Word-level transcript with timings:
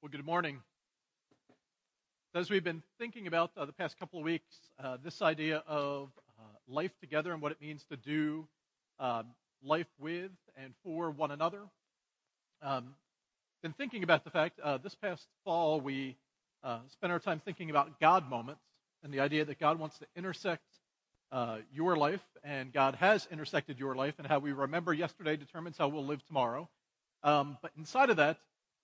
Well, 0.00 0.12
good 0.12 0.24
morning. 0.24 0.60
As 2.32 2.48
we've 2.50 2.62
been 2.62 2.84
thinking 3.00 3.26
about 3.26 3.50
uh, 3.56 3.64
the 3.64 3.72
past 3.72 3.98
couple 3.98 4.20
of 4.20 4.24
weeks, 4.24 4.54
uh, 4.80 4.96
this 5.02 5.20
idea 5.22 5.64
of 5.66 6.10
uh, 6.38 6.42
life 6.68 6.92
together 7.00 7.32
and 7.32 7.42
what 7.42 7.50
it 7.50 7.60
means 7.60 7.84
to 7.90 7.96
do 7.96 8.46
um, 9.00 9.24
life 9.60 9.88
with 9.98 10.30
and 10.56 10.72
for 10.84 11.10
one 11.10 11.32
another, 11.32 11.62
um, 12.62 12.94
been 13.60 13.72
thinking 13.72 14.04
about 14.04 14.22
the 14.22 14.30
fact 14.30 14.60
uh, 14.60 14.78
this 14.78 14.94
past 14.94 15.26
fall 15.44 15.80
we 15.80 16.16
uh, 16.62 16.78
spent 16.92 17.12
our 17.12 17.18
time 17.18 17.42
thinking 17.44 17.68
about 17.68 17.98
God 17.98 18.30
moments 18.30 18.62
and 19.02 19.12
the 19.12 19.18
idea 19.18 19.44
that 19.46 19.58
God 19.58 19.80
wants 19.80 19.98
to 19.98 20.06
intersect 20.14 20.62
uh, 21.32 21.56
your 21.74 21.96
life 21.96 22.22
and 22.44 22.72
God 22.72 22.94
has 22.94 23.26
intersected 23.32 23.80
your 23.80 23.96
life 23.96 24.14
and 24.18 24.28
how 24.28 24.38
we 24.38 24.52
remember 24.52 24.94
yesterday 24.94 25.34
determines 25.34 25.76
how 25.76 25.88
we'll 25.88 26.06
live 26.06 26.24
tomorrow. 26.28 26.68
Um, 27.24 27.58
but 27.60 27.72
inside 27.76 28.10
of 28.10 28.18
that, 28.18 28.38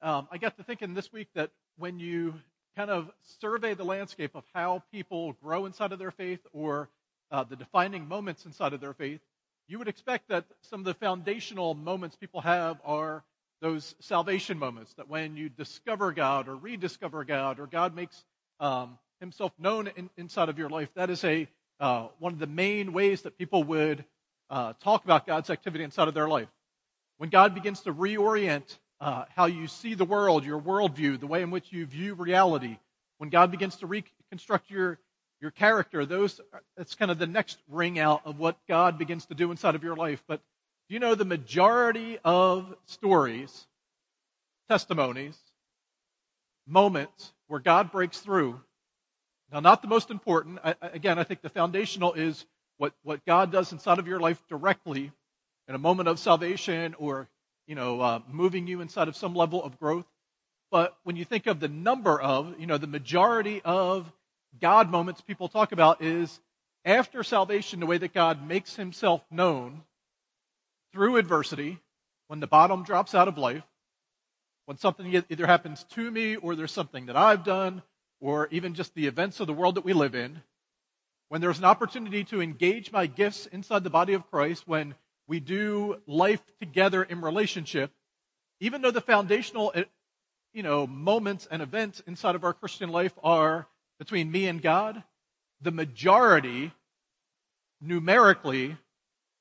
um, 0.04 0.28
I 0.30 0.36
got 0.36 0.56
to 0.58 0.62
thinking 0.62 0.92
this 0.92 1.10
week 1.10 1.28
that 1.34 1.50
when 1.78 1.98
you 1.98 2.34
kind 2.76 2.90
of 2.90 3.10
survey 3.40 3.72
the 3.72 3.84
landscape 3.84 4.32
of 4.34 4.44
how 4.52 4.82
people 4.92 5.32
grow 5.42 5.64
inside 5.64 5.92
of 5.92 5.98
their 5.98 6.10
faith 6.10 6.40
or 6.52 6.90
uh, 7.30 7.42
the 7.44 7.56
defining 7.56 8.06
moments 8.06 8.44
inside 8.44 8.74
of 8.74 8.82
their 8.82 8.92
faith, 8.92 9.20
you 9.66 9.78
would 9.78 9.88
expect 9.88 10.28
that 10.28 10.44
some 10.60 10.80
of 10.80 10.84
the 10.84 10.92
foundational 10.92 11.74
moments 11.74 12.16
people 12.16 12.42
have 12.42 12.76
are 12.84 13.24
those 13.62 13.94
salvation 13.98 14.58
moments. 14.58 14.92
That 14.94 15.08
when 15.08 15.38
you 15.38 15.48
discover 15.48 16.12
God 16.12 16.48
or 16.48 16.56
rediscover 16.56 17.24
God 17.24 17.58
or 17.58 17.66
God 17.66 17.96
makes 17.96 18.22
um, 18.60 18.98
Himself 19.20 19.52
known 19.58 19.88
in, 19.96 20.10
inside 20.18 20.50
of 20.50 20.58
your 20.58 20.68
life, 20.68 20.90
that 20.96 21.08
is 21.08 21.24
a 21.24 21.48
uh, 21.80 22.08
one 22.18 22.34
of 22.34 22.38
the 22.38 22.46
main 22.46 22.92
ways 22.92 23.22
that 23.22 23.38
people 23.38 23.64
would 23.64 24.04
uh, 24.50 24.74
talk 24.82 25.04
about 25.04 25.26
God's 25.26 25.48
activity 25.48 25.82
inside 25.82 26.08
of 26.08 26.14
their 26.14 26.28
life. 26.28 26.48
When 27.16 27.30
God 27.30 27.54
begins 27.54 27.80
to 27.82 27.94
reorient 27.94 28.76
uh, 29.04 29.26
how 29.36 29.44
you 29.44 29.66
see 29.66 29.92
the 29.92 30.04
world, 30.06 30.46
your 30.46 30.58
worldview, 30.58 31.20
the 31.20 31.26
way 31.26 31.42
in 31.42 31.50
which 31.50 31.70
you 31.70 31.84
view 31.84 32.14
reality. 32.14 32.78
When 33.18 33.28
God 33.28 33.50
begins 33.50 33.76
to 33.76 33.86
reconstruct 33.86 34.70
your, 34.70 34.98
your 35.42 35.50
character, 35.50 36.06
those 36.06 36.40
that's 36.74 36.94
kind 36.94 37.10
of 37.10 37.18
the 37.18 37.26
next 37.26 37.58
ring 37.68 37.98
out 37.98 38.22
of 38.24 38.38
what 38.38 38.56
God 38.66 38.96
begins 38.96 39.26
to 39.26 39.34
do 39.34 39.50
inside 39.50 39.74
of 39.74 39.84
your 39.84 39.94
life. 39.94 40.22
But 40.26 40.40
do 40.88 40.94
you 40.94 41.00
know 41.00 41.14
the 41.14 41.26
majority 41.26 42.18
of 42.24 42.74
stories, 42.86 43.66
testimonies, 44.70 45.38
moments 46.66 47.34
where 47.46 47.60
God 47.60 47.92
breaks 47.92 48.20
through. 48.20 48.58
Now, 49.52 49.60
not 49.60 49.82
the 49.82 49.88
most 49.88 50.10
important. 50.10 50.60
I, 50.64 50.76
again, 50.80 51.18
I 51.18 51.24
think 51.24 51.42
the 51.42 51.50
foundational 51.50 52.14
is 52.14 52.46
what, 52.78 52.94
what 53.02 53.22
God 53.26 53.52
does 53.52 53.70
inside 53.70 53.98
of 53.98 54.08
your 54.08 54.18
life 54.18 54.42
directly 54.48 55.12
in 55.68 55.74
a 55.74 55.78
moment 55.78 56.08
of 56.08 56.18
salvation 56.18 56.94
or 56.98 57.28
you 57.66 57.74
know, 57.74 58.00
uh, 58.00 58.20
moving 58.30 58.66
you 58.66 58.80
inside 58.80 59.08
of 59.08 59.16
some 59.16 59.34
level 59.34 59.62
of 59.62 59.78
growth. 59.78 60.06
But 60.70 60.96
when 61.04 61.16
you 61.16 61.24
think 61.24 61.46
of 61.46 61.60
the 61.60 61.68
number 61.68 62.20
of, 62.20 62.58
you 62.58 62.66
know, 62.66 62.78
the 62.78 62.86
majority 62.86 63.62
of 63.64 64.10
God 64.60 64.90
moments 64.90 65.20
people 65.20 65.48
talk 65.48 65.72
about 65.72 66.02
is 66.02 66.40
after 66.84 67.22
salvation, 67.22 67.80
the 67.80 67.86
way 67.86 67.98
that 67.98 68.12
God 68.12 68.46
makes 68.46 68.76
himself 68.76 69.24
known 69.30 69.82
through 70.92 71.16
adversity, 71.16 71.80
when 72.28 72.40
the 72.40 72.46
bottom 72.46 72.84
drops 72.84 73.14
out 73.14 73.28
of 73.28 73.38
life, 73.38 73.64
when 74.66 74.78
something 74.78 75.24
either 75.28 75.46
happens 75.46 75.84
to 75.90 76.10
me 76.10 76.36
or 76.36 76.54
there's 76.54 76.72
something 76.72 77.06
that 77.06 77.16
I've 77.16 77.44
done, 77.44 77.82
or 78.20 78.48
even 78.50 78.74
just 78.74 78.94
the 78.94 79.06
events 79.06 79.40
of 79.40 79.46
the 79.46 79.52
world 79.52 79.74
that 79.74 79.84
we 79.84 79.92
live 79.92 80.14
in, 80.14 80.42
when 81.28 81.40
there's 81.40 81.58
an 81.58 81.64
opportunity 81.64 82.24
to 82.24 82.40
engage 82.40 82.92
my 82.92 83.06
gifts 83.06 83.46
inside 83.46 83.84
the 83.84 83.90
body 83.90 84.14
of 84.14 84.30
Christ, 84.30 84.66
when 84.66 84.94
we 85.26 85.40
do 85.40 86.00
life 86.06 86.42
together 86.60 87.02
in 87.02 87.20
relationship, 87.20 87.90
even 88.60 88.82
though 88.82 88.90
the 88.90 89.00
foundational 89.00 89.72
eh, 89.74 89.84
you 90.52 90.62
know, 90.62 90.86
moments 90.86 91.48
and 91.50 91.60
events 91.60 92.02
inside 92.06 92.34
of 92.34 92.44
our 92.44 92.52
Christian 92.52 92.90
life 92.90 93.12
are 93.22 93.66
between 93.98 94.30
me 94.30 94.46
and 94.46 94.62
God, 94.62 95.02
the 95.60 95.70
majority, 95.70 96.72
numerically, 97.80 98.76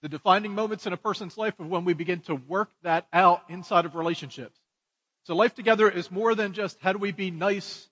the 0.01 0.09
defining 0.09 0.53
moments 0.53 0.85
in 0.85 0.93
a 0.93 0.97
person's 0.97 1.37
life 1.37 1.59
are 1.59 1.65
when 1.65 1.85
we 1.85 1.93
begin 1.93 2.19
to 2.21 2.35
work 2.35 2.69
that 2.81 3.07
out 3.13 3.43
inside 3.49 3.85
of 3.85 3.95
relationships. 3.95 4.59
So 5.23 5.35
life 5.35 5.55
together 5.55 5.89
is 5.89 6.11
more 6.11 6.35
than 6.35 6.53
just 6.53 6.77
how 6.81 6.91
do 6.91 6.99
we 6.99 7.11
be 7.11 7.31
nice 7.31 7.89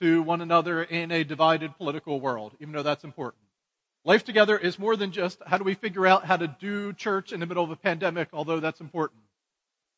to 0.00 0.22
one 0.22 0.40
another 0.40 0.82
in 0.82 1.10
a 1.10 1.24
divided 1.24 1.76
political 1.76 2.20
world, 2.20 2.54
even 2.60 2.72
though 2.72 2.82
that's 2.82 3.04
important. 3.04 3.41
Life 4.04 4.24
together 4.24 4.58
is 4.58 4.80
more 4.80 4.96
than 4.96 5.12
just 5.12 5.40
how 5.46 5.58
do 5.58 5.64
we 5.64 5.74
figure 5.74 6.06
out 6.06 6.24
how 6.24 6.36
to 6.36 6.48
do 6.48 6.92
church 6.92 7.32
in 7.32 7.38
the 7.38 7.46
middle 7.46 7.62
of 7.62 7.70
a 7.70 7.76
pandemic, 7.76 8.28
although 8.32 8.58
that's 8.58 8.80
important. 8.80 9.20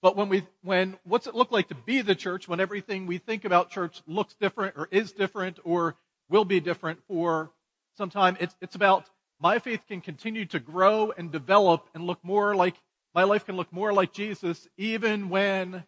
But 0.02 0.14
when 0.14 0.28
we, 0.28 0.46
when, 0.62 0.98
what's 1.04 1.26
it 1.26 1.34
look 1.34 1.50
like 1.50 1.68
to 1.68 1.74
be 1.74 2.02
the 2.02 2.14
church 2.14 2.46
when 2.46 2.60
everything 2.60 3.06
we 3.06 3.16
think 3.16 3.46
about 3.46 3.70
church 3.70 4.02
looks 4.06 4.34
different 4.34 4.76
or 4.76 4.88
is 4.90 5.12
different 5.12 5.58
or 5.64 5.96
will 6.28 6.44
be 6.44 6.60
different 6.60 7.00
for 7.08 7.50
some 7.96 8.10
time? 8.10 8.36
It's, 8.38 8.54
it's 8.60 8.74
about 8.74 9.06
my 9.40 9.58
faith 9.58 9.80
can 9.88 10.02
continue 10.02 10.44
to 10.46 10.60
grow 10.60 11.10
and 11.16 11.32
develop 11.32 11.88
and 11.94 12.06
look 12.06 12.22
more 12.22 12.54
like, 12.54 12.74
my 13.14 13.24
life 13.24 13.46
can 13.46 13.56
look 13.56 13.72
more 13.72 13.94
like 13.94 14.12
Jesus 14.12 14.68
even 14.76 15.30
when 15.30 15.84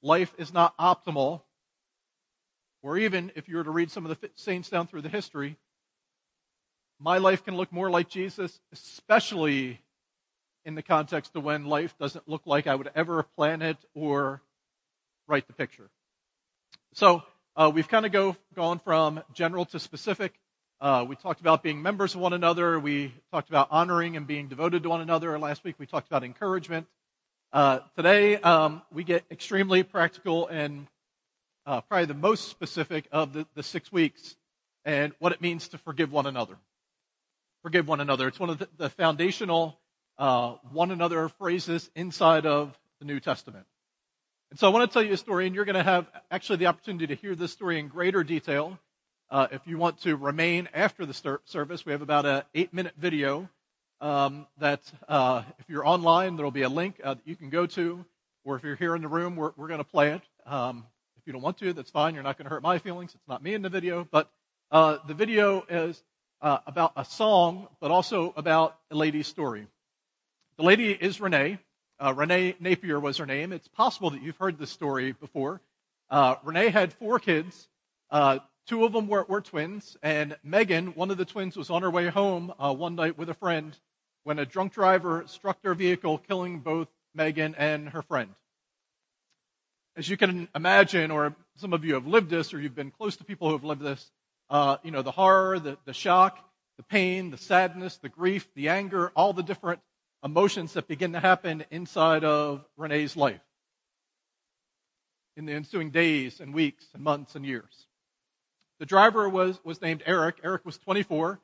life 0.00 0.32
is 0.38 0.54
not 0.54 0.74
optimal. 0.78 1.42
Or 2.82 2.96
even 2.96 3.32
if 3.34 3.46
you 3.46 3.56
were 3.56 3.64
to 3.64 3.70
read 3.70 3.90
some 3.90 4.06
of 4.06 4.18
the 4.18 4.30
saints 4.36 4.70
down 4.70 4.86
through 4.86 5.02
the 5.02 5.08
history, 5.10 5.58
my 7.00 7.18
life 7.18 7.44
can 7.44 7.56
look 7.56 7.72
more 7.72 7.90
like 7.90 8.08
Jesus, 8.08 8.60
especially 8.72 9.80
in 10.64 10.74
the 10.74 10.82
context 10.82 11.34
of 11.36 11.44
when 11.44 11.66
life 11.66 11.96
doesn't 11.98 12.28
look 12.28 12.42
like 12.44 12.66
I 12.66 12.74
would 12.74 12.90
ever 12.94 13.22
plan 13.22 13.62
it 13.62 13.78
or 13.94 14.42
write 15.26 15.46
the 15.46 15.52
picture. 15.52 15.88
So 16.92 17.22
uh, 17.56 17.70
we've 17.72 17.88
kind 17.88 18.04
of 18.04 18.12
go, 18.12 18.36
gone 18.54 18.78
from 18.78 19.22
general 19.32 19.64
to 19.66 19.78
specific. 19.78 20.34
Uh, 20.80 21.04
we 21.08 21.16
talked 21.16 21.40
about 21.40 21.62
being 21.62 21.82
members 21.82 22.14
of 22.14 22.20
one 22.20 22.32
another. 22.32 22.78
We 22.78 23.14
talked 23.32 23.48
about 23.48 23.68
honoring 23.70 24.16
and 24.16 24.26
being 24.26 24.48
devoted 24.48 24.82
to 24.82 24.88
one 24.88 25.00
another. 25.00 25.38
Last 25.38 25.64
week 25.64 25.76
we 25.78 25.86
talked 25.86 26.08
about 26.08 26.24
encouragement. 26.24 26.86
Uh, 27.52 27.80
today 27.96 28.36
um, 28.36 28.82
we 28.92 29.04
get 29.04 29.24
extremely 29.30 29.82
practical 29.82 30.48
and 30.48 30.86
uh, 31.66 31.80
probably 31.82 32.06
the 32.06 32.14
most 32.14 32.48
specific 32.48 33.06
of 33.12 33.32
the, 33.32 33.46
the 33.54 33.62
six 33.62 33.90
weeks 33.90 34.36
and 34.84 35.12
what 35.18 35.32
it 35.32 35.40
means 35.40 35.68
to 35.68 35.78
forgive 35.78 36.12
one 36.12 36.26
another 36.26 36.56
forgive 37.62 37.88
one 37.88 38.00
another. 38.00 38.28
It's 38.28 38.40
one 38.40 38.50
of 38.50 38.58
the, 38.58 38.68
the 38.76 38.90
foundational 38.90 39.78
uh, 40.18 40.54
one 40.72 40.90
another 40.90 41.28
phrases 41.28 41.90
inside 41.94 42.44
of 42.44 42.76
the 42.98 43.04
New 43.04 43.20
Testament. 43.20 43.66
And 44.50 44.58
so 44.58 44.66
I 44.66 44.70
want 44.70 44.90
to 44.90 44.92
tell 44.92 45.02
you 45.02 45.12
a 45.12 45.16
story, 45.16 45.46
and 45.46 45.54
you're 45.54 45.64
going 45.64 45.76
to 45.76 45.82
have 45.82 46.06
actually 46.30 46.56
the 46.56 46.66
opportunity 46.66 47.06
to 47.08 47.14
hear 47.14 47.34
this 47.34 47.52
story 47.52 47.78
in 47.78 47.88
greater 47.88 48.24
detail. 48.24 48.78
Uh, 49.30 49.46
if 49.52 49.66
you 49.66 49.76
want 49.76 50.00
to 50.02 50.16
remain 50.16 50.68
after 50.72 51.04
the 51.04 51.38
service, 51.44 51.84
we 51.84 51.92
have 51.92 52.02
about 52.02 52.24
an 52.24 52.42
eight 52.54 52.72
minute 52.72 52.94
video 52.96 53.48
um, 54.00 54.46
that 54.58 54.80
uh, 55.06 55.42
if 55.58 55.68
you're 55.68 55.86
online, 55.86 56.36
there 56.36 56.44
will 56.44 56.50
be 56.50 56.62
a 56.62 56.68
link 56.68 57.00
uh, 57.04 57.14
that 57.14 57.26
you 57.26 57.36
can 57.36 57.50
go 57.50 57.66
to, 57.66 58.04
or 58.44 58.56
if 58.56 58.62
you're 58.62 58.76
here 58.76 58.96
in 58.96 59.02
the 59.02 59.08
room, 59.08 59.36
we're, 59.36 59.52
we're 59.56 59.68
going 59.68 59.78
to 59.78 59.84
play 59.84 60.12
it. 60.12 60.22
Um, 60.46 60.86
if 61.18 61.26
you 61.26 61.32
don't 61.32 61.42
want 61.42 61.58
to, 61.58 61.72
that's 61.74 61.90
fine. 61.90 62.14
You're 62.14 62.22
not 62.22 62.38
going 62.38 62.46
to 62.46 62.50
hurt 62.50 62.62
my 62.62 62.78
feelings. 62.78 63.14
It's 63.14 63.28
not 63.28 63.42
me 63.42 63.52
in 63.52 63.62
the 63.62 63.68
video, 63.68 64.08
but 64.10 64.30
uh, 64.70 64.98
the 65.06 65.14
video 65.14 65.64
is 65.68 66.02
uh, 66.40 66.58
about 66.66 66.92
a 66.96 67.04
song, 67.04 67.68
but 67.80 67.90
also 67.90 68.32
about 68.36 68.78
a 68.90 68.94
lady's 68.94 69.26
story. 69.26 69.66
The 70.56 70.62
lady 70.64 70.92
is 70.92 71.20
Renee. 71.20 71.58
Uh, 72.00 72.14
Renee 72.14 72.54
Napier 72.60 73.00
was 73.00 73.16
her 73.16 73.26
name. 73.26 73.52
It's 73.52 73.68
possible 73.68 74.10
that 74.10 74.22
you've 74.22 74.36
heard 74.36 74.58
this 74.58 74.70
story 74.70 75.12
before. 75.12 75.60
Uh, 76.10 76.36
Renee 76.44 76.70
had 76.70 76.92
four 76.92 77.18
kids. 77.18 77.68
Uh, 78.10 78.38
two 78.66 78.84
of 78.84 78.92
them 78.92 79.08
were, 79.08 79.24
were, 79.28 79.40
twins, 79.40 79.96
and 80.02 80.36
Megan, 80.42 80.88
one 80.88 81.10
of 81.10 81.16
the 81.16 81.24
twins, 81.24 81.56
was 81.56 81.70
on 81.70 81.82
her 81.82 81.90
way 81.90 82.08
home 82.08 82.52
uh, 82.58 82.72
one 82.72 82.94
night 82.94 83.18
with 83.18 83.28
a 83.28 83.34
friend 83.34 83.76
when 84.24 84.38
a 84.38 84.46
drunk 84.46 84.72
driver 84.72 85.24
struck 85.26 85.60
their 85.62 85.74
vehicle, 85.74 86.18
killing 86.18 86.60
both 86.60 86.88
Megan 87.14 87.54
and 87.56 87.88
her 87.90 88.02
friend. 88.02 88.30
As 89.96 90.08
you 90.08 90.16
can 90.16 90.48
imagine, 90.54 91.10
or 91.10 91.34
some 91.56 91.72
of 91.72 91.84
you 91.84 91.94
have 91.94 92.06
lived 92.06 92.30
this, 92.30 92.54
or 92.54 92.60
you've 92.60 92.74
been 92.74 92.92
close 92.92 93.16
to 93.16 93.24
people 93.24 93.48
who 93.48 93.54
have 93.54 93.64
lived 93.64 93.82
this, 93.82 94.10
uh, 94.50 94.78
you 94.82 94.90
know, 94.90 95.02
the 95.02 95.10
horror, 95.10 95.58
the, 95.58 95.78
the 95.84 95.92
shock, 95.92 96.38
the 96.76 96.82
pain, 96.82 97.30
the 97.30 97.36
sadness, 97.36 97.96
the 97.98 98.08
grief, 98.08 98.48
the 98.54 98.68
anger, 98.68 99.12
all 99.14 99.32
the 99.32 99.42
different 99.42 99.80
emotions 100.24 100.72
that 100.72 100.88
begin 100.88 101.12
to 101.12 101.20
happen 101.20 101.64
inside 101.70 102.24
of 102.24 102.64
Renee's 102.76 103.16
life 103.16 103.40
in 105.36 105.46
the 105.46 105.52
ensuing 105.52 105.90
days 105.90 106.40
and 106.40 106.52
weeks 106.52 106.86
and 106.94 107.02
months 107.02 107.34
and 107.34 107.46
years. 107.46 107.86
The 108.80 108.86
driver 108.86 109.28
was, 109.28 109.60
was 109.64 109.80
named 109.80 110.02
Eric. 110.06 110.38
Eric 110.42 110.64
was 110.64 110.78
24. 110.78 111.40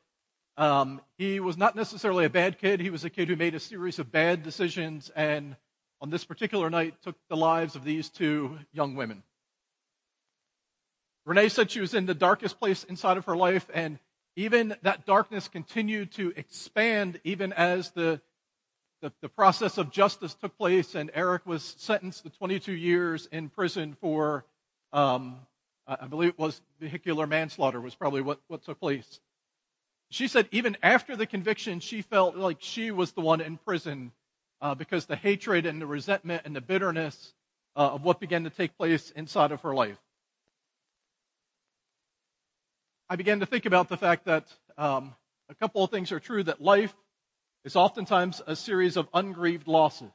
Um, 0.57 1.01
he 1.19 1.41
was 1.41 1.57
not 1.57 1.75
necessarily 1.75 2.25
a 2.25 2.31
bad 2.31 2.59
kid. 2.59 2.81
He 2.81 2.91
was 2.91 3.05
a 3.05 3.11
kid 3.11 3.29
who 3.29 3.37
made 3.37 3.55
a 3.55 3.61
series 3.61 3.99
of 3.99 4.13
bad 4.13 4.43
decisions 4.43 5.11
and 5.15 5.57
on 6.01 6.11
this 6.11 6.25
particular 6.25 6.71
night 6.71 6.95
took 7.03 7.17
the 7.29 7.37
lives 7.37 7.77
of 7.77 7.85
these 7.85 8.11
two 8.11 8.59
young 8.73 8.95
women. 8.95 9.23
Renee 11.25 11.49
said 11.49 11.71
she 11.71 11.81
was 11.81 11.95
in 11.95 12.07
the 12.07 12.15
darkest 12.15 12.59
place 12.59 12.85
inside 12.85 13.17
of 13.17 13.25
her 13.25 13.37
life, 13.37 13.69
and 13.73 13.99
even 14.37 14.77
that 14.83 15.07
darkness 15.07 15.49
continued 15.49 16.13
to 16.13 16.33
expand 16.37 17.21
even 17.25 17.53
as 17.53 17.91
the, 17.93 18.21
the, 19.01 19.13
the, 19.21 19.29
process 19.29 19.79
of 19.79 19.91
justice 19.91 20.35
took 20.35 20.57
place, 20.59 20.95
and 20.95 21.11
Eric 21.15 21.47
was 21.47 21.75
sentenced 21.79 22.25
to 22.25 22.31
22 22.31 22.73
years 22.73 23.27
in 23.33 23.49
prison 23.49 23.97
for 24.01 24.45
um, 24.93 25.39
I 25.87 26.07
believe 26.07 26.31
it 26.31 26.39
was 26.39 26.63
vehicular 26.81 27.27
manslaughter 27.27 27.81
was 27.81 27.95
probably 27.95 28.23
what, 28.23 28.41
what 28.49 28.63
took 28.63 28.81
place. 28.81 29.21
She 30.11 30.29
said 30.29 30.49
even 30.51 30.77
after 30.83 31.17
the 31.17 31.27
conviction, 31.27 31.81
she 31.81 32.01
felt 32.01 32.37
like 32.37 32.59
she 32.61 32.91
was 32.91 33.13
the 33.13 33.21
one 33.21 33.41
in 33.41 33.59
prison 33.59 34.13
uh, 34.61 34.75
because 34.75 35.07
the 35.07 35.17
hatred 35.17 35.67
and 35.67 35.83
the 35.83 35.87
resentment 35.87 36.43
and 36.45 36.57
the 36.57 36.61
bitterness 36.61 37.35
uh, 37.77 37.91
of 37.93 38.03
what 38.03 38.21
began 38.21 38.45
to 38.45 38.51
take 38.51 38.77
place 38.77 39.11
inside 39.11 39.53
of 39.53 39.61
her 39.63 39.75
life. 39.75 39.99
I 43.15 43.17
began 43.17 43.39
to 43.39 43.47
think 43.47 43.65
about 43.65 43.89
the 43.89 43.97
fact 43.97 44.25
that 44.25 44.53
um, 44.77 45.15
a 45.49 45.55
couple 45.55 45.85
of 45.85 45.91
things 45.93 46.11
are 46.11 46.19
true 46.19 46.43
that 46.43 46.61
life 46.61 46.93
is 47.65 47.77
oftentimes 47.77 48.43
a 48.45 48.57
series 48.57 48.97
of 48.97 49.07
ungrieved 49.15 49.69
losses. 49.69 50.11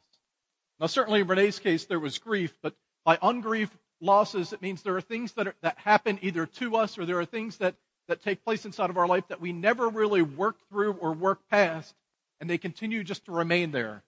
Now, 0.81 0.87
certainly 0.87 1.21
in 1.21 1.27
Renee's 1.27 1.59
case, 1.59 1.85
there 1.85 1.97
was 1.97 2.17
grief, 2.17 2.57
but 2.61 2.75
by 3.05 3.17
ungrieved 3.21 3.71
losses, 4.01 4.51
it 4.51 4.61
means 4.61 4.81
there 4.81 4.97
are 4.97 5.01
things 5.01 5.31
that, 5.35 5.47
are, 5.47 5.55
that 5.61 5.77
happen 5.77 6.19
either 6.21 6.45
to 6.45 6.75
us 6.75 6.97
or 6.97 7.05
there 7.05 7.21
are 7.21 7.25
things 7.25 7.59
that, 7.59 7.75
that 8.09 8.21
take 8.21 8.43
place 8.43 8.65
inside 8.65 8.89
of 8.89 8.97
our 8.97 9.07
life 9.07 9.29
that 9.29 9.39
we 9.39 9.53
never 9.53 9.87
really 9.87 10.21
work 10.21 10.57
through 10.69 10.91
or 10.91 11.13
work 11.13 11.39
past, 11.49 11.95
and 12.41 12.49
they 12.49 12.57
continue 12.57 13.05
just 13.05 13.23
to 13.27 13.31
remain 13.31 13.71
there. 13.71 14.03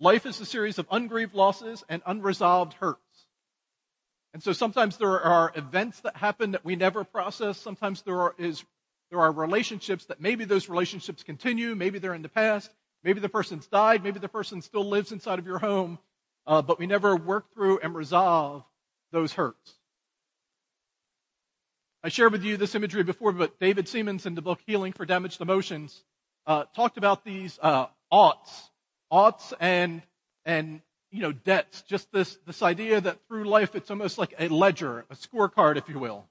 Life 0.00 0.26
is 0.26 0.38
a 0.38 0.44
series 0.44 0.78
of 0.78 0.86
ungrieved 0.90 1.32
losses 1.32 1.82
and 1.88 2.02
unresolved 2.04 2.74
hurts. 2.74 3.00
And 4.34 4.42
so 4.42 4.52
sometimes 4.52 4.96
there 4.96 5.20
are 5.20 5.52
events 5.54 6.00
that 6.00 6.16
happen 6.16 6.50
that 6.50 6.64
we 6.64 6.74
never 6.74 7.04
process. 7.04 7.56
Sometimes 7.56 8.02
there 8.02 8.20
are, 8.20 8.34
is, 8.36 8.64
there 9.10 9.20
are 9.20 9.30
relationships 9.30 10.06
that 10.06 10.20
maybe 10.20 10.44
those 10.44 10.68
relationships 10.68 11.22
continue. 11.22 11.76
Maybe 11.76 12.00
they're 12.00 12.14
in 12.14 12.22
the 12.22 12.28
past. 12.28 12.72
Maybe 13.04 13.20
the 13.20 13.28
person's 13.28 13.68
died. 13.68 14.02
Maybe 14.02 14.18
the 14.18 14.28
person 14.28 14.60
still 14.60 14.84
lives 14.84 15.12
inside 15.12 15.38
of 15.38 15.46
your 15.46 15.60
home. 15.60 16.00
Uh, 16.48 16.62
but 16.62 16.80
we 16.80 16.86
never 16.86 17.14
work 17.14 17.54
through 17.54 17.78
and 17.78 17.94
resolve 17.94 18.64
those 19.12 19.32
hurts. 19.32 19.74
I 22.02 22.08
shared 22.08 22.32
with 22.32 22.42
you 22.42 22.56
this 22.56 22.74
imagery 22.74 23.04
before, 23.04 23.30
but 23.30 23.60
David 23.60 23.86
Seamands 23.86 24.26
in 24.26 24.34
the 24.34 24.42
book 24.42 24.58
Healing 24.66 24.92
for 24.92 25.06
Damaged 25.06 25.40
Emotions 25.40 26.02
uh, 26.44 26.64
talked 26.74 26.98
about 26.98 27.24
these 27.24 27.56
uh, 27.62 27.86
oughts, 28.10 28.70
oughts 29.10 29.54
and 29.60 30.02
and 30.44 30.82
you 31.14 31.22
know 31.22 31.32
debts. 31.32 31.82
Just 31.82 32.10
this 32.12 32.36
this 32.44 32.60
idea 32.60 33.00
that 33.00 33.18
through 33.28 33.44
life 33.44 33.76
it's 33.76 33.90
almost 33.90 34.18
like 34.18 34.34
a 34.38 34.48
ledger, 34.48 35.04
a 35.10 35.14
scorecard, 35.14 35.76
if 35.76 35.88
you 35.88 35.98
will. 35.98 36.26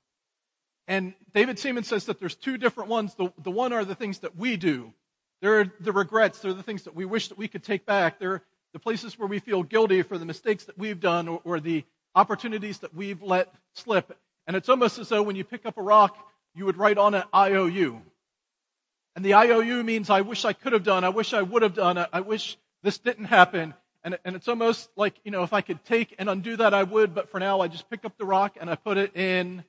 And 0.87 1.13
David 1.33 1.55
Seamands 1.55 1.85
says 1.85 2.05
that 2.05 2.19
there's 2.19 2.35
two 2.35 2.57
different 2.57 2.89
ones. 2.89 3.15
The, 3.15 3.31
the 3.41 3.49
one 3.49 3.71
are 3.71 3.85
the 3.85 3.95
things 3.95 4.19
that 4.19 4.35
we 4.35 4.57
do. 4.57 4.93
They're 5.41 5.71
the 5.79 5.93
regrets. 5.93 6.39
They're 6.39 6.53
the 6.53 6.63
things 6.63 6.83
that 6.83 6.95
we 6.95 7.05
wish 7.05 7.29
that 7.29 7.37
we 7.37 7.47
could 7.47 7.63
take 7.63 7.85
back. 7.85 8.19
They're 8.19 8.43
the 8.73 8.79
places 8.79 9.17
where 9.17 9.27
we 9.27 9.39
feel 9.39 9.63
guilty 9.63 10.01
for 10.01 10.17
the 10.17 10.25
mistakes 10.25 10.65
that 10.65 10.77
we've 10.77 10.99
done 10.99 11.29
or, 11.29 11.39
or 11.45 11.59
the 11.61 11.85
opportunities 12.13 12.79
that 12.79 12.93
we've 12.93 13.23
let 13.23 13.53
slip. 13.73 14.17
And 14.45 14.57
it's 14.57 14.67
almost 14.67 14.99
as 14.99 15.07
though 15.07 15.23
when 15.23 15.37
you 15.37 15.45
pick 15.45 15.65
up 15.65 15.77
a 15.77 15.81
rock, 15.81 16.17
you 16.53 16.65
would 16.65 16.77
write 16.77 16.97
on 16.97 17.13
it 17.13 17.23
IOU. 17.33 18.01
And 19.15 19.23
the 19.23 19.35
IOU 19.35 19.83
means 19.83 20.09
I 20.09 20.21
wish 20.21 20.43
I 20.43 20.53
could 20.53 20.73
have 20.73 20.83
done, 20.83 21.03
I 21.05 21.09
wish 21.09 21.33
I 21.33 21.41
would 21.41 21.61
have 21.61 21.75
done, 21.75 22.03
I 22.11 22.21
wish 22.21 22.57
this 22.81 22.97
didn't 22.97 23.25
happen. 23.25 23.73
And, 24.03 24.17
and 24.25 24.35
it's 24.35 24.47
almost 24.47 24.89
like, 24.95 25.15
you 25.23 25.31
know, 25.31 25.43
if 25.43 25.53
I 25.53 25.61
could 25.61 25.83
take 25.85 26.15
and 26.19 26.29
undo 26.29 26.57
that, 26.57 26.73
I 26.73 26.83
would, 26.83 27.15
but 27.15 27.29
for 27.29 27.39
now 27.39 27.61
I 27.61 27.67
just 27.67 27.89
pick 27.89 28.03
up 28.03 28.17
the 28.17 28.25
rock 28.25 28.57
and 28.59 28.69
I 28.69 28.75
put 28.75 28.97
it 28.97 29.15
in 29.15 29.63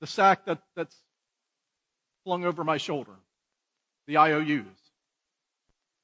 the 0.00 0.06
sack 0.06 0.46
that, 0.46 0.62
that's 0.74 0.96
flung 2.24 2.44
over 2.44 2.64
my 2.64 2.78
shoulder. 2.78 3.12
The 4.06 4.16
IOUs. 4.16 4.64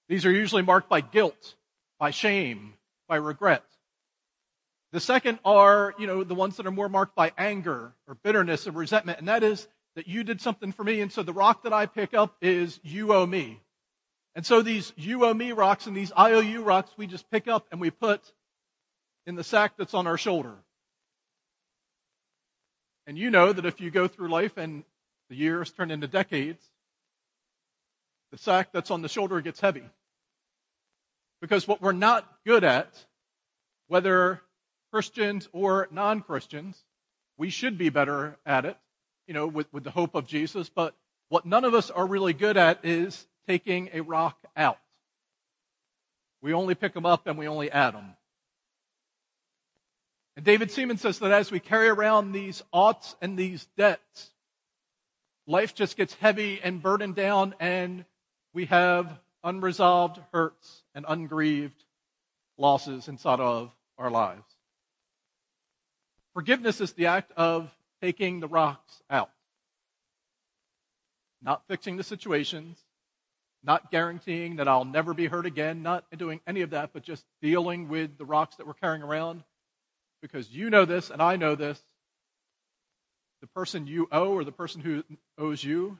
These 0.08 0.26
are 0.26 0.30
usually 0.30 0.62
marked 0.62 0.88
by 0.88 1.00
guilt, 1.00 1.54
by 1.98 2.10
shame, 2.10 2.74
by 3.08 3.16
regret. 3.16 3.64
The 4.92 5.00
second 5.00 5.40
are, 5.44 5.94
you 5.98 6.06
know, 6.06 6.24
the 6.24 6.34
ones 6.34 6.56
that 6.56 6.66
are 6.66 6.70
more 6.70 6.88
marked 6.88 7.16
by 7.16 7.32
anger 7.36 7.92
or 8.06 8.14
bitterness 8.14 8.66
or 8.66 8.72
resentment, 8.72 9.18
and 9.18 9.28
that 9.28 9.42
is 9.42 9.66
that 9.96 10.06
you 10.06 10.22
did 10.22 10.40
something 10.40 10.72
for 10.72 10.84
me, 10.84 11.00
and 11.00 11.10
so 11.10 11.22
the 11.22 11.32
rock 11.32 11.64
that 11.64 11.72
I 11.72 11.86
pick 11.86 12.14
up 12.14 12.36
is 12.40 12.78
you 12.84 13.12
owe 13.12 13.26
me. 13.26 13.60
And 14.36 14.44
so 14.44 14.60
these 14.60 14.92
you 14.96 15.24
owe 15.24 15.32
me 15.32 15.52
rocks 15.52 15.86
and 15.86 15.96
these 15.96 16.12
IOU 16.16 16.62
rocks 16.62 16.92
we 16.98 17.06
just 17.06 17.28
pick 17.30 17.48
up 17.48 17.66
and 17.72 17.80
we 17.80 17.90
put 17.90 18.20
in 19.26 19.34
the 19.34 19.42
sack 19.42 19.72
that's 19.78 19.94
on 19.94 20.06
our 20.06 20.18
shoulder. 20.18 20.52
And 23.06 23.16
you 23.16 23.30
know 23.30 23.52
that 23.52 23.64
if 23.64 23.80
you 23.80 23.90
go 23.90 24.06
through 24.06 24.28
life 24.28 24.58
and 24.58 24.84
the 25.30 25.36
years 25.36 25.72
turn 25.72 25.90
into 25.90 26.06
decades, 26.06 26.62
the 28.30 28.36
sack 28.36 28.72
that's 28.72 28.90
on 28.90 29.00
the 29.00 29.08
shoulder 29.08 29.40
gets 29.40 29.58
heavy. 29.58 29.84
Because 31.40 31.66
what 31.66 31.80
we're 31.80 31.92
not 31.92 32.30
good 32.44 32.62
at, 32.62 33.06
whether 33.88 34.42
Christians 34.92 35.48
or 35.52 35.88
non 35.90 36.20
Christians, 36.20 36.84
we 37.38 37.48
should 37.48 37.78
be 37.78 37.88
better 37.88 38.36
at 38.44 38.66
it, 38.66 38.76
you 39.26 39.32
know, 39.32 39.46
with, 39.46 39.72
with 39.72 39.84
the 39.84 39.90
hope 39.90 40.14
of 40.14 40.26
Jesus. 40.26 40.68
But 40.68 40.94
what 41.30 41.46
none 41.46 41.64
of 41.64 41.72
us 41.72 41.90
are 41.90 42.06
really 42.06 42.34
good 42.34 42.58
at 42.58 42.84
is 42.84 43.26
taking 43.46 43.90
a 43.92 44.00
rock 44.00 44.38
out. 44.56 44.78
We 46.42 46.52
only 46.52 46.74
pick 46.74 46.94
them 46.94 47.06
up 47.06 47.26
and 47.26 47.38
we 47.38 47.48
only 47.48 47.70
add 47.70 47.94
them. 47.94 48.16
And 50.36 50.44
David 50.44 50.68
Seamands 50.68 51.00
says 51.00 51.18
that 51.20 51.32
as 51.32 51.50
we 51.50 51.60
carry 51.60 51.88
around 51.88 52.32
these 52.32 52.62
oughts 52.72 53.16
and 53.22 53.38
these 53.38 53.66
debts, 53.76 54.30
life 55.46 55.74
just 55.74 55.96
gets 55.96 56.14
heavy 56.14 56.60
and 56.62 56.82
burdened 56.82 57.14
down, 57.14 57.54
and 57.58 58.04
we 58.52 58.66
have 58.66 59.18
unresolved 59.42 60.20
hurts 60.32 60.82
and 60.94 61.06
ungrieved 61.08 61.82
losses 62.58 63.08
inside 63.08 63.40
of 63.40 63.70
our 63.96 64.10
lives. 64.10 64.44
Forgiveness 66.34 66.82
is 66.82 66.92
the 66.92 67.06
act 67.06 67.32
of 67.36 67.70
taking 68.02 68.40
the 68.40 68.48
rocks 68.48 69.02
out. 69.08 69.30
Not 71.40 71.66
fixing 71.66 71.96
the 71.96 72.02
situations, 72.02 72.78
not 73.66 73.90
guaranteeing 73.90 74.56
that 74.56 74.68
I'll 74.68 74.84
never 74.84 75.12
be 75.12 75.26
hurt 75.26 75.44
again, 75.44 75.82
not 75.82 76.04
doing 76.16 76.40
any 76.46 76.62
of 76.62 76.70
that, 76.70 76.90
but 76.92 77.02
just 77.02 77.24
dealing 77.42 77.88
with 77.88 78.16
the 78.16 78.24
rocks 78.24 78.56
that 78.56 78.66
we're 78.66 78.74
carrying 78.74 79.02
around. 79.02 79.42
Because 80.22 80.48
you 80.50 80.70
know 80.70 80.84
this 80.84 81.10
and 81.10 81.20
I 81.20 81.36
know 81.36 81.56
this. 81.56 81.80
The 83.40 83.48
person 83.48 83.86
you 83.86 84.08
owe 84.12 84.32
or 84.32 84.44
the 84.44 84.52
person 84.52 84.80
who 84.80 85.04
owes 85.36 85.62
you 85.62 85.98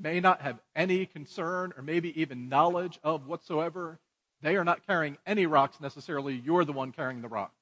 may 0.00 0.20
not 0.20 0.40
have 0.40 0.58
any 0.74 1.04
concern 1.04 1.72
or 1.76 1.82
maybe 1.82 2.18
even 2.20 2.48
knowledge 2.48 2.98
of 3.02 3.26
whatsoever. 3.26 3.98
They 4.40 4.56
are 4.56 4.64
not 4.64 4.86
carrying 4.86 5.18
any 5.26 5.46
rocks 5.46 5.80
necessarily. 5.80 6.34
You're 6.34 6.64
the 6.64 6.72
one 6.72 6.92
carrying 6.92 7.22
the 7.22 7.28
rocks. 7.28 7.58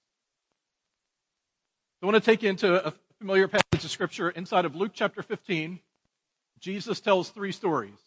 I 2.02 2.06
want 2.06 2.16
to 2.16 2.20
take 2.20 2.42
you 2.42 2.50
into 2.50 2.86
a 2.86 2.92
familiar 3.18 3.48
passage 3.48 3.84
of 3.84 3.90
scripture 3.90 4.28
inside 4.28 4.66
of 4.66 4.74
Luke 4.74 4.92
chapter 4.92 5.22
15. 5.22 5.80
Jesus 6.60 7.00
tells 7.00 7.30
three 7.30 7.52
stories. 7.52 7.98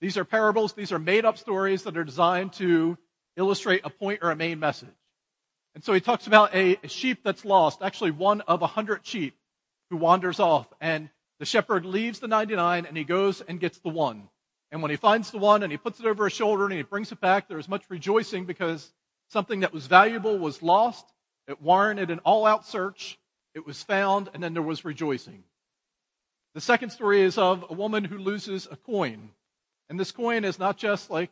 These 0.00 0.16
are 0.16 0.24
parables, 0.24 0.72
these 0.72 0.92
are 0.92 0.98
made 0.98 1.24
up 1.24 1.38
stories 1.38 1.84
that 1.84 1.96
are 1.96 2.04
designed 2.04 2.52
to 2.54 2.98
illustrate 3.36 3.82
a 3.84 3.90
point 3.90 4.20
or 4.22 4.30
a 4.30 4.36
main 4.36 4.58
message. 4.58 4.88
And 5.74 5.82
so 5.82 5.92
he 5.92 6.00
talks 6.00 6.26
about 6.26 6.54
a, 6.54 6.78
a 6.82 6.88
sheep 6.88 7.20
that's 7.24 7.44
lost, 7.44 7.82
actually 7.82 8.12
one 8.12 8.42
of 8.42 8.62
a 8.62 8.66
hundred 8.66 9.04
sheep 9.06 9.36
who 9.90 9.96
wanders 9.96 10.38
off. 10.38 10.66
And 10.80 11.10
the 11.38 11.46
shepherd 11.46 11.84
leaves 11.84 12.20
the 12.20 12.28
99 12.28 12.86
and 12.86 12.96
he 12.96 13.04
goes 13.04 13.40
and 13.40 13.58
gets 13.58 13.78
the 13.78 13.88
one. 13.88 14.28
And 14.70 14.82
when 14.82 14.90
he 14.90 14.96
finds 14.96 15.30
the 15.30 15.38
one 15.38 15.62
and 15.62 15.72
he 15.72 15.78
puts 15.78 16.00
it 16.00 16.06
over 16.06 16.24
his 16.24 16.32
shoulder 16.32 16.64
and 16.64 16.72
he 16.72 16.82
brings 16.82 17.10
it 17.10 17.20
back, 17.20 17.48
there 17.48 17.58
is 17.58 17.68
much 17.68 17.84
rejoicing 17.88 18.44
because 18.44 18.92
something 19.28 19.60
that 19.60 19.72
was 19.72 19.86
valuable 19.86 20.38
was 20.38 20.62
lost 20.62 21.06
it 21.46 21.60
warranted 21.60 22.10
an 22.10 22.20
all 22.20 22.46
out 22.46 22.66
search. 22.66 23.18
It 23.54 23.66
was 23.66 23.82
found, 23.82 24.30
and 24.34 24.42
then 24.42 24.54
there 24.54 24.62
was 24.62 24.84
rejoicing. 24.84 25.44
The 26.54 26.60
second 26.60 26.90
story 26.90 27.20
is 27.20 27.38
of 27.38 27.64
a 27.68 27.74
woman 27.74 28.04
who 28.04 28.18
loses 28.18 28.66
a 28.70 28.76
coin. 28.76 29.30
And 29.88 29.98
this 29.98 30.12
coin 30.12 30.44
is 30.44 30.58
not 30.58 30.76
just 30.76 31.10
like 31.10 31.30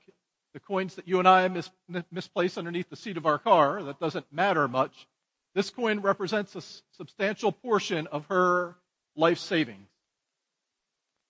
the 0.54 0.61
coins 0.61 0.97
that 0.97 1.09
you 1.09 1.18
and 1.18 1.28
I 1.28 1.49
mis- 1.49 1.71
misplace 2.11 2.59
underneath 2.59 2.90
the 2.90 2.97
seat 2.97 3.16
of 3.16 3.26
our 3.26 3.38
car. 3.38 3.82
That 3.82 3.99
doesn't 3.99 4.32
matter 4.32 4.68
much. 4.68 5.06
This 5.54 5.71
coin 5.71 6.00
represents 6.00 6.54
a 6.56 6.62
substantial 6.97 7.52
portion 7.52 8.06
of 8.09 8.26
her 8.26 8.76
life 9.16 9.38
savings. 9.38 9.88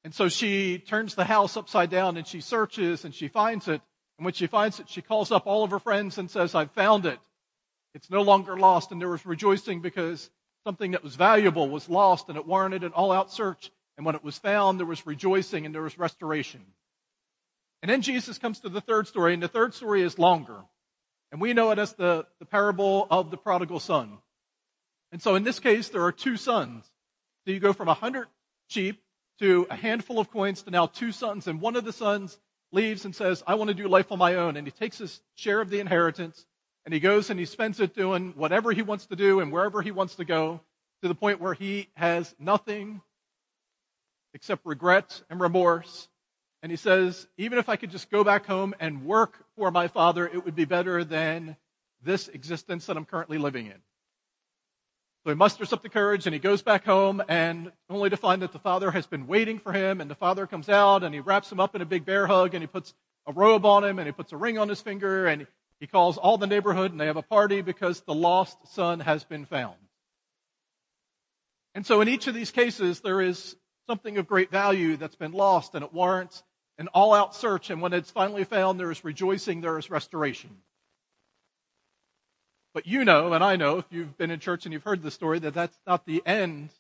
And 0.05 0.15
so 0.15 0.29
she 0.29 0.79
turns 0.79 1.15
the 1.15 1.25
house 1.25 1.57
upside 1.57 1.91
down 1.91 2.17
and 2.17 2.27
she 2.27 2.41
searches 2.41 3.05
and 3.05 3.15
she 3.15 3.29
finds 3.29 3.69
it. 3.69 3.81
And 4.19 4.25
when 4.25 4.35
she 4.35 4.47
finds 4.47 4.81
it, 4.81 4.89
she 4.89 5.03
calls 5.03 5.31
up 5.31 5.47
all 5.47 5.65
of 5.65 5.71
her 5.71 5.79
friends 5.79 6.19
and 6.19 6.31
says, 6.31 6.55
I've 6.55 6.73
found 6.73 7.07
it. 7.07 7.19
It's 7.95 8.11
no 8.11 8.23
longer 8.23 8.57
lost, 8.57 8.91
and 8.91 9.01
there 9.01 9.09
was 9.09 9.27
rejoicing 9.27 9.81
because 9.81 10.31
something 10.65 10.93
that 10.93 11.05
was 11.05 11.15
valuable 11.15 11.69
was 11.69 11.91
lost, 11.91 12.29
and 12.29 12.39
it 12.39 12.47
warranted 12.47 12.85
an 12.85 12.93
all 12.93 13.13
out 13.13 13.31
search. 13.31 13.71
And 13.97 14.07
when 14.07 14.15
it 14.15 14.25
was 14.25 14.39
found, 14.39 14.79
there 14.79 14.87
was 14.87 15.07
rejoicing 15.07 15.67
and 15.67 15.75
there 15.75 15.83
was 15.83 15.99
restoration. 15.99 16.65
And 17.83 17.91
then 17.91 18.01
Jesus 18.01 18.39
comes 18.39 18.61
to 18.61 18.69
the 18.69 18.81
third 18.81 19.09
story, 19.09 19.35
and 19.35 19.43
the 19.43 19.49
third 19.49 19.75
story 19.75 20.03
is 20.03 20.19
longer. 20.19 20.63
And 21.33 21.41
we 21.41 21.53
know 21.53 21.71
it 21.73 21.79
as 21.79 21.95
the, 21.95 22.27
the 22.39 22.47
parable 22.47 23.07
of 23.11 23.31
the 23.31 23.37
prodigal 23.37 23.81
son. 23.81 24.19
And 25.11 25.21
so 25.21 25.35
in 25.35 25.45
this 25.45 25.59
case, 25.59 25.89
there 25.89 26.05
are 26.05 26.13
two 26.13 26.37
sons. 26.37 26.85
So 27.45 27.53
you 27.53 27.61
go 27.61 27.73
from 27.73 27.89
a 27.89 27.95
hundred 27.95 28.29
sheep 28.69 29.03
to 29.41 29.67
a 29.69 29.75
handful 29.75 30.19
of 30.19 30.31
coins 30.31 30.63
to 30.63 30.71
now 30.71 30.87
two 30.87 31.11
sons. 31.11 31.49
And 31.49 31.61
one 31.61 31.75
of 31.75 31.85
the 31.85 31.93
sons 31.93 32.39
leaves 32.71 33.05
and 33.05 33.15
says, 33.15 33.43
I 33.47 33.57
want 33.57 33.69
to 33.69 33.75
do 33.75 33.89
life 33.89 34.13
on 34.13 34.19
my 34.19 34.37
own. 34.37 34.57
And 34.57 34.67
he 34.67 34.71
takes 34.71 34.99
his 34.99 35.21
share 35.35 35.61
of 35.61 35.69
the 35.69 35.81
inheritance 35.81 36.47
and 36.85 36.95
he 36.95 37.01
goes 37.01 37.31
and 37.31 37.39
he 37.39 37.47
spends 37.47 37.81
it 37.81 37.95
doing 37.95 38.33
whatever 38.37 38.73
he 38.73 38.83
wants 38.83 39.07
to 39.07 39.17
do 39.17 39.41
and 39.41 39.53
wherever 39.53 39.83
he 39.83 39.91
wants 39.91 40.15
to 40.17 40.25
go. 40.25 40.61
to 41.03 41.09
the 41.09 41.15
point 41.15 41.41
where 41.41 41.55
he 41.55 41.89
has 41.95 42.33
nothing 42.39 43.03
except 44.35 44.65
regret 44.65 45.23
and 45.29 45.41
remorse. 45.41 46.09
And 46.63 46.71
he 46.71 46.77
says, 46.77 47.27
even 47.37 47.59
if 47.59 47.69
I 47.69 47.77
could 47.77 47.91
just 47.91 48.11
go 48.11 48.23
back 48.23 48.47
home 48.47 48.75
and 48.79 49.05
work 49.05 49.45
for 49.57 49.71
my 49.73 49.89
father, 49.89 50.27
it 50.27 50.45
would 50.45 50.55
be 50.55 50.65
better 50.65 51.03
than 51.03 51.57
this 52.03 52.29
existence 52.29 52.87
that 52.87 52.97
I'm 52.97 53.05
currently 53.05 53.39
living 53.39 53.67
in. 53.67 53.81
So 55.25 55.31
he 55.31 55.35
musters 55.35 55.73
up 55.73 55.83
the 55.83 55.89
courage 55.89 56.27
and 56.27 56.35
he 56.35 56.41
goes 56.41 56.63
back 56.63 56.85
home 56.85 57.23
and 57.29 57.71
only 57.89 58.11
to 58.11 58.17
find 58.17 58.43
that 58.43 58.53
the 58.53 58.59
father 58.59 58.91
has 58.91 59.07
been 59.07 59.27
waiting 59.27 59.59
for 59.59 59.73
him 59.73 60.01
and 60.01 60.11
the 60.11 60.17
father 60.17 60.47
comes 60.49 60.69
out 60.69 61.05
and 61.05 61.15
he 61.15 61.21
wraps 61.21 61.51
him 61.51 61.61
up 61.61 61.77
in 61.77 61.83
a 61.83 61.87
big 61.87 62.05
bear 62.05 62.27
hug 62.27 62.55
and 62.55 62.63
he 62.63 62.67
puts 62.67 62.93
a 63.27 63.33
robe 63.33 63.65
on 63.65 63.85
him 63.85 63.99
and 64.01 64.07
he 64.07 64.13
puts 64.13 64.33
a 64.33 64.37
ring 64.37 64.59
on 64.59 64.69
his 64.69 64.81
finger 64.81 65.27
and 65.27 65.47
he 65.79 65.87
calls 65.87 66.19
all 66.19 66.39
the 66.39 66.47
neighborhood 66.49 66.91
and 66.91 67.01
they 67.01 67.07
have 67.07 67.17
a 67.17 67.23
party 67.23 67.61
because 67.61 68.01
the 68.01 68.15
lost 68.15 68.57
son 68.75 68.99
has 68.99 69.23
been 69.23 69.45
found. 69.45 69.77
And 71.75 71.87
so 71.87 72.01
in 72.01 72.09
each 72.09 72.27
of 72.27 72.35
these 72.35 72.51
cases, 72.51 73.01
there 73.01 73.21
is 73.21 73.57
something 73.89 74.19
of 74.19 74.27
great 74.27 74.51
value 74.51 74.97
that's 74.97 75.17
been 75.17 75.33
lost 75.33 75.75
and 75.75 75.85
it 75.85 75.93
warrants 75.93 76.43
an 76.79 76.89
all 76.89 77.15
out 77.15 77.35
search. 77.35 77.71
And 77.71 77.81
when 77.81 77.93
it's 77.93 78.11
finally 78.11 78.45
found, 78.45 78.79
there 78.79 78.91
is 78.91 79.05
rejoicing, 79.05 79.61
there 79.61 79.79
is 79.79 79.91
restoration. 79.91 80.51
But 82.75 82.87
you 82.87 83.05
know, 83.05 83.33
and 83.35 83.45
I 83.45 83.57
know, 83.57 83.79
if 83.79 83.85
you've 83.91 84.17
been 84.17 84.31
in 84.31 84.41
church 84.41 84.65
and 84.65 84.73
you've 84.73 84.83
heard 84.83 85.03
the 85.03 85.11
story, 85.11 85.39
that 85.41 85.55
that's 85.55 85.79
not 85.87 86.07
the 86.07 86.23
end 86.25 86.71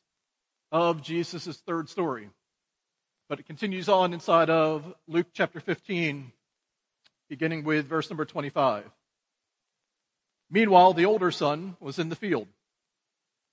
of 0.70 1.02
Jesus' 1.02 1.58
third 1.66 1.88
story. 1.88 2.30
But 3.28 3.40
it 3.40 3.46
continues 3.46 3.88
on 3.88 4.12
inside 4.12 4.50
of 4.50 4.94
Luke 5.06 5.28
chapter 5.32 5.60
15, 5.60 6.32
beginning 7.28 7.64
with 7.64 7.86
verse 7.86 8.08
number 8.08 8.24
25. 8.24 8.84
Meanwhile, 10.50 10.94
the 10.94 11.06
older 11.06 11.30
son 11.30 11.76
was 11.80 11.98
in 11.98 12.08
the 12.08 12.16
field. 12.16 12.48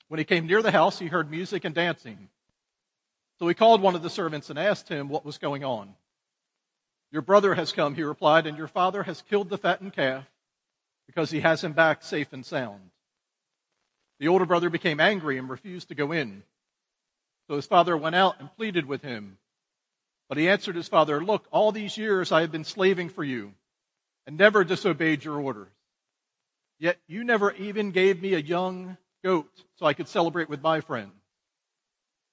When 0.08 0.18
he 0.18 0.26
came 0.26 0.48
near 0.48 0.62
the 0.62 0.72
house, 0.72 1.00
he 1.00 1.08
heard 1.08 1.30
music 1.30 1.64
and 1.66 1.76
dancing. 1.76 2.30
So 3.38 3.48
he 3.48 3.54
called 3.54 3.82
one 3.82 3.96
of 3.96 4.02
the 4.02 4.10
servants 4.10 4.50
and 4.50 4.60
asked 4.60 4.90
him 4.90 5.08
what 5.08 5.26
was 5.26 5.38
going 5.38 5.64
on. 5.64 5.94
Your 7.12 7.22
brother 7.22 7.56
has 7.56 7.72
come, 7.72 7.96
he 7.96 8.04
replied, 8.04 8.46
and 8.46 8.58
your 8.58 8.68
father 8.68 9.04
has 9.04 9.24
killed 9.24 9.50
the 9.50 9.58
fattened 9.58 9.94
calf 9.94 10.26
because 11.08 11.32
he 11.32 11.40
has 11.40 11.64
him 11.64 11.74
back 11.74 12.04
safe 12.04 12.32
and 12.34 12.46
sound. 12.46 12.92
The 14.20 14.28
older 14.28 14.46
brother 14.46 14.70
became 14.70 15.00
angry 15.00 15.38
and 15.38 15.50
refused 15.50 15.88
to 15.88 15.96
go 15.96 16.12
in. 16.12 16.44
So 17.48 17.56
his 17.56 17.66
father 17.66 17.98
went 17.98 18.16
out 18.16 18.36
and 18.40 18.56
pleaded 18.56 18.86
with 18.86 19.02
him. 19.02 19.38
But 20.28 20.38
he 20.38 20.50
answered 20.50 20.76
his 20.76 20.88
father, 20.88 21.24
Look, 21.24 21.48
all 21.52 21.72
these 21.72 21.98
years 21.98 22.32
I 22.32 22.42
have 22.42 22.52
been 22.52 22.64
slaving 22.64 23.10
for 23.10 23.24
you 23.24 23.54
and 24.28 24.38
never 24.38 24.64
disobeyed 24.64 25.24
your 25.24 25.40
orders. 25.42 25.72
Yet 26.78 27.00
you 27.08 27.24
never 27.24 27.52
even 27.54 27.90
gave 27.90 28.22
me 28.22 28.36
a 28.36 28.40
young 28.40 28.98
goat 29.24 29.50
so 29.78 29.88
I 29.88 29.94
could 29.94 30.08
celebrate 30.08 30.50
with 30.50 30.62
my 30.62 30.82
friends. 30.82 31.14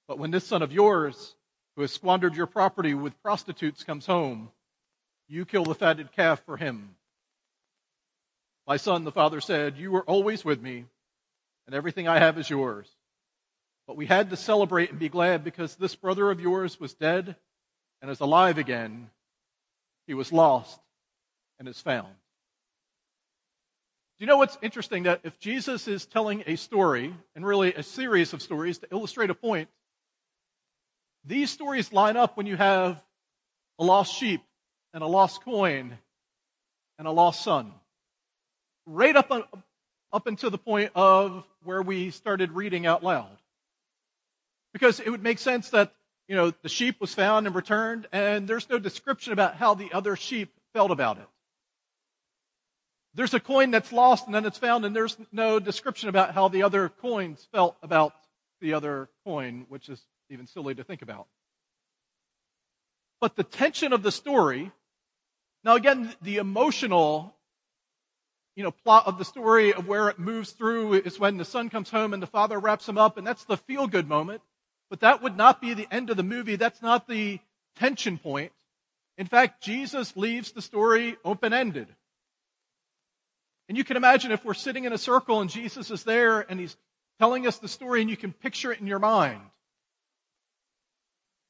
But 0.07 0.19
when 0.19 0.29
this 0.29 0.45
son 0.45 0.61
of 0.61 0.71
yours, 0.71 1.35
who 1.75 1.81
has 1.81 1.91
squandered 1.91 2.35
your 2.35 2.45
property 2.45 2.93
with 2.93 3.21
prostitutes, 3.23 3.83
comes 3.83 4.05
home, 4.05 4.51
you 5.27 5.45
kill 5.45 5.63
the 5.63 5.75
fatted 5.75 6.11
calf 6.13 6.41
for 6.45 6.57
him. 6.57 6.95
My 8.65 8.77
son, 8.77 9.03
the 9.03 9.11
father 9.11 9.41
said, 9.41 9.77
You 9.77 9.91
were 9.91 10.03
always 10.03 10.43
with 10.43 10.61
me, 10.61 10.85
and 11.65 11.75
everything 11.75 12.07
I 12.07 12.19
have 12.19 12.37
is 12.37 12.49
yours. 12.49 12.87
But 13.87 13.95
we 13.97 14.05
had 14.05 14.29
to 14.29 14.35
celebrate 14.35 14.89
and 14.89 14.99
be 14.99 15.09
glad 15.09 15.43
because 15.43 15.75
this 15.75 15.95
brother 15.95 16.29
of 16.29 16.41
yours 16.41 16.79
was 16.79 16.93
dead 16.93 17.35
and 18.01 18.11
is 18.11 18.19
alive 18.19 18.57
again. 18.57 19.09
He 20.07 20.13
was 20.13 20.33
lost 20.33 20.79
and 21.59 21.67
is 21.67 21.79
found. 21.79 22.13
Do 24.19 24.25
you 24.25 24.27
know 24.27 24.37
what's 24.37 24.57
interesting? 24.61 25.03
That 25.03 25.21
if 25.23 25.39
Jesus 25.39 25.87
is 25.87 26.05
telling 26.05 26.43
a 26.47 26.55
story, 26.55 27.13
and 27.35 27.45
really 27.45 27.73
a 27.73 27.83
series 27.83 28.33
of 28.33 28.41
stories 28.41 28.79
to 28.79 28.87
illustrate 28.91 29.29
a 29.29 29.35
point, 29.35 29.69
these 31.23 31.51
stories 31.51 31.93
line 31.93 32.17
up 32.17 32.35
when 32.35 32.45
you 32.47 32.57
have 32.57 33.01
a 33.79 33.83
lost 33.83 34.13
sheep 34.13 34.41
and 34.93 35.03
a 35.03 35.07
lost 35.07 35.43
coin 35.43 35.97
and 36.97 37.07
a 37.07 37.11
lost 37.11 37.43
son. 37.43 37.71
Right 38.85 39.15
up, 39.15 39.31
up 40.13 40.27
until 40.27 40.49
the 40.49 40.57
point 40.57 40.91
of 40.95 41.43
where 41.63 41.81
we 41.81 42.09
started 42.11 42.51
reading 42.51 42.85
out 42.85 43.03
loud. 43.03 43.37
Because 44.73 44.99
it 44.99 45.09
would 45.09 45.23
make 45.23 45.39
sense 45.39 45.69
that, 45.71 45.93
you 46.27 46.35
know, 46.35 46.51
the 46.61 46.69
sheep 46.69 46.99
was 47.01 47.13
found 47.13 47.47
and 47.47 47.55
returned, 47.55 48.07
and 48.11 48.47
there's 48.47 48.69
no 48.69 48.79
description 48.79 49.33
about 49.33 49.55
how 49.55 49.73
the 49.73 49.91
other 49.93 50.15
sheep 50.15 50.53
felt 50.73 50.91
about 50.91 51.17
it. 51.17 51.27
There's 53.13 53.33
a 53.33 53.39
coin 53.39 53.71
that's 53.71 53.91
lost 53.91 54.27
and 54.27 54.35
then 54.35 54.45
it's 54.45 54.59
found, 54.59 54.85
and 54.85 54.95
there's 54.95 55.17
no 55.31 55.59
description 55.59 56.07
about 56.07 56.33
how 56.33 56.49
the 56.49 56.63
other 56.63 56.89
coins 56.89 57.47
felt 57.51 57.75
about 57.81 58.13
the 58.61 58.73
other 58.73 59.09
coin, 59.25 59.65
which 59.69 59.89
is 59.89 60.01
even 60.29 60.45
silly 60.45 60.75
to 60.75 60.83
think 60.83 61.01
about. 61.01 61.27
But 63.19 63.35
the 63.35 63.43
tension 63.43 63.93
of 63.93 64.03
the 64.03 64.11
story, 64.11 64.71
now 65.67 65.75
again, 65.75 66.13
the 66.21 66.37
emotional, 66.37 67.35
you 68.55 68.63
know, 68.63 68.71
plot 68.71 69.05
of 69.05 69.17
the 69.17 69.25
story 69.25 69.73
of 69.73 69.85
where 69.85 70.07
it 70.07 70.17
moves 70.17 70.51
through 70.51 70.93
is 70.93 71.19
when 71.19 71.35
the 71.35 71.43
son 71.43 71.69
comes 71.69 71.89
home 71.89 72.13
and 72.13 72.23
the 72.23 72.27
father 72.27 72.57
wraps 72.57 72.87
him 72.87 72.97
up, 72.97 73.17
and 73.17 73.27
that's 73.27 73.43
the 73.43 73.57
feel 73.57 73.85
good 73.85 74.07
moment. 74.07 74.41
But 74.89 75.01
that 75.01 75.21
would 75.21 75.35
not 75.35 75.59
be 75.59 75.73
the 75.73 75.87
end 75.91 76.09
of 76.09 76.15
the 76.15 76.23
movie. 76.23 76.55
That's 76.55 76.81
not 76.81 77.05
the 77.05 77.41
tension 77.75 78.17
point. 78.17 78.53
In 79.17 79.27
fact, 79.27 79.61
Jesus 79.61 80.15
leaves 80.15 80.53
the 80.53 80.61
story 80.61 81.17
open 81.25 81.51
ended. 81.51 81.89
And 83.67 83.77
you 83.77 83.83
can 83.83 83.97
imagine 83.97 84.31
if 84.31 84.45
we're 84.45 84.53
sitting 84.53 84.85
in 84.85 84.93
a 84.93 84.97
circle 84.97 85.41
and 85.41 85.49
Jesus 85.49 85.91
is 85.91 86.05
there 86.05 86.49
and 86.49 86.61
he's 86.61 86.77
telling 87.19 87.45
us 87.45 87.57
the 87.57 87.67
story 87.67 87.99
and 87.99 88.09
you 88.09 88.15
can 88.15 88.31
picture 88.31 88.71
it 88.71 88.79
in 88.79 88.87
your 88.87 88.99
mind, 88.99 89.41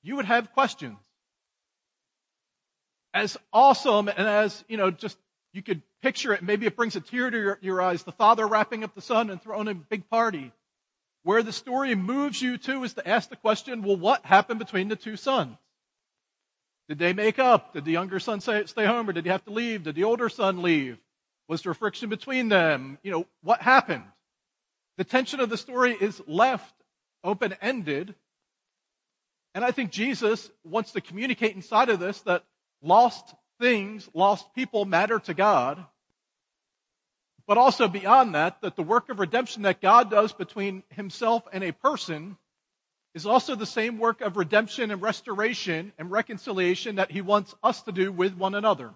you 0.02 0.16
would 0.16 0.26
have 0.26 0.54
questions. 0.54 0.98
As 3.18 3.36
awesome 3.52 4.10
and 4.10 4.28
as, 4.28 4.64
you 4.68 4.78
know, 4.78 4.92
just 4.92 5.18
you 5.52 5.64
could 5.64 5.82
picture 6.04 6.34
it, 6.34 6.44
maybe 6.44 6.68
it 6.68 6.76
brings 6.76 6.96
a 6.96 7.02
tear 7.02 7.32
to 7.32 7.38
your, 7.38 7.60
your 7.64 7.82
eyes, 7.82 8.04
the 8.04 8.12
father 8.12 8.46
wrapping 8.48 8.84
up 8.84 8.94
the 8.94 9.02
son 9.02 9.32
and 9.32 9.42
throwing 9.42 9.68
a 9.68 9.74
big 9.74 10.08
party. 10.08 10.52
Where 11.24 11.42
the 11.42 11.52
story 11.52 11.96
moves 11.96 12.44
you 12.44 12.60
to 12.60 12.84
is 12.84 12.94
to 12.94 13.08
ask 13.08 13.32
the 13.32 13.36
question, 13.36 13.82
well, 13.82 13.98
what 13.98 14.24
happened 14.24 14.60
between 14.60 14.88
the 14.88 14.96
two 14.96 15.18
sons? 15.18 15.58
Did 16.90 17.00
they 17.00 17.12
make 17.12 17.40
up? 17.40 17.74
Did 17.74 17.86
the 17.86 17.92
younger 17.92 18.20
son 18.20 18.40
say, 18.40 18.64
stay 18.66 18.86
home 18.86 19.10
or 19.10 19.14
did 19.14 19.26
he 19.26 19.32
have 19.32 19.46
to 19.46 19.52
leave? 19.52 19.86
Did 19.86 19.96
the 19.96 20.04
older 20.04 20.30
son 20.30 20.62
leave? 20.62 21.00
Was 21.48 21.64
there 21.64 21.74
friction 21.74 22.10
between 22.10 22.50
them? 22.50 23.00
You 23.02 23.10
know, 23.10 23.26
what 23.42 23.64
happened? 23.64 24.04
The 24.98 25.04
tension 25.04 25.40
of 25.40 25.50
the 25.50 25.58
story 25.58 25.98
is 26.00 26.22
left 26.28 26.76
open 27.24 27.56
ended. 27.64 28.14
And 29.56 29.66
I 29.66 29.72
think 29.72 29.90
Jesus 29.90 30.52
wants 30.64 30.92
to 30.92 31.02
communicate 31.02 31.56
inside 31.56 31.90
of 31.90 32.00
this 32.00 32.22
that 32.22 32.44
lost 32.82 33.34
things, 33.60 34.10
lost 34.14 34.54
people 34.54 34.86
matter 34.86 35.20
to 35.20 35.34
God. 35.34 35.84
But 37.48 37.58
also 37.58 37.88
beyond 37.88 38.36
that, 38.36 38.62
that 38.62 38.76
the 38.76 38.84
work 38.84 39.10
of 39.10 39.20
redemption 39.20 39.64
that 39.64 39.82
God 39.82 40.12
does 40.12 40.34
between 40.34 40.84
himself 40.90 41.44
and 41.54 41.64
a 41.64 41.72
person 41.72 42.38
is 43.14 43.26
also 43.26 43.56
the 43.56 43.66
same 43.66 43.98
work 43.98 44.22
of 44.22 44.38
redemption 44.38 44.92
and 44.92 45.02
restoration 45.02 45.94
and 45.98 46.12
reconciliation 46.12 46.98
that 46.98 47.10
he 47.10 47.22
wants 47.22 47.56
us 47.64 47.82
to 47.84 47.92
do 47.92 48.12
with 48.12 48.36
one 48.36 48.54
another. 48.54 48.92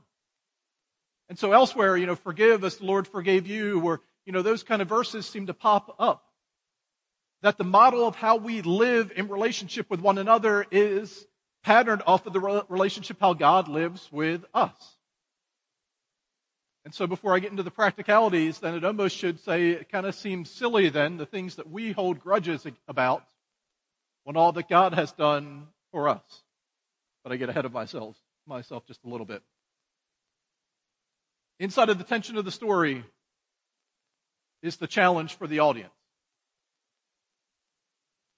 And 1.29 1.39
so 1.39 1.53
elsewhere, 1.53 1.95
you 1.95 2.05
know, 2.05 2.15
forgive 2.15 2.63
as 2.65 2.75
the 2.75 2.85
Lord 2.85 3.07
forgave 3.07 3.47
you, 3.47 3.81
or, 3.81 4.01
you 4.25 4.33
know, 4.33 4.41
those 4.41 4.63
kind 4.63 4.81
of 4.81 4.89
verses 4.89 5.25
seem 5.25 5.47
to 5.47 5.53
pop 5.53 5.95
up. 5.97 6.25
That 7.41 7.57
the 7.57 7.63
model 7.63 8.05
of 8.05 8.17
how 8.17 8.35
we 8.35 8.61
live 8.61 9.13
in 9.15 9.29
relationship 9.29 9.89
with 9.89 10.01
one 10.01 10.17
another 10.17 10.67
is 10.69 11.25
patterned 11.63 12.03
off 12.05 12.25
of 12.25 12.33
the 12.33 12.65
relationship 12.69 13.17
how 13.19 13.33
God 13.33 13.67
lives 13.67 14.07
with 14.11 14.45
us. 14.53 14.97
And 16.83 16.93
so 16.93 17.05
before 17.05 17.35
I 17.35 17.39
get 17.39 17.51
into 17.51 17.63
the 17.63 17.71
practicalities, 17.71 18.59
then 18.59 18.73
it 18.73 18.83
almost 18.83 19.15
should 19.15 19.39
say 19.39 19.69
it 19.69 19.91
kind 19.91 20.05
of 20.05 20.15
seems 20.15 20.49
silly 20.49 20.89
then, 20.89 21.17
the 21.17 21.27
things 21.27 21.55
that 21.55 21.69
we 21.69 21.91
hold 21.91 22.19
grudges 22.19 22.65
about 22.87 23.23
when 24.23 24.35
all 24.35 24.51
that 24.53 24.67
God 24.67 24.93
has 24.93 25.11
done 25.11 25.67
for 25.91 26.09
us. 26.09 26.23
But 27.23 27.31
I 27.31 27.35
get 27.35 27.49
ahead 27.49 27.65
of 27.65 27.73
myself, 27.73 28.17
myself 28.47 28.85
just 28.87 29.03
a 29.05 29.09
little 29.09 29.27
bit. 29.27 29.43
Inside 31.59 31.89
of 31.89 31.99
the 31.99 32.03
tension 32.03 32.37
of 32.37 32.45
the 32.45 32.51
story 32.51 33.03
is 34.63 34.77
the 34.77 34.87
challenge 34.87 35.35
for 35.35 35.45
the 35.45 35.59
audience. 35.59 35.93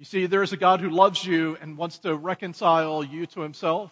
You 0.03 0.05
see, 0.05 0.25
there 0.25 0.43
is 0.43 0.51
a 0.51 0.57
God 0.57 0.81
who 0.81 0.89
loves 0.89 1.23
you 1.23 1.57
and 1.61 1.77
wants 1.77 1.99
to 1.99 2.13
reconcile 2.13 3.05
you 3.05 3.25
to 3.27 3.39
himself, 3.39 3.89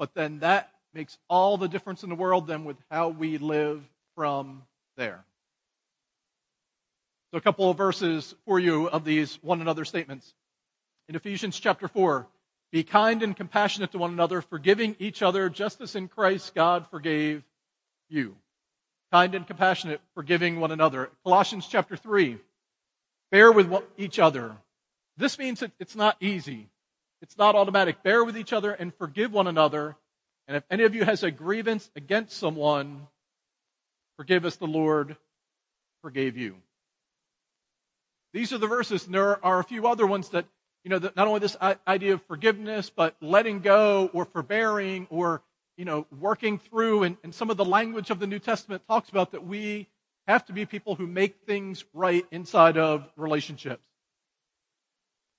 but 0.00 0.14
then 0.14 0.40
that 0.40 0.72
makes 0.92 1.16
all 1.30 1.56
the 1.56 1.68
difference 1.68 2.02
in 2.02 2.08
the 2.08 2.16
world 2.16 2.48
then 2.48 2.64
with 2.64 2.76
how 2.90 3.10
we 3.10 3.38
live 3.38 3.84
from 4.16 4.64
there. 4.96 5.24
So, 7.30 7.38
a 7.38 7.40
couple 7.40 7.70
of 7.70 7.76
verses 7.76 8.34
for 8.46 8.58
you 8.58 8.88
of 8.88 9.04
these 9.04 9.36
one 9.44 9.60
another 9.60 9.84
statements. 9.84 10.34
In 11.08 11.14
Ephesians 11.14 11.60
chapter 11.60 11.86
4, 11.86 12.26
be 12.72 12.82
kind 12.82 13.22
and 13.22 13.36
compassionate 13.36 13.92
to 13.92 13.98
one 13.98 14.10
another, 14.10 14.42
forgiving 14.42 14.96
each 14.98 15.22
other, 15.22 15.48
just 15.48 15.80
as 15.80 15.94
in 15.94 16.08
Christ 16.08 16.52
God 16.52 16.84
forgave 16.90 17.44
you. 18.08 18.34
Kind 19.12 19.36
and 19.36 19.46
compassionate, 19.46 20.00
forgiving 20.16 20.58
one 20.58 20.72
another. 20.72 21.10
Colossians 21.22 21.68
chapter 21.68 21.96
3. 21.96 22.38
Bear 23.30 23.52
with 23.52 23.72
each 23.96 24.18
other. 24.18 24.56
This 25.16 25.38
means 25.38 25.62
it's 25.78 25.96
not 25.96 26.16
easy. 26.20 26.68
It's 27.22 27.38
not 27.38 27.54
automatic. 27.54 28.02
Bear 28.02 28.24
with 28.24 28.36
each 28.36 28.52
other 28.52 28.72
and 28.72 28.94
forgive 28.94 29.32
one 29.32 29.46
another. 29.46 29.96
And 30.46 30.56
if 30.56 30.64
any 30.70 30.84
of 30.84 30.94
you 30.94 31.04
has 31.04 31.22
a 31.22 31.30
grievance 31.30 31.90
against 31.96 32.36
someone, 32.36 33.06
forgive 34.16 34.44
as 34.44 34.56
the 34.56 34.66
Lord 34.66 35.16
forgave 36.02 36.36
you. 36.36 36.56
These 38.32 38.52
are 38.52 38.58
the 38.58 38.66
verses, 38.66 39.06
and 39.06 39.14
there 39.14 39.42
are 39.44 39.58
a 39.58 39.64
few 39.64 39.86
other 39.86 40.06
ones 40.06 40.28
that, 40.30 40.44
you 40.84 40.90
know, 40.90 40.98
that 40.98 41.16
not 41.16 41.26
only 41.26 41.40
this 41.40 41.56
idea 41.88 42.12
of 42.12 42.22
forgiveness, 42.26 42.90
but 42.94 43.16
letting 43.22 43.60
go 43.60 44.10
or 44.12 44.26
forbearing 44.26 45.06
or, 45.08 45.42
you 45.78 45.86
know, 45.86 46.06
working 46.20 46.58
through, 46.58 47.04
and, 47.04 47.16
and 47.24 47.34
some 47.34 47.48
of 47.48 47.56
the 47.56 47.64
language 47.64 48.10
of 48.10 48.18
the 48.18 48.26
New 48.26 48.38
Testament 48.38 48.82
talks 48.86 49.08
about 49.08 49.32
that 49.32 49.46
we 49.46 49.88
have 50.26 50.44
to 50.46 50.52
be 50.52 50.66
people 50.66 50.94
who 50.94 51.06
make 51.06 51.36
things 51.46 51.84
right 51.94 52.26
inside 52.30 52.76
of 52.76 53.08
relationships. 53.16 53.86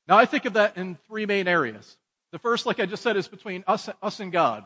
Now, 0.08 0.18
I 0.18 0.26
think 0.26 0.46
of 0.46 0.54
that 0.54 0.78
in 0.78 0.98
three 1.08 1.26
main 1.26 1.48
areas. 1.48 1.98
The 2.32 2.40
first, 2.40 2.66
like 2.66 2.80
I 2.80 2.86
just 2.86 3.04
said, 3.04 3.18
is 3.18 3.28
between 3.28 3.64
us, 3.68 3.90
us 4.02 4.20
and 4.20 4.32
God. 4.32 4.64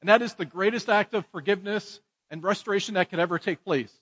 And 0.00 0.08
that 0.08 0.22
is 0.22 0.34
the 0.34 0.44
greatest 0.44 0.88
act 0.88 1.14
of 1.14 1.24
forgiveness 1.32 2.00
and 2.30 2.42
restoration 2.42 2.94
that 2.94 3.08
could 3.08 3.18
ever 3.18 3.38
take 3.38 3.64
place. 3.64 3.92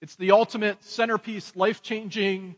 It's 0.00 0.16
the 0.16 0.32
ultimate 0.32 0.82
centerpiece, 0.82 1.54
life 1.54 1.82
changing 1.82 2.56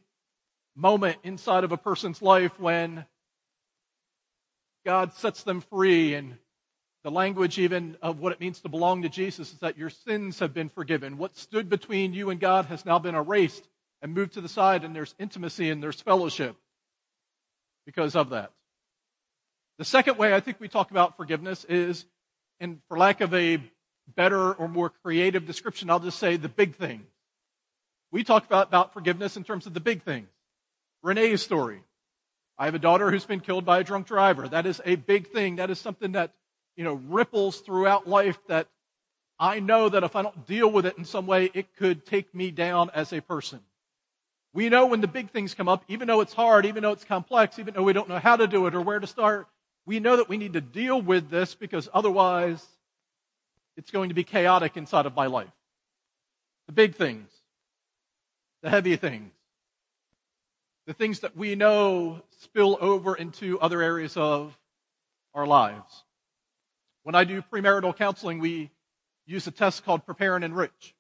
moment 0.75 1.19
inside 1.25 1.65
of 1.65 1.73
a 1.73 1.77
person's 1.77 2.23
life 2.23 2.59
when 2.59 3.05
God 4.87 5.13
sets 5.15 5.43
them 5.43 5.61
free 5.61 6.15
and 6.15 6.37
the 7.05 7.11
language 7.11 7.59
even 7.59 7.97
of 8.01 8.21
what 8.21 8.33
it 8.33 8.41
means 8.41 8.61
to 8.61 8.69
belong 8.69 9.03
to 9.03 9.09
Jesus 9.09 9.53
is 9.53 9.59
that 9.61 9.79
your 9.79 9.91
sins 9.91 10.39
have 10.39 10.55
been 10.55 10.69
forgiven. 10.69 11.19
What 11.19 11.37
stood 11.37 11.69
between 11.69 12.13
you 12.13 12.31
and 12.31 12.41
God 12.41 12.67
has 12.67 12.85
now 12.85 12.99
been 12.99 13.15
erased 13.15 13.69
and 14.03 14.15
moved 14.15 14.35
to 14.35 14.41
the 14.41 14.49
side, 14.49 14.85
and 14.85 14.95
there's 14.95 15.15
intimacy 15.19 15.71
and 15.71 15.83
there's 15.83 16.01
fellowship 16.01 16.57
because 17.89 18.15
of 18.15 18.29
that. 18.29 18.53
The 19.79 19.85
second 19.87 20.19
way 20.19 20.35
I 20.35 20.41
think 20.41 20.61
we 20.61 20.69
talk 20.69 20.91
about 20.91 21.17
forgiveness 21.17 21.65
is, 21.65 22.05
and 22.61 22.81
for 22.87 22.99
lack 22.99 23.23
of 23.23 23.33
a 23.33 23.63
better 24.15 24.53
or 24.53 24.69
more 24.69 24.91
creative 24.91 25.47
description, 25.47 25.89
I'll 25.89 25.99
just 25.99 26.19
say 26.19 26.37
the 26.37 26.51
big 26.51 26.77
things. 26.77 27.07
We 28.13 28.25
talk 28.25 28.45
about, 28.45 28.69
about 28.69 28.93
forgiveness 28.93 29.39
in 29.39 29.45
terms 29.45 29.65
of 29.67 29.73
the 29.73 29.81
big 29.81 30.03
things. 30.03 30.29
Renee's 31.03 31.41
story. 31.41 31.81
I 32.59 32.67
have 32.67 32.75
a 32.75 32.79
daughter 32.79 33.11
who's 33.11 33.25
been 33.25 33.41
killed 33.41 33.65
by 33.65 33.79
a 33.79 33.85
drunk 33.85 34.07
driver. 34.07 34.47
That 34.47 34.67
is 34.67 34.83
a 34.85 34.97
big 34.97 35.29
thing. 35.29 35.57
That 35.57 35.71
is 35.71 35.79
something 35.79 36.13
that, 36.13 36.33
you 36.77 36.85
know, 36.85 37.01
ripples 37.09 37.61
throughout 37.61 38.07
life 38.07 38.39
that 38.49 38.69
I 39.39 39.61
know 39.61 39.89
that 39.89 40.05
if 40.05 40.15
I 40.15 40.21
don't 40.21 40.47
deal 40.47 40.71
with 40.71 40.85
it 40.85 40.99
in 40.99 41.07
some 41.07 41.27
way, 41.27 41.51
it 41.55 41.75
could 41.75 42.05
take 42.05 42.35
me 42.35 42.51
down 42.51 42.91
as 42.93 43.15
a 43.15 43.23
person. 43.23 43.61
We 44.55 44.69
know 44.69 44.87
when 44.87 45.01
the 45.01 45.09
big 45.09 45.31
things 45.31 45.55
come 45.55 45.69
up, 45.69 45.85
even 45.89 46.09
though 46.09 46.21
it's 46.21 46.33
hard, 46.33 46.67
even 46.67 46.83
though 46.83 46.93
it's 46.93 47.05
complex, 47.05 47.59
even 47.59 47.75
though 47.75 47.83
we 47.83 47.93
don't 47.93 48.09
know 48.09 48.19
how 48.19 48.37
to 48.37 48.47
do 48.47 48.67
it 48.67 48.75
or 48.75 48.81
where 48.81 48.99
to 48.99 49.07
start, 49.07 49.47
we 49.87 50.01
know 50.01 50.17
that 50.17 50.29
we 50.29 50.37
need 50.37 50.55
to 50.55 50.61
deal 50.61 51.01
with 51.01 51.31
this 51.31 51.55
because 51.55 51.89
otherwise 51.93 52.65
it's 53.77 53.91
going 53.91 54.09
to 54.09 54.15
be 54.15 54.25
chaotic 54.25 54.77
inside 54.77 55.07
of 55.07 55.15
my 55.15 55.27
life. 55.27 55.49
The 56.67 56.73
big 56.73 56.95
things, 56.95 57.31
the 58.63 58.69
heavy 58.69 58.97
things, 58.97 59.33
the 60.87 60.93
things 60.93 61.21
that 61.21 61.37
we 61.37 61.55
know 61.55 62.23
spill 62.41 62.77
over 62.81 63.15
into 63.15 63.61
other 63.61 63.81
areas 63.81 64.17
of 64.17 64.59
our 65.35 65.47
lives. 65.47 66.05
When 67.05 67.15
I 67.15 67.25
do 67.25 67.41
premarital 67.41 67.97
counseling, 67.97 68.41
we 68.41 68.71
use 69.25 69.47
a 69.47 69.51
test 69.51 69.85
called 69.85 70.05
Prepare 70.05 70.37
and 70.37 70.45
Enrich. 70.45 70.95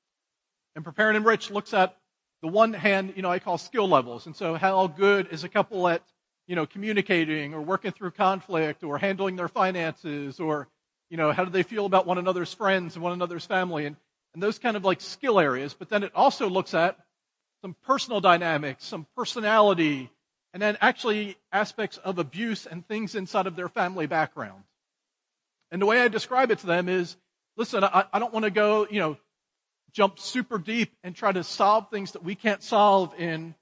And 0.74 0.84
Prepare 0.84 1.08
and 1.08 1.16
Enrich 1.16 1.50
looks 1.50 1.74
at 1.74 1.96
the 2.42 2.48
one 2.48 2.72
hand, 2.72 3.14
you 3.16 3.22
know, 3.22 3.30
I 3.30 3.38
call 3.38 3.58
skill 3.58 3.88
levels. 3.88 4.26
And 4.26 4.36
so 4.36 4.54
how 4.54 4.86
good 4.86 5.28
is 5.30 5.44
a 5.44 5.48
couple 5.48 5.88
at, 5.88 6.02
you 6.46 6.54
know, 6.54 6.66
communicating 6.66 7.54
or 7.54 7.60
working 7.60 7.92
through 7.92 8.12
conflict 8.12 8.84
or 8.84 8.98
handling 8.98 9.36
their 9.36 9.48
finances 9.48 10.40
or, 10.40 10.68
you 11.10 11.16
know, 11.16 11.32
how 11.32 11.44
do 11.44 11.50
they 11.50 11.62
feel 11.62 11.86
about 11.86 12.06
one 12.06 12.18
another's 12.18 12.52
friends 12.52 12.94
and 12.94 13.02
one 13.02 13.12
another's 13.12 13.46
family 13.46 13.86
and, 13.86 13.96
and 14.34 14.42
those 14.42 14.58
kind 14.58 14.76
of 14.76 14.84
like 14.84 15.00
skill 15.00 15.40
areas. 15.40 15.74
But 15.74 15.88
then 15.88 16.02
it 16.02 16.12
also 16.14 16.48
looks 16.48 16.74
at 16.74 16.96
some 17.62 17.74
personal 17.84 18.20
dynamics, 18.20 18.84
some 18.84 19.06
personality, 19.16 20.10
and 20.52 20.62
then 20.62 20.78
actually 20.80 21.36
aspects 21.52 21.98
of 21.98 22.18
abuse 22.18 22.66
and 22.66 22.86
things 22.86 23.14
inside 23.14 23.46
of 23.46 23.56
their 23.56 23.68
family 23.68 24.06
background. 24.06 24.62
And 25.70 25.82
the 25.82 25.86
way 25.86 26.00
I 26.00 26.08
describe 26.08 26.50
it 26.50 26.60
to 26.60 26.66
them 26.66 26.88
is, 26.88 27.16
listen, 27.56 27.84
I, 27.84 28.04
I 28.12 28.18
don't 28.18 28.32
want 28.32 28.44
to 28.44 28.50
go, 28.50 28.86
you 28.90 29.00
know, 29.00 29.18
jump 29.92 30.18
super 30.18 30.58
deep 30.58 30.94
and 31.02 31.14
try 31.14 31.32
to 31.32 31.44
solve 31.44 31.90
things 31.90 32.12
that 32.12 32.22
we 32.22 32.34
can't 32.34 32.62
solve 32.62 33.14
in, 33.18 33.54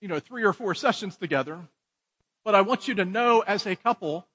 you 0.00 0.08
know, 0.08 0.20
three 0.20 0.44
or 0.44 0.52
four 0.52 0.74
sessions 0.74 1.16
together. 1.16 1.60
But 2.44 2.54
I 2.54 2.60
want 2.60 2.88
you 2.88 2.94
to 2.96 3.04
know 3.04 3.40
as 3.40 3.66
a 3.66 3.74
couple, 3.74 4.26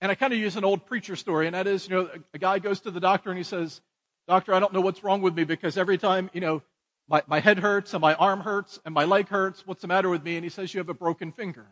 and 0.00 0.10
I 0.10 0.14
kind 0.14 0.32
of 0.32 0.38
use 0.38 0.56
an 0.56 0.64
old 0.64 0.86
preacher 0.86 1.16
story, 1.16 1.46
and 1.46 1.54
that 1.54 1.66
is, 1.66 1.88
you 1.88 1.94
know, 1.94 2.10
a, 2.34 2.38
guy 2.38 2.58
goes 2.58 2.80
to 2.80 2.90
the 2.90 3.00
doctor 3.00 3.30
and 3.30 3.38
he 3.38 3.44
says, 3.44 3.80
Doctor, 4.28 4.54
I 4.54 4.60
don't 4.60 4.72
know 4.72 4.80
what's 4.80 5.02
wrong 5.02 5.20
with 5.20 5.34
me 5.34 5.44
because 5.44 5.76
every 5.76 5.98
time, 5.98 6.30
you 6.32 6.40
know, 6.40 6.62
my, 7.08 7.22
my 7.26 7.40
head 7.40 7.58
hurts 7.58 7.92
and 7.92 8.00
my 8.00 8.14
arm 8.14 8.40
hurts 8.40 8.80
and 8.84 8.94
my 8.94 9.04
leg 9.04 9.28
hurts. 9.28 9.66
What's 9.66 9.82
the 9.82 9.88
matter 9.88 10.08
with 10.08 10.22
me? 10.22 10.36
And 10.36 10.44
he 10.44 10.48
says, 10.48 10.72
You 10.72 10.78
have 10.78 10.88
a 10.88 10.94
broken 10.94 11.32
finger. 11.32 11.66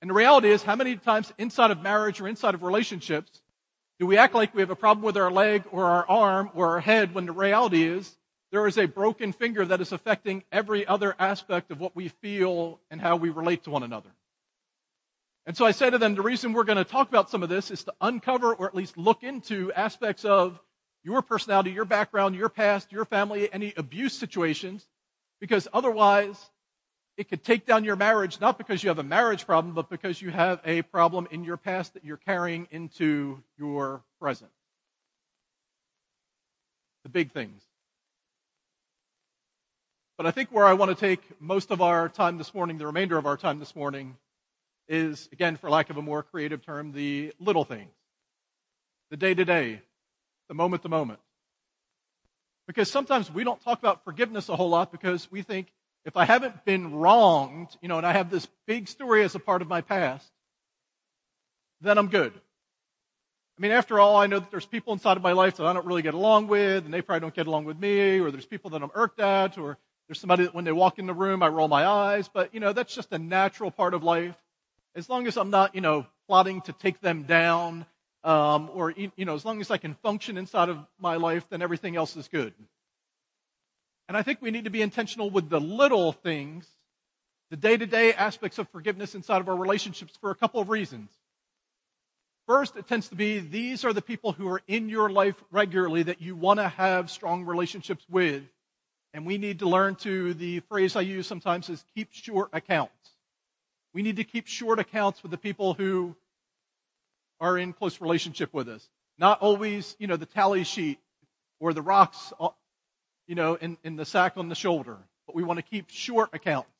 And 0.00 0.10
the 0.10 0.14
reality 0.14 0.50
is, 0.50 0.62
how 0.62 0.76
many 0.76 0.96
times 0.96 1.32
inside 1.38 1.70
of 1.70 1.82
marriage 1.82 2.20
or 2.20 2.28
inside 2.28 2.54
of 2.54 2.62
relationships 2.62 3.40
do 3.98 4.06
we 4.06 4.16
act 4.16 4.34
like 4.34 4.54
we 4.54 4.60
have 4.62 4.70
a 4.70 4.76
problem 4.76 5.04
with 5.04 5.16
our 5.16 5.30
leg 5.30 5.64
or 5.72 5.84
our 5.84 6.08
arm 6.08 6.50
or 6.54 6.68
our 6.68 6.80
head 6.80 7.14
when 7.14 7.26
the 7.26 7.32
reality 7.32 7.82
is 7.82 8.16
there 8.52 8.66
is 8.66 8.78
a 8.78 8.86
broken 8.86 9.32
finger 9.32 9.64
that 9.64 9.80
is 9.80 9.92
affecting 9.92 10.44
every 10.52 10.86
other 10.86 11.14
aspect 11.18 11.70
of 11.70 11.80
what 11.80 11.94
we 11.94 12.08
feel 12.08 12.80
and 12.90 13.00
how 13.00 13.16
we 13.16 13.28
relate 13.28 13.64
to 13.64 13.70
one 13.70 13.82
another? 13.82 14.10
And 15.46 15.56
so 15.56 15.64
I 15.64 15.72
say 15.72 15.90
to 15.90 15.98
them, 15.98 16.14
the 16.14 16.22
reason 16.22 16.52
we're 16.52 16.64
going 16.64 16.78
to 16.78 16.84
talk 16.84 17.08
about 17.08 17.30
some 17.30 17.42
of 17.42 17.48
this 17.48 17.70
is 17.70 17.84
to 17.84 17.94
uncover 18.00 18.54
or 18.54 18.66
at 18.66 18.74
least 18.74 18.96
look 18.96 19.22
into 19.22 19.72
aspects 19.72 20.24
of 20.24 20.60
your 21.04 21.22
personality, 21.22 21.70
your 21.70 21.84
background, 21.84 22.36
your 22.36 22.48
past, 22.48 22.92
your 22.92 23.04
family, 23.04 23.52
any 23.52 23.72
abuse 23.76 24.12
situations, 24.12 24.86
because 25.40 25.66
otherwise 25.72 26.50
it 27.18 27.28
could 27.28 27.42
take 27.42 27.66
down 27.66 27.82
your 27.82 27.96
marriage, 27.96 28.40
not 28.40 28.58
because 28.58 28.80
you 28.80 28.90
have 28.90 29.00
a 29.00 29.02
marriage 29.02 29.44
problem, 29.44 29.74
but 29.74 29.90
because 29.90 30.22
you 30.22 30.30
have 30.30 30.60
a 30.64 30.82
problem 30.82 31.26
in 31.32 31.42
your 31.42 31.56
past 31.56 31.94
that 31.94 32.04
you're 32.04 32.16
carrying 32.16 32.68
into 32.70 33.42
your 33.58 34.02
present. 34.20 34.52
The 37.02 37.08
big 37.08 37.32
things. 37.32 37.60
But 40.16 40.26
I 40.26 40.30
think 40.30 40.50
where 40.50 40.64
I 40.64 40.74
want 40.74 40.90
to 40.90 40.94
take 40.94 41.20
most 41.40 41.72
of 41.72 41.82
our 41.82 42.08
time 42.08 42.38
this 42.38 42.54
morning, 42.54 42.78
the 42.78 42.86
remainder 42.86 43.18
of 43.18 43.26
our 43.26 43.36
time 43.36 43.58
this 43.58 43.74
morning, 43.74 44.16
is, 44.88 45.28
again, 45.32 45.56
for 45.56 45.68
lack 45.68 45.90
of 45.90 45.96
a 45.96 46.02
more 46.02 46.22
creative 46.22 46.64
term, 46.64 46.92
the 46.92 47.32
little 47.40 47.64
things. 47.64 47.90
The 49.10 49.16
day 49.16 49.34
to 49.34 49.44
day, 49.44 49.82
the 50.46 50.54
moment 50.54 50.82
to 50.82 50.88
moment. 50.88 51.18
Because 52.68 52.88
sometimes 52.88 53.28
we 53.28 53.42
don't 53.42 53.60
talk 53.60 53.80
about 53.80 54.04
forgiveness 54.04 54.48
a 54.48 54.54
whole 54.54 54.70
lot 54.70 54.92
because 54.92 55.28
we 55.32 55.42
think 55.42 55.72
if 56.08 56.16
I 56.16 56.24
haven't 56.24 56.64
been 56.64 56.94
wronged, 56.94 57.68
you 57.82 57.88
know, 57.88 57.98
and 57.98 58.06
I 58.06 58.12
have 58.12 58.30
this 58.30 58.48
big 58.66 58.88
story 58.88 59.22
as 59.24 59.34
a 59.34 59.38
part 59.38 59.60
of 59.60 59.68
my 59.68 59.82
past, 59.82 60.26
then 61.82 61.98
I'm 61.98 62.08
good. 62.08 62.32
I 63.58 63.60
mean, 63.60 63.72
after 63.72 64.00
all, 64.00 64.16
I 64.16 64.26
know 64.26 64.38
that 64.38 64.50
there's 64.50 64.64
people 64.64 64.94
inside 64.94 65.18
of 65.18 65.22
my 65.22 65.32
life 65.32 65.58
that 65.58 65.66
I 65.66 65.72
don't 65.74 65.84
really 65.84 66.00
get 66.00 66.14
along 66.14 66.46
with, 66.46 66.86
and 66.86 66.94
they 66.94 67.02
probably 67.02 67.20
don't 67.20 67.34
get 67.34 67.46
along 67.46 67.66
with 67.66 67.78
me, 67.78 68.20
or 68.20 68.30
there's 68.30 68.46
people 68.46 68.70
that 68.70 68.82
I'm 68.82 68.90
irked 68.94 69.20
at, 69.20 69.58
or 69.58 69.76
there's 70.08 70.18
somebody 70.18 70.44
that 70.44 70.54
when 70.54 70.64
they 70.64 70.72
walk 70.72 70.98
in 70.98 71.06
the 71.06 71.12
room, 71.12 71.42
I 71.42 71.48
roll 71.48 71.68
my 71.68 71.84
eyes. 71.86 72.26
But, 72.26 72.54
you 72.54 72.60
know, 72.60 72.72
that's 72.72 72.94
just 72.94 73.12
a 73.12 73.18
natural 73.18 73.70
part 73.70 73.92
of 73.92 74.02
life. 74.02 74.36
As 74.94 75.10
long 75.10 75.26
as 75.26 75.36
I'm 75.36 75.50
not, 75.50 75.74
you 75.74 75.82
know, 75.82 76.06
plotting 76.26 76.62
to 76.62 76.72
take 76.72 77.02
them 77.02 77.24
down 77.24 77.84
um, 78.24 78.70
or 78.72 78.90
you 78.92 79.12
know, 79.18 79.34
as 79.34 79.44
long 79.44 79.60
as 79.60 79.70
I 79.70 79.76
can 79.76 79.94
function 79.94 80.38
inside 80.38 80.70
of 80.70 80.78
my 80.98 81.16
life, 81.16 81.46
then 81.50 81.60
everything 81.60 81.96
else 81.96 82.16
is 82.16 82.28
good. 82.28 82.54
And 84.08 84.16
I 84.16 84.22
think 84.22 84.40
we 84.40 84.50
need 84.50 84.64
to 84.64 84.70
be 84.70 84.82
intentional 84.82 85.30
with 85.30 85.50
the 85.50 85.60
little 85.60 86.12
things, 86.12 86.66
the 87.50 87.56
day-to-day 87.56 88.14
aspects 88.14 88.58
of 88.58 88.68
forgiveness 88.70 89.14
inside 89.14 89.40
of 89.40 89.48
our 89.48 89.56
relationships 89.56 90.16
for 90.18 90.30
a 90.30 90.34
couple 90.34 90.60
of 90.60 90.70
reasons. 90.70 91.10
First, 92.46 92.76
it 92.76 92.88
tends 92.88 93.10
to 93.10 93.14
be 93.14 93.40
these 93.40 93.84
are 93.84 93.92
the 93.92 94.00
people 94.00 94.32
who 94.32 94.48
are 94.48 94.62
in 94.66 94.88
your 94.88 95.10
life 95.10 95.36
regularly 95.50 96.02
that 96.04 96.22
you 96.22 96.34
want 96.34 96.58
to 96.58 96.68
have 96.68 97.10
strong 97.10 97.44
relationships 97.44 98.06
with. 98.08 98.42
And 99.12 99.26
we 99.26 99.36
need 99.36 99.58
to 99.58 99.68
learn 99.68 99.96
to, 99.96 100.32
the 100.32 100.60
phrase 100.60 100.96
I 100.96 101.02
use 101.02 101.26
sometimes 101.26 101.68
is 101.68 101.84
keep 101.94 102.08
short 102.12 102.48
accounts. 102.54 102.92
We 103.92 104.00
need 104.00 104.16
to 104.16 104.24
keep 104.24 104.46
short 104.46 104.78
accounts 104.78 105.22
with 105.22 105.30
the 105.30 105.38
people 105.38 105.74
who 105.74 106.16
are 107.40 107.58
in 107.58 107.74
close 107.74 108.00
relationship 108.00 108.54
with 108.54 108.68
us. 108.68 108.88
Not 109.18 109.40
always, 109.40 109.96
you 109.98 110.06
know, 110.06 110.16
the 110.16 110.26
tally 110.26 110.64
sheet 110.64 110.98
or 111.60 111.74
the 111.74 111.82
rocks, 111.82 112.32
uh, 112.40 112.48
you 113.28 113.36
know, 113.36 113.54
in, 113.54 113.76
in 113.84 113.94
the 113.94 114.04
sack 114.04 114.32
on 114.36 114.48
the 114.48 114.56
shoulder. 114.56 114.96
But 115.26 115.36
we 115.36 115.44
want 115.44 115.58
to 115.58 115.62
keep 115.62 115.90
short 115.90 116.30
accounts 116.32 116.70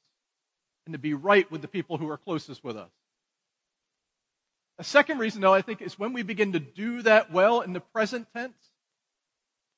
and 0.86 0.92
to 0.94 0.98
be 0.98 1.14
right 1.14 1.48
with 1.52 1.62
the 1.62 1.68
people 1.68 1.98
who 1.98 2.08
are 2.08 2.16
closest 2.16 2.64
with 2.64 2.76
us. 2.76 2.90
A 4.78 4.84
second 4.84 5.18
reason, 5.18 5.40
though, 5.40 5.54
I 5.54 5.62
think, 5.62 5.80
is 5.80 5.98
when 5.98 6.12
we 6.12 6.22
begin 6.22 6.52
to 6.54 6.60
do 6.60 7.02
that 7.02 7.30
well 7.30 7.60
in 7.60 7.72
the 7.72 7.80
present 7.80 8.26
tense, 8.34 8.56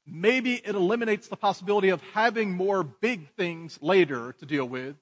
maybe 0.07 0.55
it 0.55 0.75
eliminates 0.75 1.29
the 1.29 1.37
possibility 1.37 1.91
of 1.91 2.01
having 2.15 2.53
more 2.53 2.83
big 2.83 3.29
things 3.37 3.79
later 3.83 4.33
to 4.39 4.47
deal 4.47 4.67
with 4.67 4.97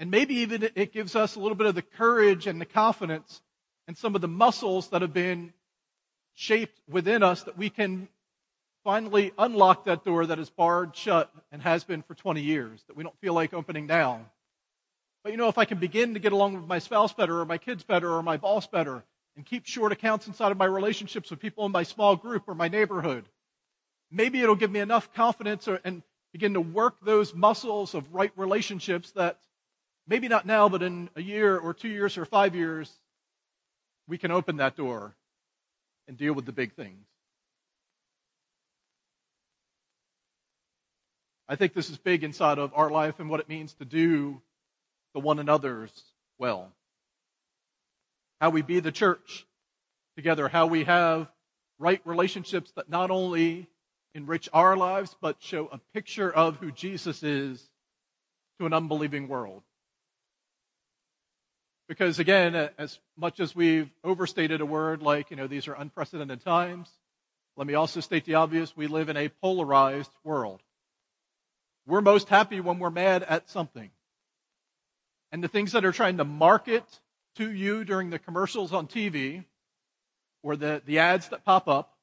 And 0.00 0.10
maybe 0.10 0.36
even 0.36 0.68
it 0.74 0.92
gives 0.92 1.16
us 1.16 1.34
a 1.34 1.40
little 1.40 1.56
bit 1.56 1.66
of 1.66 1.74
the 1.74 1.82
courage 1.82 2.46
and 2.46 2.60
the 2.60 2.66
confidence 2.66 3.42
and 3.86 3.96
some 3.96 4.14
of 4.14 4.20
the 4.20 4.28
muscles 4.28 4.88
that 4.90 5.02
have 5.02 5.12
been 5.12 5.52
shaped 6.34 6.80
within 6.88 7.22
us 7.22 7.42
that 7.44 7.58
we 7.58 7.68
can 7.70 8.08
finally 8.84 9.32
unlock 9.38 9.84
that 9.84 10.04
door 10.04 10.26
that 10.26 10.38
is 10.38 10.50
barred 10.50 10.96
shut 10.96 11.32
and 11.52 11.62
has 11.62 11.84
been 11.84 12.02
for 12.02 12.14
20 12.14 12.40
years, 12.40 12.82
that 12.86 12.96
we 12.96 13.02
don't 13.02 13.18
feel 13.20 13.34
like 13.34 13.52
opening 13.52 13.86
now. 13.86 14.26
But 15.22 15.32
you 15.32 15.36
know, 15.38 15.48
if 15.48 15.58
I 15.58 15.64
can 15.64 15.78
begin 15.78 16.14
to 16.14 16.20
get 16.20 16.32
along 16.32 16.54
with 16.54 16.66
my 16.66 16.78
spouse 16.78 17.12
better, 17.12 17.40
or 17.40 17.44
my 17.44 17.58
kids 17.58 17.82
better, 17.82 18.10
or 18.10 18.22
my 18.22 18.36
boss 18.36 18.66
better, 18.66 19.04
and 19.36 19.44
keep 19.44 19.66
short 19.66 19.92
accounts 19.92 20.26
inside 20.26 20.52
of 20.52 20.58
my 20.58 20.64
relationships 20.64 21.30
with 21.30 21.38
people 21.38 21.64
in 21.66 21.72
my 21.72 21.82
small 21.82 22.16
group 22.16 22.44
or 22.46 22.54
my 22.54 22.68
neighborhood, 22.68 23.24
maybe 24.10 24.40
it'll 24.40 24.54
give 24.54 24.70
me 24.70 24.80
enough 24.80 25.12
confidence 25.12 25.68
or, 25.68 25.80
and 25.84 26.02
begin 26.32 26.54
to 26.54 26.60
work 26.60 26.96
those 27.02 27.34
muscles 27.34 27.94
of 27.94 28.12
right 28.12 28.32
relationships 28.36 29.12
that 29.12 29.38
maybe 30.06 30.28
not 30.28 30.46
now, 30.46 30.68
but 30.68 30.82
in 30.82 31.10
a 31.16 31.22
year 31.22 31.58
or 31.58 31.74
two 31.74 31.88
years 31.88 32.18
or 32.18 32.24
five 32.24 32.54
years, 32.54 32.92
we 34.06 34.18
can 34.18 34.30
open 34.30 34.56
that 34.56 34.76
door 34.76 35.14
and 36.08 36.16
deal 36.16 36.32
with 36.32 36.46
the 36.46 36.52
big 36.52 36.74
things. 36.74 37.06
I 41.48 41.56
think 41.56 41.72
this 41.72 41.88
is 41.88 41.96
big 41.96 42.24
inside 42.24 42.58
of 42.58 42.72
our 42.74 42.90
life 42.90 43.20
and 43.20 43.30
what 43.30 43.40
it 43.40 43.48
means 43.48 43.72
to 43.74 43.84
do 43.84 44.42
the 45.14 45.20
one 45.20 45.38
another's 45.38 45.92
well. 46.38 46.70
How 48.40 48.50
we 48.50 48.62
be 48.62 48.80
the 48.80 48.92
church 48.92 49.46
together, 50.16 50.48
how 50.48 50.66
we 50.66 50.84
have 50.84 51.28
right 51.78 52.00
relationships 52.04 52.72
that 52.76 52.90
not 52.90 53.10
only 53.10 53.66
enrich 54.14 54.48
our 54.52 54.76
lives, 54.76 55.16
but 55.20 55.36
show 55.40 55.68
a 55.72 55.78
picture 55.94 56.30
of 56.30 56.56
who 56.56 56.70
Jesus 56.70 57.22
is 57.22 57.66
to 58.58 58.66
an 58.66 58.74
unbelieving 58.74 59.28
world. 59.28 59.62
Because 61.88 62.18
again, 62.18 62.54
as 62.76 62.98
much 63.16 63.40
as 63.40 63.56
we've 63.56 63.90
overstated 64.04 64.60
a 64.60 64.66
word 64.66 65.02
like, 65.02 65.30
you 65.30 65.36
know, 65.36 65.46
these 65.46 65.68
are 65.68 65.74
unprecedented 65.74 66.42
times, 66.42 66.90
let 67.56 67.66
me 67.66 67.74
also 67.74 68.00
state 68.00 68.26
the 68.26 68.34
obvious 68.34 68.76
we 68.76 68.86
live 68.86 69.08
in 69.08 69.16
a 69.16 69.28
polarized 69.28 70.10
world. 70.22 70.60
We're 71.88 72.02
most 72.02 72.28
happy 72.28 72.60
when 72.60 72.78
we're 72.78 72.90
mad 72.90 73.22
at 73.22 73.48
something. 73.48 73.90
And 75.32 75.42
the 75.42 75.48
things 75.48 75.72
that 75.72 75.86
are 75.86 75.92
trying 75.92 76.18
to 76.18 76.24
market 76.24 76.84
to 77.36 77.50
you 77.50 77.82
during 77.82 78.10
the 78.10 78.18
commercials 78.18 78.74
on 78.74 78.86
TV 78.86 79.46
or 80.42 80.54
the, 80.54 80.82
the 80.84 80.98
ads 80.98 81.30
that 81.30 81.46
pop 81.46 81.66
up, 81.66 81.96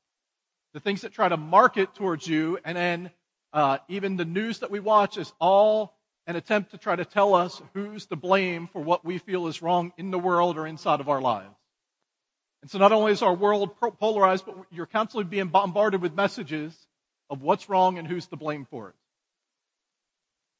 the 0.73 0.79
things 0.79 1.01
that 1.01 1.13
try 1.13 1.29
to 1.29 1.37
market 1.37 1.93
towards 1.93 2.25
you, 2.25 2.57
and 2.65 2.75
then 2.75 3.11
uh, 3.53 3.77
even 3.87 4.17
the 4.17 4.25
news 4.25 4.59
that 4.59 4.71
we 4.71 4.79
watch 4.79 5.19
is 5.19 5.31
all 5.39 5.95
an 6.25 6.35
attempt 6.35 6.71
to 6.71 6.79
try 6.79 6.95
to 6.95 7.05
tell 7.05 7.35
us 7.35 7.61
who's 7.75 8.07
to 8.07 8.15
blame 8.15 8.65
for 8.65 8.81
what 8.81 9.05
we 9.05 9.19
feel 9.19 9.45
is 9.45 9.61
wrong 9.61 9.93
in 9.99 10.09
the 10.09 10.17
world 10.17 10.57
or 10.57 10.65
inside 10.65 10.99
of 10.99 11.09
our 11.09 11.21
lives. 11.21 11.55
And 12.63 12.71
so 12.71 12.79
not 12.79 12.91
only 12.91 13.11
is 13.11 13.21
our 13.21 13.35
world 13.35 13.79
polarized, 13.99 14.47
but 14.47 14.55
you're 14.71 14.87
constantly 14.87 15.25
being 15.25 15.49
bombarded 15.49 16.01
with 16.01 16.15
messages 16.15 16.75
of 17.29 17.43
what's 17.43 17.69
wrong 17.69 17.99
and 17.99 18.07
who's 18.07 18.25
to 18.27 18.35
blame 18.35 18.65
for 18.65 18.89
it. 18.89 18.95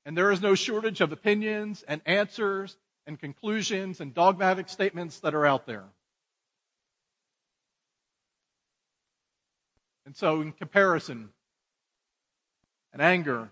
And 0.06 0.16
there 0.16 0.32
is 0.32 0.42
no 0.42 0.54
shortage 0.54 1.02
of 1.02 1.12
opinions 1.12 1.84
and 1.88 2.02
answers 2.06 2.78
and 3.08 3.20
conclusions 3.20 4.00
and 4.00 4.14
dogmatic 4.14 4.70
statements 4.70 5.20
that 5.22 5.34
are 5.34 5.46
out 5.46 5.66
there. 5.66 5.86
And 10.06 10.16
so, 10.16 10.42
in 10.42 10.52
comparison, 10.52 11.30
and 12.94 13.02
anger, 13.02 13.50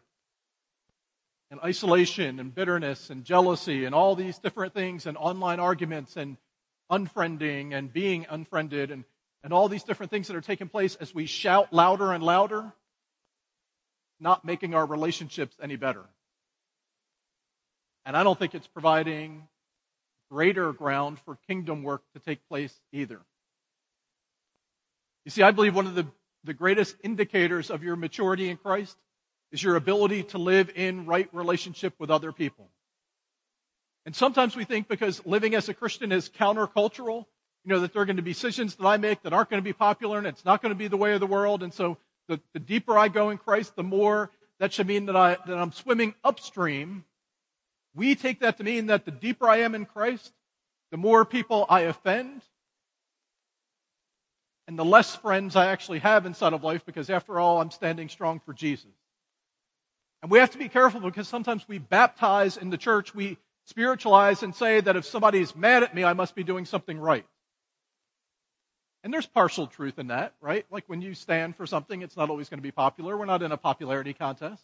and 1.50 1.60
isolation, 1.62 2.39
and 2.39 2.54
bitterness, 2.54 3.10
and 3.10 3.24
jealousy, 3.24 3.86
and 3.86 3.96
all 3.96 4.16
these 4.16 4.38
different 4.38 4.74
things, 4.74 5.08
and 5.08 5.18
online 5.18 5.60
arguments, 5.60 6.16
and 6.16 6.38
unfriending, 6.92 7.74
and 7.74 7.92
being 7.92 8.28
unfriended, 8.30 8.92
and, 8.92 9.04
and 9.44 9.52
all 9.52 9.68
these 9.68 9.84
different 9.84 10.12
things 10.12 10.28
that 10.28 10.36
are 10.36 10.42
taking 10.42 10.70
place 10.70 10.96
as 10.96 11.13
we 11.13 11.26
shout 11.26 11.74
louder 11.74 12.12
and 12.12 12.24
louder, 12.24 12.72
not 14.20 14.46
making 14.46 14.76
our 14.76 14.86
relationships 14.86 15.58
any 15.62 15.76
better. 15.76 16.06
And 18.06 18.18
I 18.18 18.24
don't 18.24 18.38
think 18.38 18.54
it's 18.54 18.68
providing 18.68 19.48
greater 20.30 20.74
ground 20.74 21.20
for 21.26 21.38
kingdom 21.48 21.84
work 21.84 22.04
to 22.13 22.20
take 22.20 22.48
place 22.50 22.74
either. 22.92 23.20
You 25.26 25.32
see, 25.32 25.44
I 25.44 25.52
believe 25.52 25.76
one 25.76 25.88
of 25.88 25.96
the, 25.96 26.08
the 26.44 26.54
greatest 26.54 26.96
indicators 27.04 27.70
of 27.70 27.84
your 27.84 27.96
maturity 27.96 28.50
in 28.50 28.58
Christ 28.58 28.98
is 29.52 29.63
your 29.63 29.76
ability 29.76 30.24
to 30.24 30.38
live 30.38 30.72
in 30.76 31.06
right 31.06 31.30
relationship 31.32 31.94
with 32.00 32.10
other 32.10 32.32
people. 32.32 32.70
And 34.06 34.16
sometimes 34.16 34.56
we 34.56 34.66
think 34.66 34.88
because 34.88 35.26
living 35.26 35.56
as 35.56 35.70
a 35.70 35.74
Christian 35.74 36.12
is 36.12 36.30
countercultural, 36.30 37.26
you 37.63 37.74
know, 37.74 37.80
that 37.80 37.94
there 37.94 38.02
are 38.02 38.06
going 38.06 38.18
to 38.18 38.24
be 38.24 38.34
decisions 38.34 38.76
that 38.76 38.86
I 38.86 38.98
make 38.98 39.22
that 39.24 39.32
aren't 39.32 39.50
going 39.50 39.62
to 39.62 39.63
be 39.63 39.72
popular 39.72 40.18
and 40.18 40.28
it's 40.28 40.44
not 40.44 40.62
going 40.62 40.72
to 40.72 40.78
be 40.78 40.89
the 40.89 40.98
way 40.98 41.13
of 41.13 41.22
the 41.22 41.28
world. 41.28 41.63
And 41.63 41.74
so 41.74 41.98
the, 42.28 42.42
the 42.54 42.60
deeper 42.60 42.98
I 42.98 43.08
go 43.08 43.30
in 43.30 43.38
Christ, 43.38 43.76
the 43.76 43.84
more 43.84 44.32
that 44.60 44.74
should 44.74 44.88
mean 44.88 45.06
that, 45.06 45.16
I, 45.16 45.38
that 45.46 45.58
I'm 45.58 45.72
swimming 45.72 46.16
upstream 46.24 47.06
we 47.95 48.15
take 48.15 48.39
that 48.39 48.58
to 48.58 48.63
mean 48.63 48.88
that 48.88 49.06
the 49.06 49.12
deeper 49.12 49.47
I 49.47 49.58
am 49.58 49.75
in 49.75 49.86
Christ, 49.86 50.34
the 50.91 50.97
more 50.97 51.25
people 51.25 51.65
I 51.69 51.82
offend, 51.82 52.41
and 54.67 54.79
the 54.79 54.86
less 54.86 55.15
friends 55.15 55.56
I 55.56 55.67
actually 55.67 55.99
have 55.99 56.25
inside 56.25 56.53
of 56.53 56.63
life 56.63 56.86
because, 56.86 57.10
after 57.10 57.39
all, 57.39 57.62
I'm 57.62 57.71
standing 57.71 58.10
strong 58.10 58.39
for 58.39 58.53
Jesus. 58.53 58.91
And 60.21 60.32
we 60.32 60.39
have 60.39 60.51
to 60.51 60.58
be 60.58 60.69
careful 60.69 61.01
because 61.01 61.27
sometimes 61.27 61.67
we 61.67 61.79
baptize 61.79 62.56
in 62.56 62.69
the 62.69 62.77
church, 62.77 63.13
we 63.13 63.38
spiritualize 63.65 64.41
and 64.41 64.56
say 64.56 64.79
that 64.79 64.95
if 64.95 65.06
somebody 65.06 65.39
is 65.39 65.56
mad 65.56 65.84
at 65.84 65.93
me, 65.93 66.03
I 66.03 66.13
must 66.13 66.34
be 66.34 66.43
doing 66.43 66.65
something 66.65 66.97
right. 66.97 67.25
And 69.03 69.13
there's 69.13 69.25
partial 69.25 69.67
truth 69.67 69.99
in 69.99 70.08
that, 70.08 70.34
right? 70.39 70.65
Like 70.71 70.86
when 70.88 71.01
you 71.01 71.13
stand 71.13 71.58
for 71.58 71.67
something, 71.67 72.01
it's 72.01 72.15
not 72.15 72.29
always 72.29 72.47
going 72.47 72.60
to 72.60 72.63
be 72.63 72.71
popular. 72.71 73.17
We're 73.17 73.25
not 73.25 73.43
in 73.43 73.51
a 73.51 73.58
popularity 73.58 74.13
contest. 74.13 74.63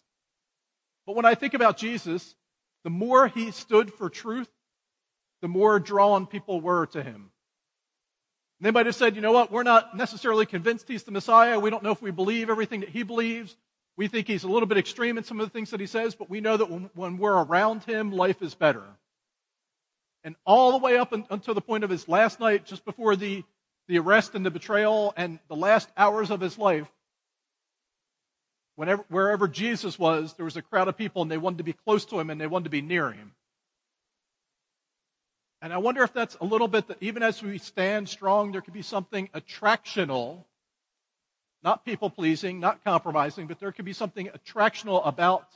But 1.06 1.18
when 1.18 1.26
I 1.26 1.36
think 1.36 1.54
about 1.54 1.78
Jesus, 1.78 2.36
the 2.84 2.90
more 2.90 3.28
he 3.28 3.52
stood 3.52 3.94
for 3.94 4.10
truth, 4.10 4.50
the 5.42 5.48
more 5.48 5.80
drawn 5.80 6.26
people 6.26 6.62
were 6.62 6.86
to 6.88 7.04
him. 7.04 7.32
They 8.62 8.72
might 8.72 8.88
have 8.88 8.96
said, 8.96 9.16
you 9.16 9.22
know 9.22 9.32
what, 9.32 9.52
we're 9.52 9.64
not 9.64 9.96
necessarily 9.96 10.46
convinced 10.46 10.88
he's 10.88 11.04
the 11.04 11.12
Messiah. 11.12 11.60
We 11.60 11.70
don't 11.70 11.84
know 11.84 11.92
if 11.92 12.02
we 12.02 12.12
believe 12.12 12.50
everything 12.50 12.82
that 12.82 12.90
he 12.90 13.04
believes. 13.04 13.56
We 13.96 14.08
think 14.08 14.28
he's 14.28 14.44
a 14.44 14.50
little 14.50 14.68
bit 14.68 14.78
extreme 14.78 15.18
in 15.18 15.24
some 15.24 15.40
of 15.40 15.48
the 15.48 15.52
things 15.52 15.72
that 15.72 15.80
he 15.80 15.86
says, 15.86 16.16
but 16.16 16.30
we 16.30 16.42
know 16.42 16.58
that 16.58 16.70
when, 16.70 16.90
when 16.94 17.18
we're 17.18 17.42
around 17.44 17.84
him, 17.84 18.12
life 18.12 18.42
is 18.42 18.56
better. 18.56 18.84
And 20.24 20.36
all 20.46 20.74
the 20.74 20.78
way 20.78 20.98
up 20.98 21.14
until 21.14 21.54
the 21.54 21.62
point 21.62 21.86
of 21.86 21.90
his 21.90 22.08
last 22.10 22.42
night, 22.42 22.66
just 22.66 22.84
before 22.84 23.16
the, 23.16 23.44
the 23.88 24.00
arrest 24.00 24.36
and 24.36 24.46
the 24.46 24.52
betrayal 24.52 25.14
and 25.16 25.40
the 25.48 25.56
last 25.56 25.90
hours 25.96 26.30
of 26.30 26.42
his 26.42 26.58
life, 26.58 26.88
Whenever, 28.80 29.04
wherever 29.10 29.50
Jesus 29.50 30.00
was, 30.00 30.36
there 30.36 30.46
was 30.46 30.56
a 30.56 30.62
crowd 30.62 30.88
of 30.88 30.96
people 30.96 31.22
and 31.22 31.30
they 31.30 31.38
wanted 31.38 31.58
to 31.58 31.66
be 31.66 31.74
close 31.74 32.06
to 32.06 32.18
him 32.18 32.30
and 32.30 32.40
they 32.40 32.48
wanted 32.48 32.64
to 32.64 32.70
be 32.70 32.82
near 32.82 33.12
him. 33.12 33.34
And 35.62 35.74
I 35.74 35.80
wonder 35.80 36.02
if 36.02 36.14
that's 36.14 36.38
a 36.40 36.46
little 36.46 36.70
bit 36.70 36.88
that 36.88 36.96
even 37.02 37.22
as 37.22 37.44
we 37.44 37.58
stand 37.58 38.08
strong, 38.08 38.54
there 38.54 38.62
could 38.62 38.74
be 38.74 38.82
something 38.82 39.28
attractional, 39.36 40.46
not 41.62 41.84
people 41.84 42.10
pleasing, 42.10 42.62
not 42.62 42.82
compromising, 42.86 43.48
but 43.48 43.60
there 43.60 43.74
could 43.74 43.84
be 43.84 43.92
something 43.92 44.30
attractional 44.30 45.06
about 45.06 45.50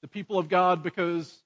the 0.00 0.08
people 0.08 0.38
of 0.38 0.48
God 0.48 0.82
because 0.82 1.42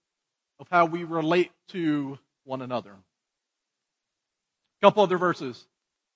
of 0.61 0.69
how 0.71 0.87
we 0.87 1.03
relate 1.03 1.51
to 1.71 2.21
one 2.45 2.63
another. 2.63 2.93
A 2.93 4.87
couple 4.87 5.03
other 5.03 5.19
verses 5.19 5.67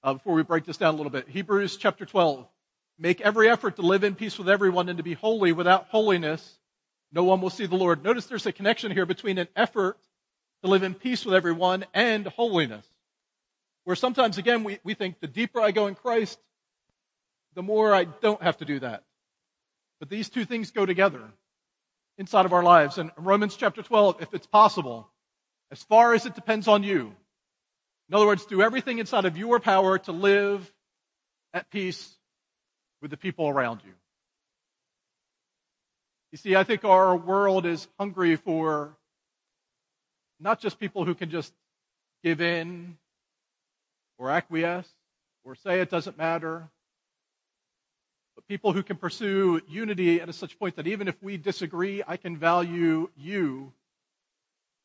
uh, 0.04 0.12
before 0.12 0.34
we 0.34 0.44
break 0.44 0.64
this 0.64 0.76
down 0.76 0.94
a 0.94 0.96
little 0.96 1.10
bit. 1.10 1.28
Hebrews 1.28 1.78
chapter 1.78 2.06
12. 2.06 2.46
Make 2.98 3.20
every 3.20 3.48
effort 3.48 3.76
to 3.76 3.82
live 3.82 4.04
in 4.04 4.14
peace 4.14 4.38
with 4.38 4.48
everyone 4.48 4.88
and 4.88 4.98
to 4.98 5.02
be 5.02 5.14
holy. 5.14 5.52
Without 5.52 5.88
holiness, 5.88 6.58
no 7.12 7.24
one 7.24 7.40
will 7.40 7.50
see 7.50 7.66
the 7.66 7.76
Lord. 7.76 8.04
Notice 8.04 8.26
there's 8.26 8.46
a 8.46 8.52
connection 8.52 8.92
here 8.92 9.06
between 9.06 9.38
an 9.38 9.48
effort 9.56 9.98
to 10.62 10.70
live 10.70 10.82
in 10.82 10.94
peace 10.94 11.24
with 11.24 11.34
everyone 11.34 11.84
and 11.92 12.26
holiness. 12.26 12.86
Where 13.84 13.96
sometimes, 13.96 14.38
again, 14.38 14.64
we, 14.64 14.78
we 14.84 14.94
think 14.94 15.20
the 15.20 15.26
deeper 15.26 15.60
I 15.60 15.72
go 15.72 15.88
in 15.88 15.94
Christ, 15.94 16.38
the 17.54 17.62
more 17.62 17.94
I 17.94 18.04
don't 18.04 18.42
have 18.42 18.58
to 18.58 18.64
do 18.64 18.78
that. 18.80 19.02
But 20.00 20.08
these 20.08 20.28
two 20.28 20.44
things 20.44 20.70
go 20.70 20.86
together 20.86 21.22
inside 22.16 22.46
of 22.46 22.52
our 22.52 22.62
lives. 22.62 22.98
And 22.98 23.10
Romans 23.16 23.56
chapter 23.56 23.82
12, 23.82 24.22
if 24.22 24.32
it's 24.34 24.46
possible, 24.46 25.08
as 25.70 25.82
far 25.82 26.14
as 26.14 26.26
it 26.26 26.34
depends 26.34 26.68
on 26.68 26.84
you, 26.84 27.12
in 28.08 28.14
other 28.14 28.26
words, 28.26 28.46
do 28.46 28.62
everything 28.62 28.98
inside 28.98 29.24
of 29.24 29.36
your 29.36 29.60
power 29.60 29.98
to 29.98 30.12
live 30.12 30.72
at 31.52 31.70
peace 31.70 32.13
with 33.04 33.10
the 33.10 33.18
people 33.18 33.50
around 33.50 33.82
you. 33.84 33.92
You 36.32 36.38
see, 36.38 36.56
I 36.56 36.64
think 36.64 36.86
our 36.86 37.14
world 37.14 37.66
is 37.66 37.86
hungry 37.98 38.34
for 38.36 38.96
not 40.40 40.58
just 40.58 40.80
people 40.80 41.04
who 41.04 41.14
can 41.14 41.28
just 41.28 41.52
give 42.22 42.40
in 42.40 42.96
or 44.16 44.30
acquiesce 44.30 44.88
or 45.44 45.54
say 45.54 45.82
it 45.82 45.90
doesn't 45.90 46.16
matter, 46.16 46.70
but 48.36 48.48
people 48.48 48.72
who 48.72 48.82
can 48.82 48.96
pursue 48.96 49.60
unity 49.68 50.18
at 50.18 50.30
a 50.30 50.32
such 50.32 50.58
point 50.58 50.76
that 50.76 50.86
even 50.86 51.06
if 51.06 51.22
we 51.22 51.36
disagree, 51.36 52.02
I 52.08 52.16
can 52.16 52.38
value 52.38 53.10
you 53.18 53.74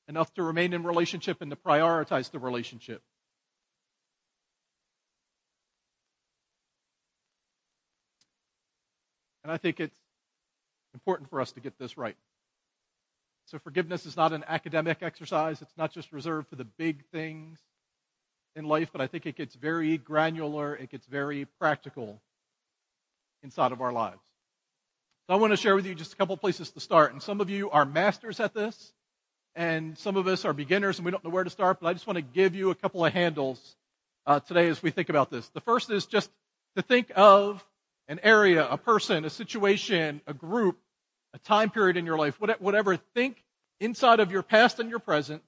enough 0.09 0.33
to 0.33 0.43
remain 0.43 0.73
in 0.73 0.83
relationship 0.83 1.41
and 1.41 1.49
to 1.51 1.55
prioritize 1.55 2.31
the 2.31 2.39
relationship. 2.39 3.01
And 9.49 9.55
I 9.55 9.57
think 9.57 9.79
it's 9.79 9.97
important 10.93 11.27
for 11.31 11.41
us 11.41 11.51
to 11.53 11.59
get 11.59 11.79
this 11.79 11.97
right. 11.97 12.15
So, 13.47 13.57
forgiveness 13.57 14.05
is 14.05 14.15
not 14.15 14.31
an 14.31 14.43
academic 14.47 15.01
exercise. 15.01 15.59
It's 15.63 15.75
not 15.75 15.91
just 15.91 16.11
reserved 16.11 16.49
for 16.49 16.55
the 16.55 16.65
big 16.65 17.03
things 17.11 17.57
in 18.55 18.65
life, 18.65 18.89
but 18.91 19.01
I 19.01 19.07
think 19.07 19.25
it 19.25 19.35
gets 19.35 19.55
very 19.55 19.97
granular, 19.97 20.75
it 20.75 20.91
gets 20.91 21.07
very 21.07 21.45
practical 21.57 22.21
inside 23.41 23.71
of 23.71 23.81
our 23.81 23.91
lives. 23.91 24.21
So, 25.25 25.33
I 25.33 25.37
want 25.37 25.51
to 25.51 25.57
share 25.57 25.75
with 25.75 25.87
you 25.87 25.95
just 25.95 26.13
a 26.13 26.15
couple 26.15 26.37
places 26.37 26.69
to 26.73 26.79
start. 26.79 27.13
And 27.13 27.23
some 27.23 27.41
of 27.41 27.49
you 27.49 27.71
are 27.71 27.85
masters 27.85 28.39
at 28.39 28.53
this, 28.53 28.93
and 29.55 29.97
some 29.97 30.15
of 30.15 30.27
us 30.27 30.45
are 30.45 30.53
beginners 30.53 30.99
and 30.99 31.05
we 31.05 31.11
don't 31.11 31.23
know 31.23 31.31
where 31.31 31.43
to 31.43 31.49
start, 31.49 31.79
but 31.81 31.87
I 31.87 31.93
just 31.93 32.05
want 32.05 32.17
to 32.17 32.21
give 32.21 32.53
you 32.53 32.69
a 32.69 32.75
couple 32.75 33.03
of 33.03 33.13
handles 33.13 33.75
uh, 34.27 34.41
today 34.41 34.67
as 34.67 34.83
we 34.83 34.91
think 34.91 35.09
about 35.09 35.31
this. 35.31 35.49
The 35.49 35.61
first 35.61 35.89
is 35.89 36.05
just 36.05 36.29
to 36.75 36.83
think 36.83 37.11
of 37.15 37.65
an 38.09 38.19
area, 38.23 38.67
a 38.67 38.77
person, 38.77 39.23
a 39.23 39.29
situation, 39.29 40.19
a 40.27 40.33
group, 40.33 40.79
a 41.33 41.39
time 41.39 41.69
period 41.69 41.95
in 41.95 42.05
your 42.05 42.17
life, 42.17 42.41
whatever, 42.41 42.97
think 42.97 43.43
inside 43.79 44.19
of 44.19 44.31
your 44.31 44.41
past 44.41 44.79
and 44.79 44.89
your 44.89 44.99
present 44.99 45.43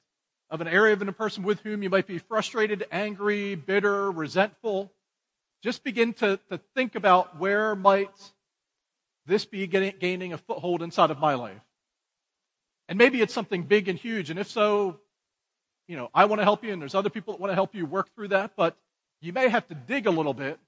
of 0.52 0.62
an 0.62 0.68
area 0.68 0.94
of 0.94 1.02
a 1.02 1.12
person 1.12 1.44
with 1.44 1.60
whom 1.62 1.82
you 1.82 1.90
might 1.90 2.06
be 2.06 2.20
frustrated, 2.20 2.86
angry, 2.92 3.56
bitter, 3.56 4.12
resentful. 4.12 4.92
Just 5.64 5.84
begin 5.84 6.14
to, 6.14 6.40
to 6.50 6.60
think 6.76 6.96
about 6.96 7.40
where 7.40 7.76
might 7.76 8.12
this 9.26 9.44
be 9.46 9.66
getting, 9.66 9.94
gaining 10.00 10.34
a 10.34 10.38
foothold 10.38 10.84
inside 10.84 11.10
of 11.10 11.20
my 11.20 11.34
life. 11.34 11.62
And 12.88 12.98
maybe 12.98 13.22
it's 13.22 13.34
something 13.34 13.64
big 13.64 13.88
and 13.88 13.98
huge. 13.98 14.30
And 14.30 14.38
if 14.38 14.50
so, 14.50 15.00
you 15.88 15.96
know, 15.96 16.10
I 16.14 16.26
want 16.26 16.42
to 16.42 16.44
help 16.44 16.64
you 16.64 16.74
and 16.74 16.82
there's 16.82 16.96
other 16.96 17.10
people 17.10 17.34
that 17.34 17.40
want 17.40 17.52
to 17.52 17.56
help 17.56 17.74
you 17.74 17.86
work 17.86 18.14
through 18.14 18.30
that, 18.30 18.52
but 18.56 18.78
you 19.20 19.34
may 19.34 19.50
have 19.50 19.68
to 19.70 19.76
dig 19.76 20.06
a 20.06 20.12
little 20.12 20.34
bit 20.34 20.60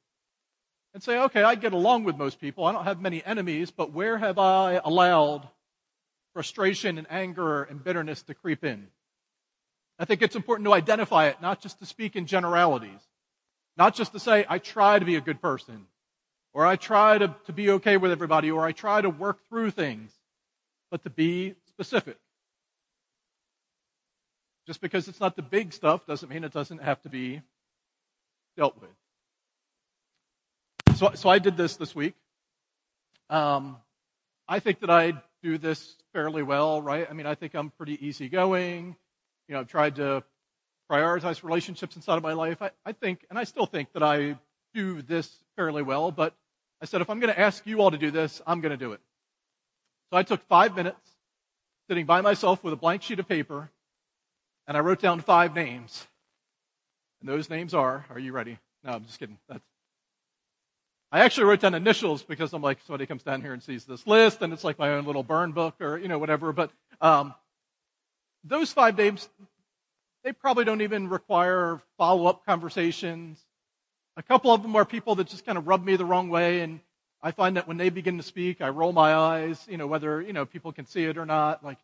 and 0.93 1.01
say, 1.01 1.17
okay, 1.17 1.43
I 1.43 1.56
get 1.56 1.73
along 1.73 2.03
with 2.03 2.17
most 2.17 2.39
people. 2.39 2.65
I 2.65 2.71
don't 2.71 2.84
have 2.84 3.01
many 3.01 3.23
enemies, 3.23 3.71
but 3.71 3.91
where 3.91 4.17
have 4.17 4.38
I 4.38 4.79
allowed 4.84 5.47
frustration 6.34 6.97
and 6.97 7.08
anger 7.10 7.63
and 7.63 7.84
bitterness 7.84 8.21
to 8.23 8.34
creep 8.34 8.63
in? 8.63 8.88
I 9.97 10.06
think 10.06 10.21
it's 10.21 10.36
important 10.36 10.65
to 10.67 10.73
identify 10.73 11.27
it, 11.27 11.41
not 11.41 11.62
just 11.62 11.79
to 11.79 11.86
speak 11.86 12.15
in 12.15 12.25
generalities, 12.25 12.99
not 13.77 13.95
just 13.95 14.12
to 14.13 14.19
say, 14.19 14.45
I 14.47 14.60
try 14.60 14.99
to 14.99 15.06
be 15.06 15.15
a 15.15 15.21
good 15.21 15.41
person, 15.41 15.88
or 16.53 16.65
I 16.65 16.75
try 16.75 17.17
to, 17.17 17.36
to 17.45 17.53
be 17.53 17.71
okay 17.71 17.97
with 17.97 18.12
everybody, 18.12 18.51
or 18.51 18.65
I 18.65 18.71
try 18.71 19.01
to 19.01 19.10
work 19.10 19.39
through 19.49 19.71
things, 19.71 20.12
but 20.91 21.03
to 21.03 21.10
be 21.10 21.56
specific. 21.69 22.17
Just 24.67 24.79
because 24.79 25.08
it's 25.08 25.19
not 25.19 25.36
the 25.36 25.41
big 25.41 25.73
stuff 25.73 26.06
doesn't 26.06 26.29
mean 26.29 26.43
it 26.43 26.53
doesn't 26.53 26.82
have 26.82 27.01
to 27.01 27.10
be 27.10 27.41
dealt 28.56 28.79
with. 28.79 28.89
So, 31.04 31.12
so 31.16 31.28
I 31.28 31.39
did 31.39 31.58
this 31.58 31.76
this 31.76 31.94
week. 31.94 32.13
Um, 33.30 33.76
I 34.48 34.60
think 34.60 34.80
that 34.80 34.89
I 34.89 35.12
do 35.42 35.58
this 35.58 35.98
fairly 36.13 36.44
well, 36.44 36.82
right? 36.82 37.06
I 37.10 37.12
mean, 37.12 37.26
I 37.26 37.36
think 37.36 37.56
I'm 37.56 37.72
pretty 37.72 38.08
easygoing. 38.08 38.96
You 39.50 39.54
know, 39.54 39.60
I've 39.60 39.68
tried 39.68 39.98
to 39.98 40.24
prioritize 40.89 41.44
relationships 41.44 41.98
inside 41.98 42.16
of 42.16 42.24
my 42.24 42.32
life. 42.32 42.62
I, 42.62 42.72
I 42.86 42.94
think, 42.94 43.26
and 43.30 43.38
I 43.38 43.44
still 43.44 43.66
think 43.66 43.92
that 43.92 44.02
I 44.02 44.38
do 44.74 45.02
this 45.02 45.30
fairly 45.58 45.84
well, 45.84 46.10
but 46.10 46.36
I 46.82 46.86
said, 46.86 47.02
if 47.02 47.10
I'm 47.10 47.20
going 47.20 47.34
to 47.34 47.39
ask 47.39 47.68
you 47.68 47.82
all 47.82 47.92
to 47.92 47.98
do 47.98 48.10
this, 48.10 48.42
I'm 48.48 48.62
going 48.62 48.72
to 48.72 48.78
do 48.78 48.94
it. 48.94 49.02
So 50.10 50.16
I 50.16 50.24
took 50.24 50.42
five 50.44 50.74
minutes 50.74 51.10
sitting 51.89 52.06
by 52.06 52.22
myself 52.22 52.63
with 52.63 52.72
a 52.72 52.78
blank 52.78 53.02
sheet 53.02 53.20
of 53.20 53.28
paper, 53.28 53.70
and 54.68 54.78
I 54.78 54.80
wrote 54.80 55.02
down 55.02 55.20
five 55.20 55.54
names. 55.54 56.08
And 57.20 57.28
those 57.28 57.50
names 57.50 57.74
are, 57.74 58.06
are 58.10 58.20
you 58.20 58.32
ready? 58.32 58.58
No, 58.86 58.94
I'm 58.94 59.04
just 59.04 59.20
kidding. 59.20 59.38
That's 59.50 59.66
I 61.13 61.19
actually 61.19 61.43
wrote 61.43 61.60
down 61.60 61.76
initials 61.76 62.23
because 62.23 62.54
I'm 62.54 62.63
like, 62.63 62.80
somebody 62.88 63.06
comes 63.06 63.21
down 63.21 63.41
here 63.41 63.54
and 63.54 63.62
sees 63.62 63.86
this 63.86 64.08
list, 64.08 64.41
and 64.41 64.52
it's 64.52 64.63
like 64.63 64.80
my 64.80 64.93
own 64.93 65.06
little 65.06 65.21
burn 65.21 65.52
book 65.52 65.76
or, 65.80 65.99
you 65.99 66.08
know, 66.08 66.17
whatever. 66.17 66.52
But 66.52 66.71
um, 67.02 67.36
those 68.43 68.73
five 68.73 68.97
names, 68.97 69.30
they 70.23 70.34
probably 70.34 70.65
don't 70.65 70.82
even 70.82 71.10
require 71.10 71.80
follow 71.99 72.26
up 72.26 72.47
conversations. 72.47 73.39
A 74.17 74.23
couple 74.23 74.52
of 74.52 74.63
them 74.63 74.76
are 74.76 74.86
people 74.86 75.13
that 75.15 75.28
just 75.28 75.45
kind 75.45 75.56
of 75.56 75.67
rub 75.67 75.86
me 75.86 75.97
the 75.97 76.04
wrong 76.04 76.30
way, 76.30 76.62
and 76.62 76.80
I 77.21 77.30
find 77.30 77.58
that 77.58 77.67
when 77.67 77.78
they 77.78 77.91
begin 77.91 78.17
to 78.17 78.23
speak, 78.23 78.60
I 78.60 78.69
roll 78.69 78.91
my 78.91 79.13
eyes, 79.13 79.63
you 79.69 79.78
know, 79.78 79.86
whether, 79.86 80.19
you 80.19 80.34
know, 80.34 80.47
people 80.47 80.71
can 80.71 80.88
see 80.88 81.04
it 81.04 81.19
or 81.19 81.28
not. 81.28 81.63
Like, 81.63 81.78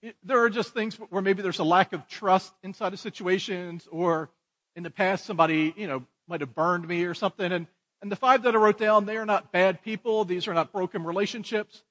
it, 0.00 0.14
there 0.22 0.44
are 0.44 0.50
just 0.50 0.74
things 0.74 0.94
where 0.94 1.22
maybe 1.22 1.42
there's 1.42 1.58
a 1.58 1.64
lack 1.64 1.92
of 1.92 2.06
trust 2.06 2.52
inside 2.62 2.92
of 2.92 3.00
situations, 3.00 3.88
or 3.90 4.30
in 4.76 4.84
the 4.84 4.90
past, 4.90 5.24
somebody, 5.24 5.74
you 5.76 5.88
know, 5.88 6.04
might 6.28 6.40
have 6.40 6.54
burned 6.54 6.86
me 6.86 7.02
or 7.02 7.14
something, 7.14 7.50
and 7.50 7.66
and 8.02 8.10
the 8.10 8.16
five 8.16 8.42
that 8.42 8.54
I 8.54 8.58
wrote 8.58 8.78
down, 8.78 9.04
they 9.04 9.16
are 9.16 9.26
not 9.26 9.52
bad 9.52 9.82
people. 9.82 10.24
These 10.24 10.48
are 10.48 10.54
not 10.54 10.72
broken 10.72 11.04
relationships. 11.04 11.82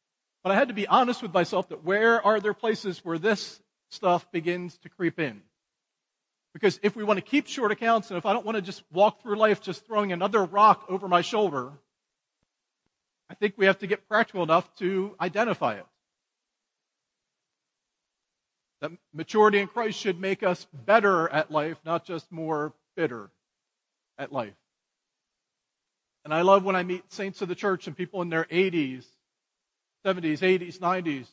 But 0.44 0.52
I 0.52 0.56
had 0.56 0.70
to 0.70 0.74
be 0.74 0.88
honest 0.88 1.22
with 1.22 1.34
myself 1.34 1.70
that 1.70 1.84
where 1.84 2.26
are 2.26 2.40
there 2.40 2.54
places 2.54 3.04
where 3.04 3.20
this 3.20 3.62
stuff 3.90 4.32
begins 4.32 4.78
to 4.80 4.90
creep 4.90 5.20
in? 5.20 5.42
Because 6.54 6.80
if 6.82 6.96
we 6.96 7.04
want 7.04 7.18
to 7.18 7.22
keep 7.22 7.48
short 7.48 7.72
accounts, 7.72 8.10
and 8.10 8.18
if 8.18 8.26
I 8.26 8.34
don't 8.34 8.46
want 8.46 8.56
to 8.56 8.62
just 8.62 8.84
walk 8.92 9.22
through 9.22 9.36
life 9.36 9.62
just 9.62 9.86
throwing 9.86 10.12
another 10.12 10.44
rock 10.46 10.86
over 10.90 11.08
my 11.08 11.22
shoulder, 11.22 11.74
I 13.30 13.36
think 13.36 13.54
we 13.58 13.68
have 13.68 13.80
to 13.80 13.88
get 13.88 14.08
practical 14.08 14.42
enough 14.42 14.74
to 14.78 15.16
identify 15.22 15.76
it. 15.76 15.86
That 18.82 18.92
maturity 19.14 19.60
in 19.60 19.68
Christ 19.68 20.00
should 20.00 20.20
make 20.20 20.42
us 20.42 20.66
better 20.74 21.30
at 21.30 21.52
life, 21.52 21.78
not 21.86 22.06
just 22.06 22.32
more 22.32 22.74
bitter 22.96 23.30
at 24.18 24.32
life. 24.32 24.56
And 26.30 26.36
I 26.36 26.44
love 26.44 26.64
when 26.64 26.76
I 26.76 26.84
meet 26.84 27.12
saints 27.12 27.42
of 27.42 27.48
the 27.48 27.56
church 27.56 27.88
and 27.88 27.98
people 27.98 28.22
in 28.22 28.30
their 28.30 28.44
80s, 28.44 29.04
70s, 30.06 30.42
80s, 30.42 30.78
90s, 30.78 31.26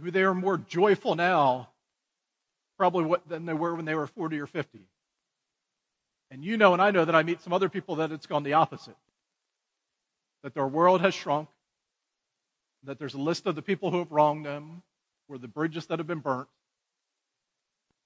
who 0.00 0.12
they 0.12 0.22
are 0.22 0.32
more 0.32 0.58
joyful 0.58 1.16
now, 1.16 1.68
probably 2.78 3.04
what, 3.04 3.28
than 3.28 3.44
they 3.44 3.52
were 3.52 3.74
when 3.74 3.84
they 3.84 3.96
were 3.96 4.06
40 4.06 4.38
or 4.38 4.46
50. 4.46 4.78
And 6.30 6.44
you 6.44 6.56
know, 6.56 6.72
and 6.72 6.80
I 6.80 6.92
know 6.92 7.04
that 7.04 7.16
I 7.16 7.24
meet 7.24 7.42
some 7.42 7.52
other 7.52 7.68
people 7.68 7.96
that 7.96 8.12
it's 8.12 8.26
gone 8.26 8.44
the 8.44 8.52
opposite. 8.52 8.94
That 10.44 10.54
their 10.54 10.68
world 10.68 11.00
has 11.00 11.12
shrunk, 11.12 11.48
that 12.84 13.00
there's 13.00 13.14
a 13.14 13.20
list 13.20 13.46
of 13.46 13.56
the 13.56 13.62
people 13.62 13.90
who 13.90 13.98
have 13.98 14.12
wronged 14.12 14.46
them, 14.46 14.84
or 15.28 15.36
the 15.36 15.48
bridges 15.48 15.86
that 15.86 15.98
have 15.98 16.06
been 16.06 16.20
burnt, 16.20 16.46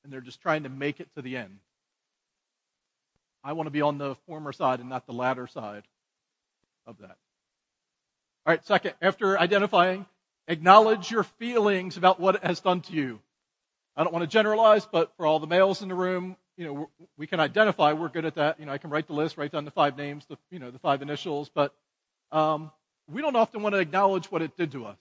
and 0.02 0.10
they're 0.10 0.22
just 0.22 0.40
trying 0.40 0.62
to 0.62 0.70
make 0.70 0.98
it 0.98 1.10
to 1.14 1.20
the 1.20 1.36
end. 1.36 1.58
I 3.44 3.52
want 3.52 3.66
to 3.66 3.70
be 3.70 3.82
on 3.82 3.98
the 3.98 4.14
former 4.26 4.52
side 4.52 4.80
and 4.80 4.88
not 4.88 5.06
the 5.06 5.12
latter 5.12 5.46
side 5.46 5.84
of 6.86 6.98
that. 6.98 7.16
All 8.46 8.52
right, 8.52 8.64
second, 8.64 8.94
after 9.02 9.38
identifying, 9.38 10.06
acknowledge 10.48 11.10
your 11.10 11.24
feelings 11.24 11.96
about 11.96 12.20
what 12.20 12.36
it 12.36 12.44
has 12.44 12.60
done 12.60 12.80
to 12.82 12.92
you. 12.92 13.20
I 13.96 14.04
don't 14.04 14.12
want 14.12 14.22
to 14.22 14.28
generalize, 14.28 14.86
but 14.86 15.12
for 15.16 15.26
all 15.26 15.38
the 15.38 15.46
males 15.46 15.82
in 15.82 15.88
the 15.88 15.94
room, 15.94 16.36
you 16.56 16.66
know, 16.66 16.90
we 17.16 17.26
can 17.26 17.40
identify. 17.40 17.92
We're 17.92 18.08
good 18.08 18.24
at 18.24 18.36
that. 18.36 18.60
You 18.60 18.66
know, 18.66 18.72
I 18.72 18.78
can 18.78 18.90
write 18.90 19.06
the 19.06 19.14
list, 19.14 19.36
write 19.36 19.52
down 19.52 19.64
the 19.64 19.70
five 19.70 19.96
names, 19.96 20.26
the 20.26 20.36
you 20.50 20.58
know, 20.58 20.70
the 20.70 20.78
five 20.78 21.02
initials, 21.02 21.50
but 21.54 21.74
um, 22.32 22.70
we 23.08 23.22
don't 23.22 23.36
often 23.36 23.62
want 23.62 23.74
to 23.74 23.78
acknowledge 23.78 24.30
what 24.30 24.42
it 24.42 24.56
did 24.56 24.72
to 24.72 24.86
us. 24.86 24.98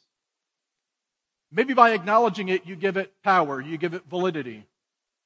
Maybe 1.51 1.73
by 1.73 1.91
acknowledging 1.91 2.49
it, 2.49 2.65
you 2.65 2.75
give 2.75 2.97
it 2.97 3.13
power, 3.23 3.61
you 3.61 3.77
give 3.77 3.93
it 3.93 4.03
validity. 4.09 4.65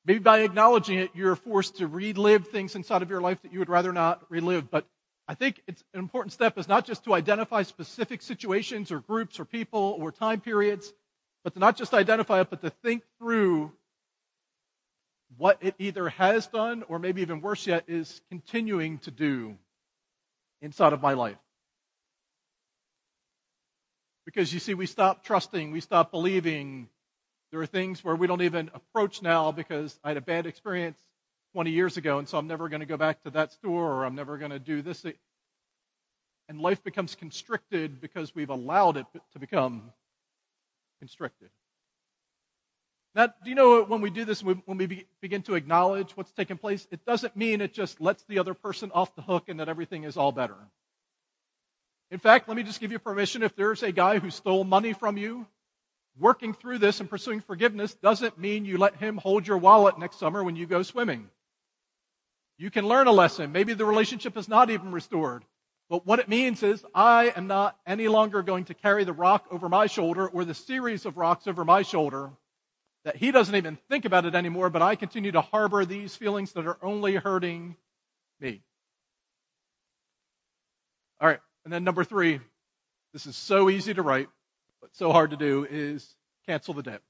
Maybe 0.10 0.22
by 0.22 0.40
acknowledging 0.40 0.98
it, 0.98 1.12
you're 1.14 1.36
forced 1.36 1.78
to 1.78 1.88
relive 1.88 2.48
things 2.48 2.76
inside 2.76 3.04
of 3.04 3.12
your 3.12 3.22
life 3.22 3.44
that 3.44 3.54
you 3.54 3.60
would 3.60 3.70
rather 3.70 3.94
not 3.94 4.24
relive. 4.28 4.72
But 4.72 4.88
I 5.28 5.36
think 5.36 5.62
it's 5.68 5.84
an 5.94 6.00
important 6.00 6.34
step 6.34 6.58
is 6.58 6.68
not 6.68 6.84
just 6.84 7.04
to 7.04 7.14
identify 7.14 7.62
specific 7.62 8.24
situations 8.24 8.92
or 8.92 9.02
groups 9.02 9.40
or 9.40 9.46
people 9.46 9.96
or 10.02 10.12
time 10.12 10.42
periods, 10.42 10.92
but 11.44 11.54
to 11.54 11.60
not 11.60 11.78
just 11.78 11.94
identify 11.94 12.42
it, 12.42 12.50
but 12.50 12.60
to 12.64 12.72
think 12.72 13.04
through 13.20 13.72
what 15.38 15.60
it 15.62 15.76
either 15.78 16.10
has 16.10 16.48
done 16.48 16.84
or 16.88 16.98
maybe 16.98 17.22
even 17.22 17.40
worse 17.40 17.68
yet 17.68 17.84
is 17.88 18.20
continuing 18.32 18.98
to 18.98 19.12
do 19.12 19.60
inside 20.60 20.92
of 20.92 21.04
my 21.04 21.14
life. 21.14 21.38
Because 24.26 24.52
you 24.52 24.60
see, 24.60 24.74
we 24.74 24.88
stop 24.88 25.24
trusting, 25.24 25.70
we 25.70 25.82
stop 25.82 26.10
believing, 26.10 26.90
there 27.52 27.62
are 27.62 27.66
things 27.66 28.04
where 28.04 28.16
we 28.16 28.28
don't 28.28 28.42
even 28.42 28.70
approach 28.74 29.22
now 29.22 29.52
because 29.52 30.00
I 30.04 30.10
had 30.10 30.18
a 30.18 30.22
bad 30.22 30.46
experience 30.46 31.00
20 31.54 31.72
years 31.72 31.98
ago, 31.98 32.20
and 32.20 32.28
so 32.28 32.38
I'm 32.38 32.48
never 32.48 32.70
going 32.70 32.82
to 32.82 32.86
go 32.86 32.98
back 32.98 33.24
to 33.24 33.32
that 33.32 33.52
store 33.54 33.92
or 33.92 34.06
I'm 34.06 34.16
never 34.16 34.38
going 34.38 34.52
to 34.52 34.60
do 34.60 34.82
this. 34.82 35.06
And 36.48 36.62
life 36.62 36.84
becomes 36.84 37.16
constricted 37.16 38.02
because 38.02 38.36
we've 38.36 38.50
allowed 38.50 38.98
it 38.98 39.06
to 39.34 39.40
become 39.40 39.92
constricted. 41.00 41.50
Now, 43.16 43.28
do 43.28 43.50
you 43.50 43.56
know 43.56 43.84
when 43.84 44.02
we 44.02 44.12
do 44.12 44.26
this, 44.26 44.44
when 44.44 44.62
we 44.68 45.06
begin 45.20 45.42
to 45.44 45.56
acknowledge 45.56 46.12
what's 46.16 46.32
taking 46.32 46.58
place, 46.58 46.88
it 46.92 47.04
doesn't 47.06 47.36
mean 47.36 47.62
it 47.62 47.74
just 47.74 48.00
lets 48.00 48.24
the 48.26 48.38
other 48.38 48.54
person 48.54 48.92
off 48.94 49.16
the 49.16 49.24
hook 49.24 49.50
and 49.50 49.60
that 49.60 49.70
everything 49.70 50.04
is 50.04 50.16
all 50.16 50.32
better. 50.32 50.56
In 52.12 52.20
fact, 52.20 52.48
let 52.48 52.58
me 52.58 52.64
just 52.64 52.80
give 52.80 52.92
you 52.92 53.00
permission 53.00 53.42
if 53.42 53.56
there's 53.56 53.82
a 53.82 53.92
guy 53.92 54.20
who 54.20 54.30
stole 54.30 54.64
money 54.64 54.94
from 54.94 55.18
you 55.18 55.48
working 56.20 56.54
through 56.54 56.80
this 56.80 57.00
and 57.00 57.10
pursuing 57.10 57.42
forgiveness 57.42 57.94
doesn't 57.96 58.38
mean 58.38 58.66
you 58.66 58.78
let 58.78 58.96
him 58.98 59.18
hold 59.18 59.48
your 59.48 59.58
wallet 59.58 59.98
next 59.98 60.20
summer 60.20 60.44
when 60.44 60.56
you 60.56 60.66
go 60.66 60.84
swimming. 60.84 61.30
You 62.58 62.70
can 62.70 62.88
learn 62.88 63.08
a 63.08 63.12
lesson. 63.12 63.52
Maybe 63.52 63.74
the 63.74 63.86
relationship 63.86 64.36
is 64.38 64.50
not 64.50 64.70
even 64.70 64.92
restored. 64.92 65.46
But 65.90 66.06
what 66.06 66.20
it 66.20 66.30
means 66.30 66.62
is 66.62 66.86
I 66.94 67.34
am 67.36 67.48
not 67.48 67.78
any 67.88 68.08
longer 68.08 68.44
going 68.44 68.66
to 68.66 68.74
carry 68.74 69.06
the 69.06 69.14
rock 69.14 69.48
over 69.50 69.70
my 69.70 69.88
shoulder 69.88 70.28
or 70.28 70.46
the 70.46 70.54
series 70.54 71.06
of 71.06 71.18
rocks 71.18 71.48
over 71.48 71.66
my 71.66 71.82
shoulder 71.82 72.32
that 73.06 73.16
he 73.16 73.32
doesn't 73.32 73.56
even 73.56 73.78
think 73.90 74.06
about 74.06 74.26
it 74.26 74.36
anymore, 74.36 74.70
but 74.70 74.82
I 74.82 74.96
continue 74.96 75.32
to 75.32 75.42
harbor 75.42 75.86
these 75.86 76.16
feelings 76.16 76.52
that 76.54 76.68
are 76.68 76.78
only 76.84 77.16
hurting 77.16 77.76
me. 78.40 78.62
All 81.20 81.28
right. 81.28 81.40
And 81.64 81.74
then 81.74 81.84
number 81.84 82.04
three, 82.04 82.40
this 83.14 83.26
is 83.26 83.36
so 83.36 83.70
easy 83.70 83.94
to 83.94 84.02
write, 84.02 84.30
but 84.82 84.96
so 84.96 85.12
hard 85.12 85.32
to 85.32 85.38
do, 85.38 85.68
is 85.70 86.16
cancel 86.46 86.74
the 86.74 86.84
debt. 86.84 87.02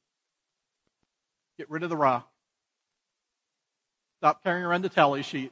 Get 1.57 1.69
rid 1.69 1.83
of 1.83 1.89
the 1.89 1.97
rock. 1.97 2.29
Stop 4.19 4.43
carrying 4.43 4.65
around 4.65 4.83
the 4.83 4.89
tally 4.89 5.23
sheet. 5.23 5.51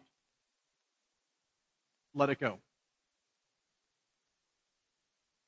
Let 2.14 2.30
it 2.30 2.40
go. 2.40 2.60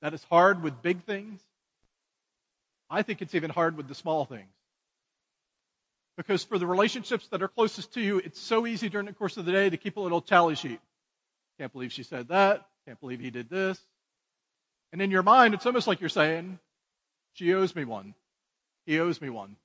That 0.01 0.13
is 0.13 0.23
hard 0.25 0.63
with 0.63 0.81
big 0.81 1.03
things. 1.03 1.41
I 2.89 3.01
think 3.01 3.21
it's 3.21 3.35
even 3.35 3.49
hard 3.49 3.75
with 3.77 3.87
the 3.87 3.95
small 3.95 4.25
things. 4.25 4.49
Because 6.17 6.43
for 6.43 6.57
the 6.57 6.67
relationships 6.67 7.27
that 7.27 7.41
are 7.41 7.47
closest 7.47 7.93
to 7.93 8.01
you, 8.01 8.17
it's 8.17 8.39
so 8.39 8.67
easy 8.67 8.89
during 8.89 9.07
the 9.07 9.13
course 9.13 9.37
of 9.37 9.45
the 9.45 9.51
day 9.51 9.69
to 9.69 9.77
keep 9.77 9.97
a 9.97 10.01
little 10.01 10.21
tally 10.21 10.55
sheet. 10.55 10.79
Can't 11.57 11.71
believe 11.71 11.91
she 11.91 12.03
said 12.03 12.29
that. 12.29 12.65
Can't 12.85 12.99
believe 12.99 13.19
he 13.19 13.29
did 13.29 13.49
this. 13.49 13.79
And 14.91 15.01
in 15.01 15.11
your 15.11 15.23
mind, 15.23 15.53
it's 15.53 15.65
almost 15.65 15.87
like 15.87 15.99
you're 15.99 16.09
saying, 16.09 16.59
she 17.33 17.53
owes 17.53 17.75
me 17.75 17.85
one. 17.85 18.15
He 18.85 18.99
owes 18.99 19.21
me 19.21 19.29
one. 19.29 19.55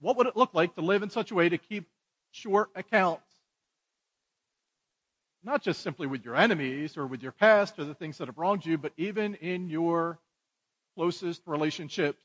What 0.00 0.16
would 0.16 0.26
it 0.26 0.36
look 0.36 0.54
like 0.54 0.74
to 0.74 0.80
live 0.80 1.02
in 1.02 1.10
such 1.10 1.30
a 1.30 1.34
way 1.34 1.48
to 1.48 1.58
keep 1.58 1.86
short 2.30 2.70
accounts? 2.74 3.22
Not 5.44 5.62
just 5.62 5.82
simply 5.82 6.06
with 6.06 6.24
your 6.24 6.34
enemies 6.34 6.96
or 6.96 7.06
with 7.06 7.22
your 7.22 7.32
past 7.32 7.78
or 7.78 7.84
the 7.84 7.94
things 7.94 8.18
that 8.18 8.26
have 8.26 8.38
wronged 8.38 8.66
you, 8.66 8.78
but 8.78 8.92
even 8.96 9.34
in 9.36 9.68
your 9.68 10.18
closest 10.96 11.42
relationships 11.46 12.22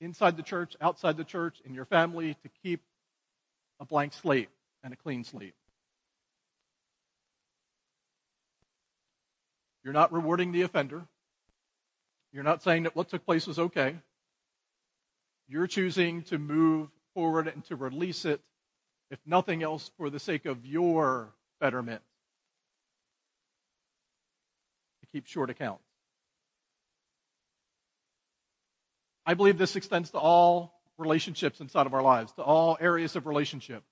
inside 0.00 0.36
the 0.36 0.42
church, 0.42 0.76
outside 0.80 1.16
the 1.16 1.24
church, 1.24 1.60
in 1.64 1.74
your 1.74 1.84
family, 1.84 2.34
to 2.42 2.48
keep 2.62 2.82
a 3.80 3.84
blank 3.84 4.12
slate 4.12 4.48
and 4.82 4.92
a 4.92 4.96
clean 4.96 5.24
slate. 5.24 5.54
You're 9.84 9.92
not 9.92 10.12
rewarding 10.12 10.52
the 10.52 10.62
offender. 10.62 11.06
You're 12.32 12.44
not 12.44 12.62
saying 12.62 12.82
that 12.82 12.94
what 12.94 13.08
took 13.08 13.24
place 13.24 13.46
was 13.46 13.58
okay. 13.58 13.96
You're 15.48 15.66
choosing 15.66 16.22
to 16.24 16.38
move 16.38 16.88
forward 17.14 17.48
and 17.48 17.64
to 17.66 17.76
release 17.76 18.24
it, 18.24 18.42
if 19.10 19.18
nothing 19.24 19.62
else, 19.62 19.90
for 19.96 20.10
the 20.10 20.20
sake 20.20 20.44
of 20.44 20.66
your 20.66 21.32
betterment. 21.60 22.02
To 25.00 25.06
keep 25.06 25.26
short 25.26 25.48
accounts. 25.48 25.84
I 29.24 29.34
believe 29.34 29.58
this 29.58 29.76
extends 29.76 30.10
to 30.10 30.18
all 30.18 30.74
relationships 30.98 31.60
inside 31.60 31.86
of 31.86 31.94
our 31.94 32.02
lives, 32.02 32.32
to 32.32 32.42
all 32.42 32.76
areas 32.80 33.16
of 33.16 33.26
relationship. 33.26 33.82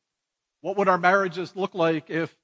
What 0.60 0.76
would 0.76 0.88
our 0.88 0.98
marriages 0.98 1.54
look 1.54 1.74
like 1.74 2.10
if 2.10 2.34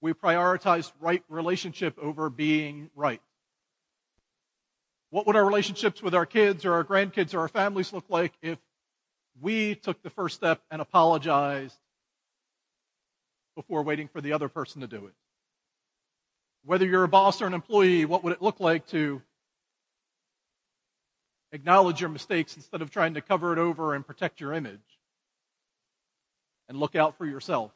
we 0.00 0.12
prioritize 0.12 0.92
right 1.00 1.22
relationship 1.28 1.98
over 1.98 2.30
being 2.30 2.90
right? 2.94 3.20
What 5.10 5.26
would 5.26 5.36
our 5.36 5.44
relationships 5.44 6.02
with 6.02 6.14
our 6.14 6.26
kids 6.26 6.64
or 6.64 6.74
our 6.74 6.84
grandkids 6.84 7.34
or 7.34 7.40
our 7.40 7.48
families 7.48 7.92
look 7.92 8.04
like 8.08 8.32
if 8.42 8.58
we 9.40 9.74
took 9.74 10.02
the 10.02 10.10
first 10.10 10.36
step 10.36 10.60
and 10.70 10.82
apologized 10.82 11.78
before 13.56 13.82
waiting 13.82 14.08
for 14.08 14.20
the 14.20 14.32
other 14.32 14.48
person 14.48 14.82
to 14.82 14.86
do 14.86 15.06
it? 15.06 15.14
Whether 16.64 16.84
you're 16.84 17.04
a 17.04 17.08
boss 17.08 17.40
or 17.40 17.46
an 17.46 17.54
employee, 17.54 18.04
what 18.04 18.22
would 18.22 18.34
it 18.34 18.42
look 18.42 18.60
like 18.60 18.86
to 18.88 19.22
acknowledge 21.52 22.00
your 22.00 22.10
mistakes 22.10 22.56
instead 22.56 22.82
of 22.82 22.90
trying 22.90 23.14
to 23.14 23.22
cover 23.22 23.52
it 23.54 23.58
over 23.58 23.94
and 23.94 24.06
protect 24.06 24.40
your 24.40 24.52
image? 24.52 24.80
And 26.68 26.78
look 26.78 26.94
out 26.94 27.16
for 27.16 27.24
yourself. 27.24 27.72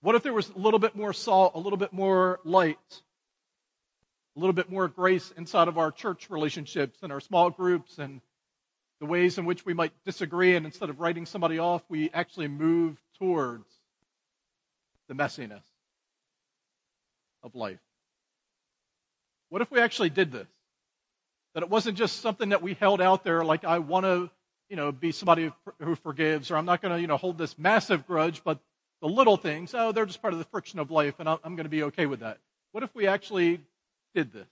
What 0.00 0.14
if 0.14 0.22
there 0.22 0.32
was 0.32 0.48
a 0.50 0.58
little 0.58 0.78
bit 0.78 0.94
more 0.94 1.12
salt, 1.12 1.52
a 1.54 1.58
little 1.58 1.76
bit 1.76 1.92
more 1.92 2.40
light, 2.44 2.78
a 4.36 4.40
little 4.40 4.52
bit 4.52 4.70
more 4.70 4.86
grace 4.86 5.32
inside 5.36 5.66
of 5.66 5.76
our 5.76 5.90
church 5.90 6.30
relationships 6.30 7.00
and 7.02 7.12
our 7.12 7.20
small 7.20 7.50
groups 7.50 7.98
and 7.98 8.20
the 9.00 9.06
ways 9.06 9.38
in 9.38 9.44
which 9.44 9.64
we 9.64 9.74
might 9.74 9.92
disagree, 10.04 10.56
and 10.56 10.66
instead 10.66 10.90
of 10.90 11.00
writing 11.00 11.26
somebody 11.26 11.58
off, 11.58 11.82
we 11.88 12.10
actually 12.12 12.48
move 12.48 12.96
towards 13.18 13.66
the 15.08 15.14
messiness 15.14 15.62
of 17.42 17.54
life? 17.54 17.78
What 19.48 19.62
if 19.62 19.70
we 19.70 19.80
actually 19.80 20.10
did 20.10 20.32
this? 20.32 20.48
That 21.54 21.62
it 21.62 21.70
wasn't 21.70 21.96
just 21.96 22.20
something 22.20 22.50
that 22.50 22.62
we 22.62 22.74
held 22.74 23.00
out 23.00 23.24
there 23.24 23.44
like, 23.44 23.64
I 23.64 23.78
want 23.78 24.04
to, 24.04 24.30
you 24.68 24.76
know, 24.76 24.92
be 24.92 25.12
somebody 25.12 25.50
who 25.80 25.94
forgives, 25.94 26.50
or 26.50 26.56
I'm 26.56 26.66
not 26.66 26.82
going 26.82 26.94
to, 26.94 27.00
you 27.00 27.06
know, 27.06 27.16
hold 27.16 27.38
this 27.38 27.58
massive 27.58 28.06
grudge, 28.06 28.42
but 28.44 28.58
the 29.00 29.08
little 29.08 29.36
things, 29.36 29.74
oh, 29.74 29.92
they're 29.92 30.06
just 30.06 30.20
part 30.20 30.34
of 30.34 30.38
the 30.38 30.44
friction 30.46 30.78
of 30.78 30.90
life, 30.90 31.14
and 31.18 31.28
I'm 31.28 31.38
going 31.42 31.64
to 31.64 31.68
be 31.68 31.84
okay 31.84 32.06
with 32.06 32.20
that. 32.20 32.38
What 32.72 32.82
if 32.82 32.94
we 32.94 33.06
actually 33.06 33.60
did 34.14 34.32
this? 34.32 34.48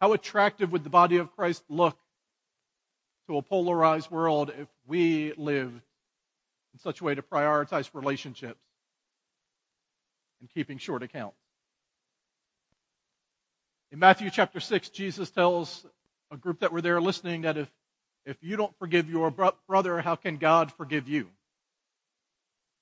How 0.00 0.12
attractive 0.12 0.72
would 0.72 0.84
the 0.84 0.90
body 0.90 1.16
of 1.16 1.34
Christ 1.36 1.62
look 1.68 1.98
to 3.28 3.36
a 3.36 3.42
polarized 3.42 4.10
world 4.10 4.52
if 4.56 4.68
we 4.86 5.32
lived 5.36 5.80
in 6.72 6.78
such 6.78 7.00
a 7.00 7.04
way 7.04 7.14
to 7.14 7.22
prioritize 7.22 7.90
relationships 7.92 8.60
and 10.40 10.50
keeping 10.50 10.78
short 10.78 11.02
accounts? 11.02 11.36
In 13.92 13.98
Matthew 13.98 14.30
chapter 14.30 14.60
6, 14.60 14.90
Jesus 14.90 15.30
tells 15.30 15.84
a 16.30 16.36
group 16.36 16.60
that 16.60 16.72
were 16.72 16.80
there 16.80 17.00
listening 17.00 17.42
that 17.42 17.56
if, 17.56 17.68
if 18.24 18.36
you 18.40 18.56
don't 18.56 18.76
forgive 18.78 19.10
your 19.10 19.30
brother, 19.66 20.00
how 20.00 20.14
can 20.14 20.36
God 20.36 20.72
forgive 20.72 21.08
you? 21.08 21.28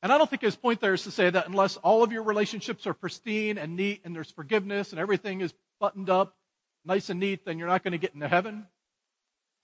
And 0.02 0.12
I 0.12 0.18
don't 0.18 0.30
think 0.30 0.42
his 0.42 0.56
point 0.56 0.80
there 0.80 0.94
is 0.94 1.02
to 1.04 1.10
say 1.10 1.28
that 1.28 1.48
unless 1.48 1.76
all 1.78 2.02
of 2.02 2.12
your 2.12 2.22
relationships 2.22 2.86
are 2.86 2.94
pristine 2.94 3.58
and 3.58 3.76
neat 3.76 4.02
and 4.04 4.14
there's 4.14 4.30
forgiveness 4.30 4.92
and 4.92 5.00
everything 5.00 5.40
is 5.40 5.52
buttoned 5.80 6.08
up, 6.08 6.36
nice 6.84 7.10
and 7.10 7.18
neat, 7.18 7.44
then 7.44 7.58
you're 7.58 7.68
not 7.68 7.82
going 7.82 7.92
to 7.92 7.98
get 7.98 8.14
into 8.14 8.28
heaven. 8.28 8.66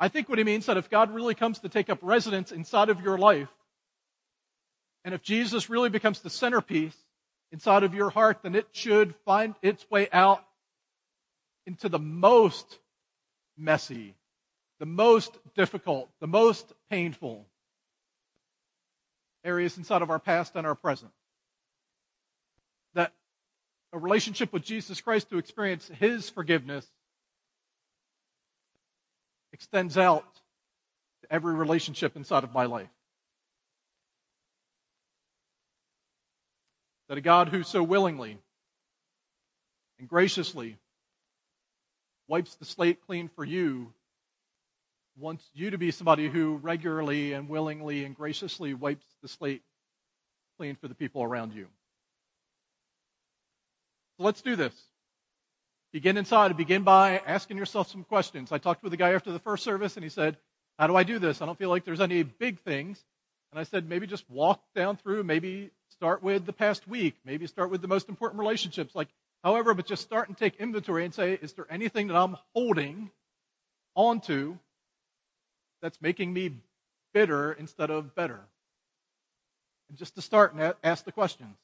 I 0.01 0.09
think 0.09 0.29
what 0.29 0.39
he 0.39 0.45
means 0.45 0.67
that 0.67 0.77
if 0.77 0.91
God 0.91 1.15
really 1.15 1.35
comes 1.35 1.61
to 1.61 1.69
take 1.69 1.89
up 1.89 2.01
residence 2.03 2.51
inside 2.51 2.89
of 2.89 3.01
your 3.01 3.17
life, 3.17 3.49
and 5.05 5.15
if 5.15 5.23
Jesus 5.23 5.71
really 5.71 5.89
becomes 5.89 6.21
the 6.21 6.31
centerpiece 6.31 6.97
inside 7.53 7.85
of 7.85 7.95
your 7.95 8.11
heart, 8.11 8.41
then 8.43 8.57
it 8.57 8.67
should 8.73 9.15
find 9.25 9.55
its 9.63 9.89
way 9.89 10.09
out 10.13 10.45
into 11.67 11.89
the 11.89 11.99
most 11.99 12.79
messy, 13.57 14.17
the 14.81 14.87
most 14.87 15.39
difficult, 15.55 16.11
the 16.21 16.27
most 16.27 16.73
painful, 16.91 17.47
areas 19.45 19.77
inside 19.77 20.03
of 20.03 20.11
our 20.11 20.19
past 20.19 20.57
and 20.57 20.67
our 20.67 20.75
present. 20.75 21.13
That 22.95 23.13
a 23.93 23.99
relationship 23.99 24.53
with 24.53 24.65
Jesus 24.65 25.01
Christ 25.01 25.31
to 25.31 25.39
experience 25.39 25.91
His 26.01 26.31
forgiveness 26.31 26.87
extends 29.53 29.97
out 29.97 30.25
to 31.23 31.33
every 31.33 31.55
relationship 31.55 32.17
inside 32.17 32.45
of 32.45 32.53
my 32.53 32.65
life. 32.67 32.89
That 37.09 37.19
a 37.19 37.21
God 37.21 37.51
who 37.51 37.63
so 37.63 37.83
willingly 37.83 38.39
and 39.99 40.09
graciously 40.09 40.79
wipes 42.27 42.55
the 42.55 42.65
slate 42.65 43.07
clean 43.07 43.29
for 43.29 43.45
you 43.45 43.93
wants 45.17 45.49
you 45.55 45.71
to 45.71 45.79
be 45.79 45.91
somebody 45.91 46.29
who 46.29 46.57
regularly 46.57 47.33
and 47.33 47.49
willingly 47.49 48.05
and 48.05 48.17
graciously 48.17 48.75
wipes 48.75 49.07
the 49.23 49.29
slate 49.29 49.63
clean 50.57 50.77
for 50.77 50.89
the 50.89 50.95
people 50.95 51.23
around 51.23 51.55
you. 51.55 51.67
So 54.17 54.25
let's 54.25 54.43
do 54.43 54.57
this. 54.57 54.75
Begin 55.93 56.17
inside. 56.17 56.57
Begin 56.57 56.83
by 56.83 57.21
asking 57.27 57.57
yourself 57.57 57.89
some 57.91 58.05
questions. 58.05 58.51
I 58.51 58.59
talked 58.59 58.83
with 58.83 58.93
a 58.93 58.97
guy 58.97 59.13
after 59.13 59.31
the 59.31 59.39
first 59.39 59.63
service 59.63 59.97
and 59.97 60.03
he 60.03 60.11
said, 60.11 60.37
How 60.79 60.87
do 60.87 60.97
I 60.97 61.05
do 61.05 61.19
this? 61.19 61.41
I 61.41 61.47
don't 61.47 61.59
feel 61.59 61.71
like 61.71 61.85
there's 61.85 62.01
any 62.01 62.23
big 62.23 62.61
things. 62.61 63.05
And 63.53 63.61
I 63.61 63.65
said, 63.65 63.89
Maybe 63.89 64.07
just 64.07 64.29
walk 64.29 64.61
down 64.75 64.97
through, 64.97 65.23
maybe 65.23 65.71
start 65.91 66.23
with 66.23 66.47
the 66.47 66.53
past 66.53 66.89
week, 66.89 67.15
maybe 67.25 67.47
start 67.47 67.71
with 67.71 67.81
the 67.81 67.89
most 67.89 68.09
important 68.09 68.41
relationships. 68.41 68.95
Like, 68.95 69.09
however, 69.45 69.75
but 69.75 69.87
just 69.87 70.03
start 70.03 70.29
and 70.29 70.37
take 70.37 70.57
inventory 70.57 71.05
and 71.05 71.15
say, 71.15 71.39
Is 71.41 71.53
there 71.53 71.67
anything 71.71 72.09
that 72.09 72.17
I'm 72.17 72.37
holding 72.55 73.11
onto 73.95 74.57
that's 75.85 76.01
making 76.01 76.33
me 76.33 76.51
bitter 77.13 77.53
instead 77.53 77.91
of 77.91 78.15
better? 78.15 78.41
And 79.91 79.99
just 79.99 80.15
to 80.15 80.23
start 80.23 80.55
and 80.55 80.73
ask 80.83 81.05
the 81.05 81.13
questions. 81.13 81.59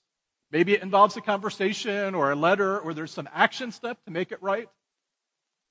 Maybe 0.53 0.75
it 0.75 0.83
involves 0.83 1.17
a 1.17 1.23
conversation 1.23 2.15
or 2.15 2.31
a 2.31 2.37
letter 2.37 2.79
or 2.79 2.93
there's 2.93 3.13
some 3.13 3.31
action 3.33 3.73
step 3.73 4.05
to 4.05 4.11
make 4.11 4.31
it 4.31 4.43
right. 4.43 4.69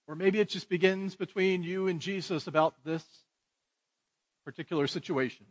Or 0.08 0.16
maybe 0.16 0.39
it 0.39 0.50
just 0.50 0.68
begins 0.68 1.16
between 1.16 1.62
you 1.62 1.88
and 1.88 2.00
Jesus 2.00 2.47
about 2.47 2.74
this 2.84 3.06
particular 4.43 4.88
situation. 4.88 5.45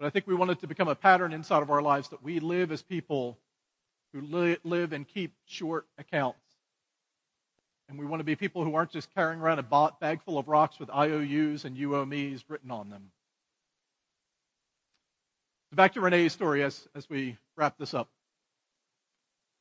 But 0.00 0.06
I 0.06 0.10
think 0.10 0.26
we 0.26 0.34
want 0.34 0.50
it 0.50 0.60
to 0.62 0.66
become 0.66 0.88
a 0.88 0.96
pattern 0.96 1.32
inside 1.32 1.62
of 1.62 1.70
our 1.70 1.80
lives 1.80 2.08
that 2.08 2.24
we 2.24 2.40
live 2.40 2.72
as 2.72 2.82
people 2.82 3.38
who 4.12 4.20
li- 4.20 4.58
live 4.64 4.92
and 4.92 5.06
keep 5.06 5.32
short 5.44 5.86
accounts. 5.96 6.40
And 7.88 7.98
we 7.98 8.04
want 8.04 8.20
to 8.20 8.24
be 8.24 8.34
people 8.34 8.64
who 8.64 8.74
aren't 8.74 8.90
just 8.90 9.14
carrying 9.14 9.40
around 9.40 9.60
a 9.60 9.90
bag 10.00 10.22
full 10.22 10.38
of 10.38 10.48
rocks 10.48 10.78
with 10.80 10.90
IOUs 10.90 11.64
and 11.64 11.76
UOMEs 11.76 12.42
written 12.48 12.70
on 12.70 12.90
them. 12.90 13.10
Back 15.72 15.92
to 15.94 16.00
Renee's 16.00 16.32
story 16.32 16.62
as, 16.62 16.88
as 16.94 17.08
we 17.10 17.36
wrap 17.56 17.76
this 17.78 17.92
up. 17.92 18.08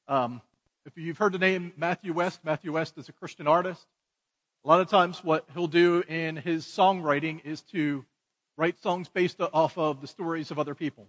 Um, 0.08 0.42
if 0.86 0.98
you've 0.98 1.18
heard 1.18 1.34
the 1.34 1.40
name 1.40 1.74
Matthew 1.76 2.14
West, 2.14 2.40
Matthew 2.44 2.72
West 2.72 2.98
is 2.98 3.10
a 3.10 3.12
Christian 3.12 3.48
artist. 3.48 3.86
A 4.64 4.68
lot 4.68 4.80
of 4.80 4.90
times, 4.90 5.24
what 5.24 5.46
he'll 5.54 5.68
do 5.68 6.04
in 6.08 6.38
his 6.38 6.66
songwriting 6.66 7.44
is 7.44 7.62
to 7.74 8.06
write 8.56 8.82
songs 8.82 9.10
based 9.10 9.42
off 9.42 9.78
of 9.78 10.02
the 10.02 10.08
stories 10.08 10.52
of 10.52 10.60
other 10.60 10.74
people. 10.74 11.08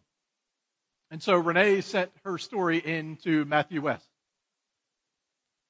And 1.11 1.23
so 1.23 1.37
Renee 1.37 1.83
sent 1.83 2.11
her 2.25 2.37
story 2.37 2.79
in 2.79 3.17
to 3.19 3.45
Matthew 3.45 3.81
West. 3.81 4.09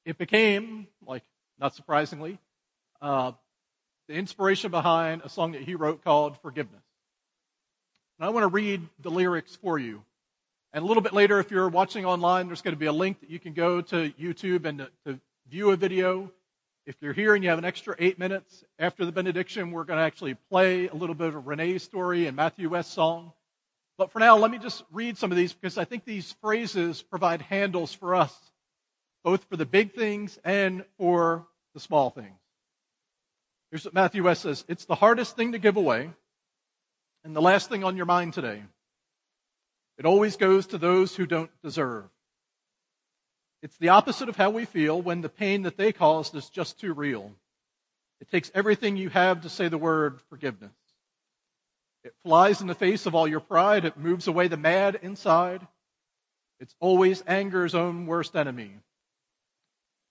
It 0.04 0.18
became, 0.18 0.86
like, 1.06 1.24
not 1.58 1.74
surprisingly, 1.74 2.38
uh, 3.00 3.32
the 4.08 4.14
inspiration 4.14 4.70
behind 4.70 5.22
a 5.24 5.28
song 5.28 5.52
that 5.52 5.62
he 5.62 5.74
wrote 5.74 6.04
called 6.04 6.36
Forgiveness. 6.40 6.82
And 8.18 8.26
I 8.26 8.30
want 8.30 8.44
to 8.44 8.48
read 8.48 8.82
the 9.00 9.10
lyrics 9.10 9.56
for 9.56 9.78
you. 9.78 10.02
And 10.72 10.84
a 10.84 10.86
little 10.86 11.02
bit 11.02 11.12
later, 11.12 11.38
if 11.40 11.50
you're 11.50 11.68
watching 11.68 12.04
online, 12.04 12.46
there's 12.46 12.62
going 12.62 12.74
to 12.74 12.78
be 12.78 12.86
a 12.86 12.92
link 12.92 13.20
that 13.20 13.30
you 13.30 13.38
can 13.38 13.52
go 13.52 13.80
to 13.80 14.10
YouTube 14.10 14.64
and 14.64 14.78
to, 14.78 14.90
to 15.06 15.20
view 15.48 15.70
a 15.70 15.76
video. 15.76 16.30
If 16.86 16.96
you're 17.00 17.12
here 17.12 17.34
and 17.34 17.42
you 17.42 17.50
have 17.50 17.58
an 17.58 17.64
extra 17.64 17.96
eight 17.98 18.18
minutes 18.18 18.64
after 18.78 19.04
the 19.04 19.12
benediction, 19.12 19.70
we're 19.70 19.84
going 19.84 19.98
to 19.98 20.04
actually 20.04 20.34
play 20.50 20.88
a 20.88 20.94
little 20.94 21.14
bit 21.14 21.34
of 21.34 21.46
Renee's 21.46 21.82
story 21.82 22.26
and 22.26 22.36
Matthew 22.36 22.68
West's 22.68 22.92
song. 22.92 23.32
But 23.98 24.12
for 24.12 24.18
now, 24.18 24.36
let 24.36 24.50
me 24.50 24.58
just 24.58 24.84
read 24.92 25.16
some 25.16 25.30
of 25.30 25.36
these 25.36 25.52
because 25.52 25.78
I 25.78 25.84
think 25.84 26.04
these 26.04 26.32
phrases 26.42 27.02
provide 27.02 27.40
handles 27.40 27.92
for 27.94 28.14
us, 28.14 28.34
both 29.26 29.44
for 29.50 29.56
the 29.56 29.66
big 29.66 29.92
things 29.92 30.38
and 30.44 30.84
for 30.98 31.48
the 31.74 31.80
small 31.80 32.10
things. 32.10 32.38
Here's 33.72 33.84
what 33.84 33.92
Matthew 33.92 34.22
West 34.22 34.42
says 34.42 34.64
It's 34.68 34.84
the 34.84 34.94
hardest 34.94 35.34
thing 35.34 35.50
to 35.50 35.58
give 35.58 35.76
away, 35.76 36.10
and 37.24 37.34
the 37.34 37.42
last 37.42 37.68
thing 37.68 37.82
on 37.82 37.96
your 37.96 38.06
mind 38.06 38.34
today. 38.34 38.62
It 39.98 40.06
always 40.06 40.36
goes 40.36 40.68
to 40.68 40.78
those 40.78 41.16
who 41.16 41.26
don't 41.26 41.50
deserve. 41.60 42.04
It's 43.62 43.76
the 43.78 43.88
opposite 43.88 44.28
of 44.28 44.36
how 44.36 44.50
we 44.50 44.64
feel 44.64 45.02
when 45.02 45.22
the 45.22 45.28
pain 45.28 45.62
that 45.62 45.76
they 45.76 45.90
caused 45.90 46.36
is 46.36 46.48
just 46.48 46.78
too 46.78 46.94
real. 46.94 47.32
It 48.20 48.30
takes 48.30 48.52
everything 48.54 48.96
you 48.96 49.08
have 49.08 49.40
to 49.40 49.48
say 49.48 49.66
the 49.66 49.76
word 49.76 50.20
forgiveness. 50.28 50.70
It 52.04 52.14
flies 52.22 52.60
in 52.60 52.68
the 52.68 52.76
face 52.76 53.06
of 53.06 53.16
all 53.16 53.26
your 53.26 53.40
pride. 53.40 53.86
It 53.86 53.96
moves 53.96 54.28
away 54.28 54.46
the 54.46 54.56
mad 54.56 55.00
inside. 55.02 55.66
It's 56.60 56.76
always 56.78 57.24
anger's 57.26 57.74
own 57.74 58.06
worst 58.06 58.36
enemy. 58.36 58.70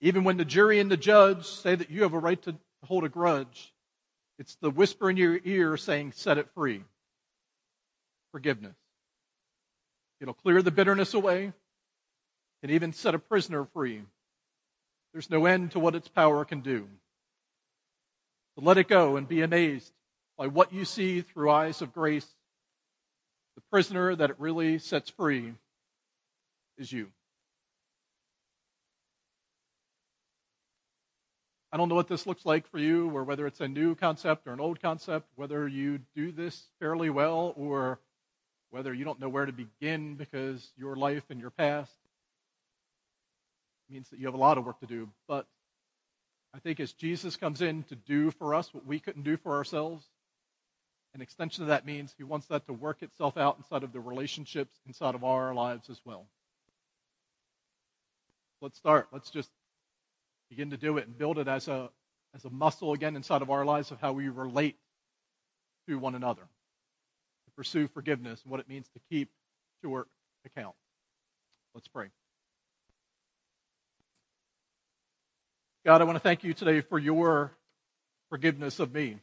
Even 0.02 0.24
when 0.24 0.38
the 0.38 0.46
jury 0.46 0.80
and 0.80 0.92
the 0.92 0.98
judge 0.98 1.46
say 1.46 1.76
that 1.76 1.90
you 1.90 2.04
have 2.04 2.14
a 2.14 2.20
right 2.20 2.42
to 2.44 2.56
hold 2.84 3.04
a 3.04 3.10
grudge, 3.10 3.74
it's 4.38 4.56
the 4.56 4.70
whisper 4.70 5.10
in 5.10 5.18
your 5.18 5.40
ear 5.44 5.78
saying, 5.78 6.12
set 6.12 6.38
it 6.38 6.50
free. 6.54 6.84
Forgiveness. 8.32 8.76
It'll 10.20 10.34
clear 10.34 10.62
the 10.62 10.72
bitterness 10.72 11.14
away 11.14 11.54
and 12.62 12.72
even 12.72 12.94
set 12.94 13.16
a 13.16 13.20
prisoner 13.20 13.66
free. 13.66 14.02
There's 15.14 15.30
no 15.30 15.46
end 15.46 15.72
to 15.72 15.80
what 15.80 15.96
its 15.96 16.08
power 16.08 16.44
can 16.44 16.62
do. 16.62 16.88
To 18.58 18.64
let 18.64 18.78
it 18.78 18.88
go 18.88 19.16
and 19.16 19.28
be 19.28 19.42
amazed 19.42 19.94
by 20.38 20.48
what 20.48 20.74
you 20.74 20.84
see 20.84 21.22
through 21.22 21.52
eyes 21.52 21.82
of 21.82 21.94
grace, 21.94 22.28
the 23.56 23.62
prisoner 23.72 24.16
that 24.16 24.30
it 24.30 24.40
really 24.40 24.80
sets 24.80 25.10
free 25.10 25.54
is 26.78 26.92
you. 26.92 27.12
I 31.76 31.78
don't 31.78 31.90
know 31.90 31.96
what 31.96 32.08
this 32.08 32.26
looks 32.26 32.46
like 32.46 32.66
for 32.72 32.80
you, 32.80 33.10
or 33.10 33.26
whether 33.26 33.46
it's 33.46 33.60
a 33.60 33.68
new 33.68 33.96
concept 33.96 34.48
or 34.48 34.54
an 34.54 34.62
old 34.62 34.82
concept, 34.82 35.28
whether 35.36 35.68
you 35.68 36.00
do 36.16 36.32
this 36.32 36.70
fairly 36.80 37.10
well, 37.10 37.54
or 37.58 38.00
whether 38.70 38.94
you 38.94 39.04
don't 39.04 39.20
know 39.20 39.28
where 39.28 39.46
to 39.46 39.52
begin 39.52 40.16
because 40.16 40.72
your 40.78 40.96
life 40.96 41.24
and 41.30 41.42
your 41.42 41.50
past 41.50 41.92
means 43.90 44.10
that 44.10 44.20
you 44.20 44.26
have 44.26 44.36
a 44.36 44.38
lot 44.38 44.58
of 44.58 44.66
work 44.66 44.80
to 44.80 44.86
do. 44.86 45.10
But 45.28 45.48
I 46.54 46.60
think 46.60 46.80
as 46.80 46.94
Jesus 46.94 47.36
comes 47.36 47.62
in 47.62 47.84
to 47.90 47.96
do 47.96 48.32
for 48.32 48.56
us 48.56 48.74
what 48.74 48.86
we 48.86 48.98
couldn't 48.98 49.24
do 49.24 49.36
for 49.36 49.58
ourselves, 49.58 50.06
an 51.14 51.22
extension 51.22 51.64
of 51.64 51.68
that 51.68 51.86
means 51.86 52.16
he 52.18 52.24
wants 52.24 52.48
that 52.48 52.66
to 52.68 52.74
work 52.74 53.04
itself 53.04 53.36
out 53.36 53.58
inside 53.58 53.84
of 53.84 53.92
the 53.92 54.00
relationships 54.00 54.80
inside 54.88 55.14
of 55.14 55.26
our 55.26 55.54
lives 55.54 55.90
as 55.90 56.00
well. 56.06 56.26
Let's 58.62 58.78
start. 58.78 59.10
Let's 59.12 59.30
just 59.30 59.50
begin 60.56 60.70
to 60.70 60.78
do 60.78 60.98
it 60.98 61.06
and 61.06 61.18
build 61.18 61.38
it 61.38 61.50
as 61.50 61.68
a 61.68 61.90
as 62.34 62.46
a 62.46 62.50
muscle 62.50 62.94
again 62.94 63.16
inside 63.16 63.42
of 63.42 63.50
our 63.50 63.66
lives 63.66 63.92
of 63.92 64.00
how 64.00 64.14
we 64.14 64.30
relate 64.30 64.78
to 65.88 66.00
one 66.00 66.16
another. 66.16 66.42
To 66.42 67.52
pursue 67.58 67.88
forgiveness 67.90 68.42
and 68.44 68.52
what 68.52 68.62
it 68.62 68.70
means 68.70 68.88
to 68.94 69.00
keep 69.10 69.30
short 69.84 70.08
account. 70.46 70.76
Let's 71.74 71.88
pray. 71.90 72.08
God, 75.86 76.02
I 76.02 76.06
want 76.06 76.16
to 76.16 76.22
thank 76.22 76.44
you 76.44 76.54
today 76.54 76.82
for 76.82 76.98
your 76.98 77.52
forgiveness 78.30 78.80
of 78.80 78.94
me. 78.94 79.18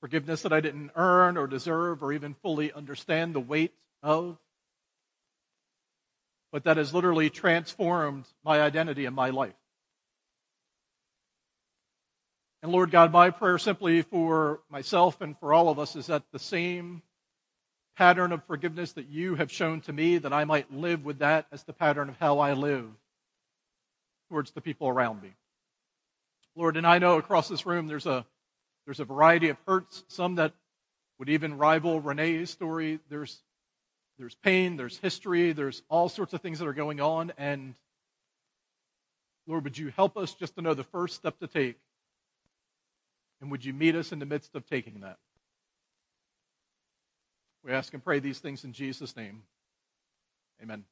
Forgiveness 0.00 0.42
that 0.42 0.52
I 0.52 0.60
didn't 0.60 0.92
earn 0.94 1.36
or 1.36 1.48
deserve 1.48 2.02
or 2.02 2.12
even 2.12 2.34
fully 2.42 2.72
understand 2.72 3.34
the 3.34 3.40
weight 3.40 3.74
of, 4.04 4.38
but 6.52 6.64
that 6.64 6.76
has 6.76 6.94
literally 6.94 7.30
transformed 7.30 8.24
my 8.44 8.60
identity 8.60 9.04
and 9.04 9.14
my 9.14 9.30
life. 9.30 9.54
And 12.62 12.72
Lord 12.72 12.90
God, 12.90 13.12
my 13.12 13.30
prayer 13.30 13.58
simply 13.58 14.02
for 14.02 14.60
myself 14.70 15.20
and 15.20 15.38
for 15.38 15.52
all 15.52 15.68
of 15.68 15.78
us 15.78 15.94
is 15.94 16.06
that 16.06 16.24
the 16.32 16.38
same 16.38 17.02
pattern 17.96 18.32
of 18.32 18.44
forgiveness 18.44 18.92
that 18.92 19.08
you 19.08 19.34
have 19.36 19.50
shown 19.50 19.80
to 19.82 19.92
me, 19.92 20.18
that 20.18 20.32
I 20.32 20.44
might 20.44 20.72
live 20.72 21.04
with 21.04 21.18
that 21.18 21.46
as 21.52 21.64
the 21.64 21.72
pattern 21.72 22.08
of 22.08 22.18
how 22.18 22.38
I 22.38 22.54
live 22.54 22.86
towards 24.28 24.50
the 24.50 24.60
people 24.60 24.88
around 24.88 25.22
me. 25.22 25.34
Lord, 26.56 26.76
and 26.76 26.86
I 26.86 26.98
know 26.98 27.18
across 27.18 27.48
this 27.48 27.66
room 27.66 27.86
there's 27.86 28.06
a 28.06 28.26
there's 28.88 29.00
a 29.00 29.04
variety 29.04 29.50
of 29.50 29.58
hurts, 29.66 30.02
some 30.08 30.36
that 30.36 30.54
would 31.18 31.28
even 31.28 31.58
rival 31.58 32.00
Renee's 32.00 32.48
story. 32.48 33.00
There's, 33.10 33.42
there's 34.18 34.34
pain, 34.34 34.76
there's 34.76 34.98
history, 34.98 35.52
there's 35.52 35.82
all 35.88 36.08
sorts 36.08 36.32
of 36.32 36.40
things 36.40 36.58
that 36.58 36.66
are 36.66 36.72
going 36.72 37.00
on. 37.00 37.32
And 37.38 37.74
Lord, 39.46 39.64
would 39.64 39.78
you 39.78 39.92
help 39.94 40.16
us 40.16 40.34
just 40.34 40.56
to 40.56 40.62
know 40.62 40.74
the 40.74 40.84
first 40.84 41.14
step 41.14 41.38
to 41.38 41.46
take? 41.46 41.78
And 43.40 43.50
would 43.50 43.64
you 43.64 43.72
meet 43.72 43.94
us 43.94 44.12
in 44.12 44.18
the 44.18 44.26
midst 44.26 44.54
of 44.54 44.66
taking 44.66 45.00
that? 45.00 45.18
We 47.64 47.72
ask 47.72 47.94
and 47.94 48.02
pray 48.02 48.18
these 48.18 48.38
things 48.38 48.64
in 48.64 48.72
Jesus' 48.72 49.16
name. 49.16 49.42
Amen. 50.62 50.84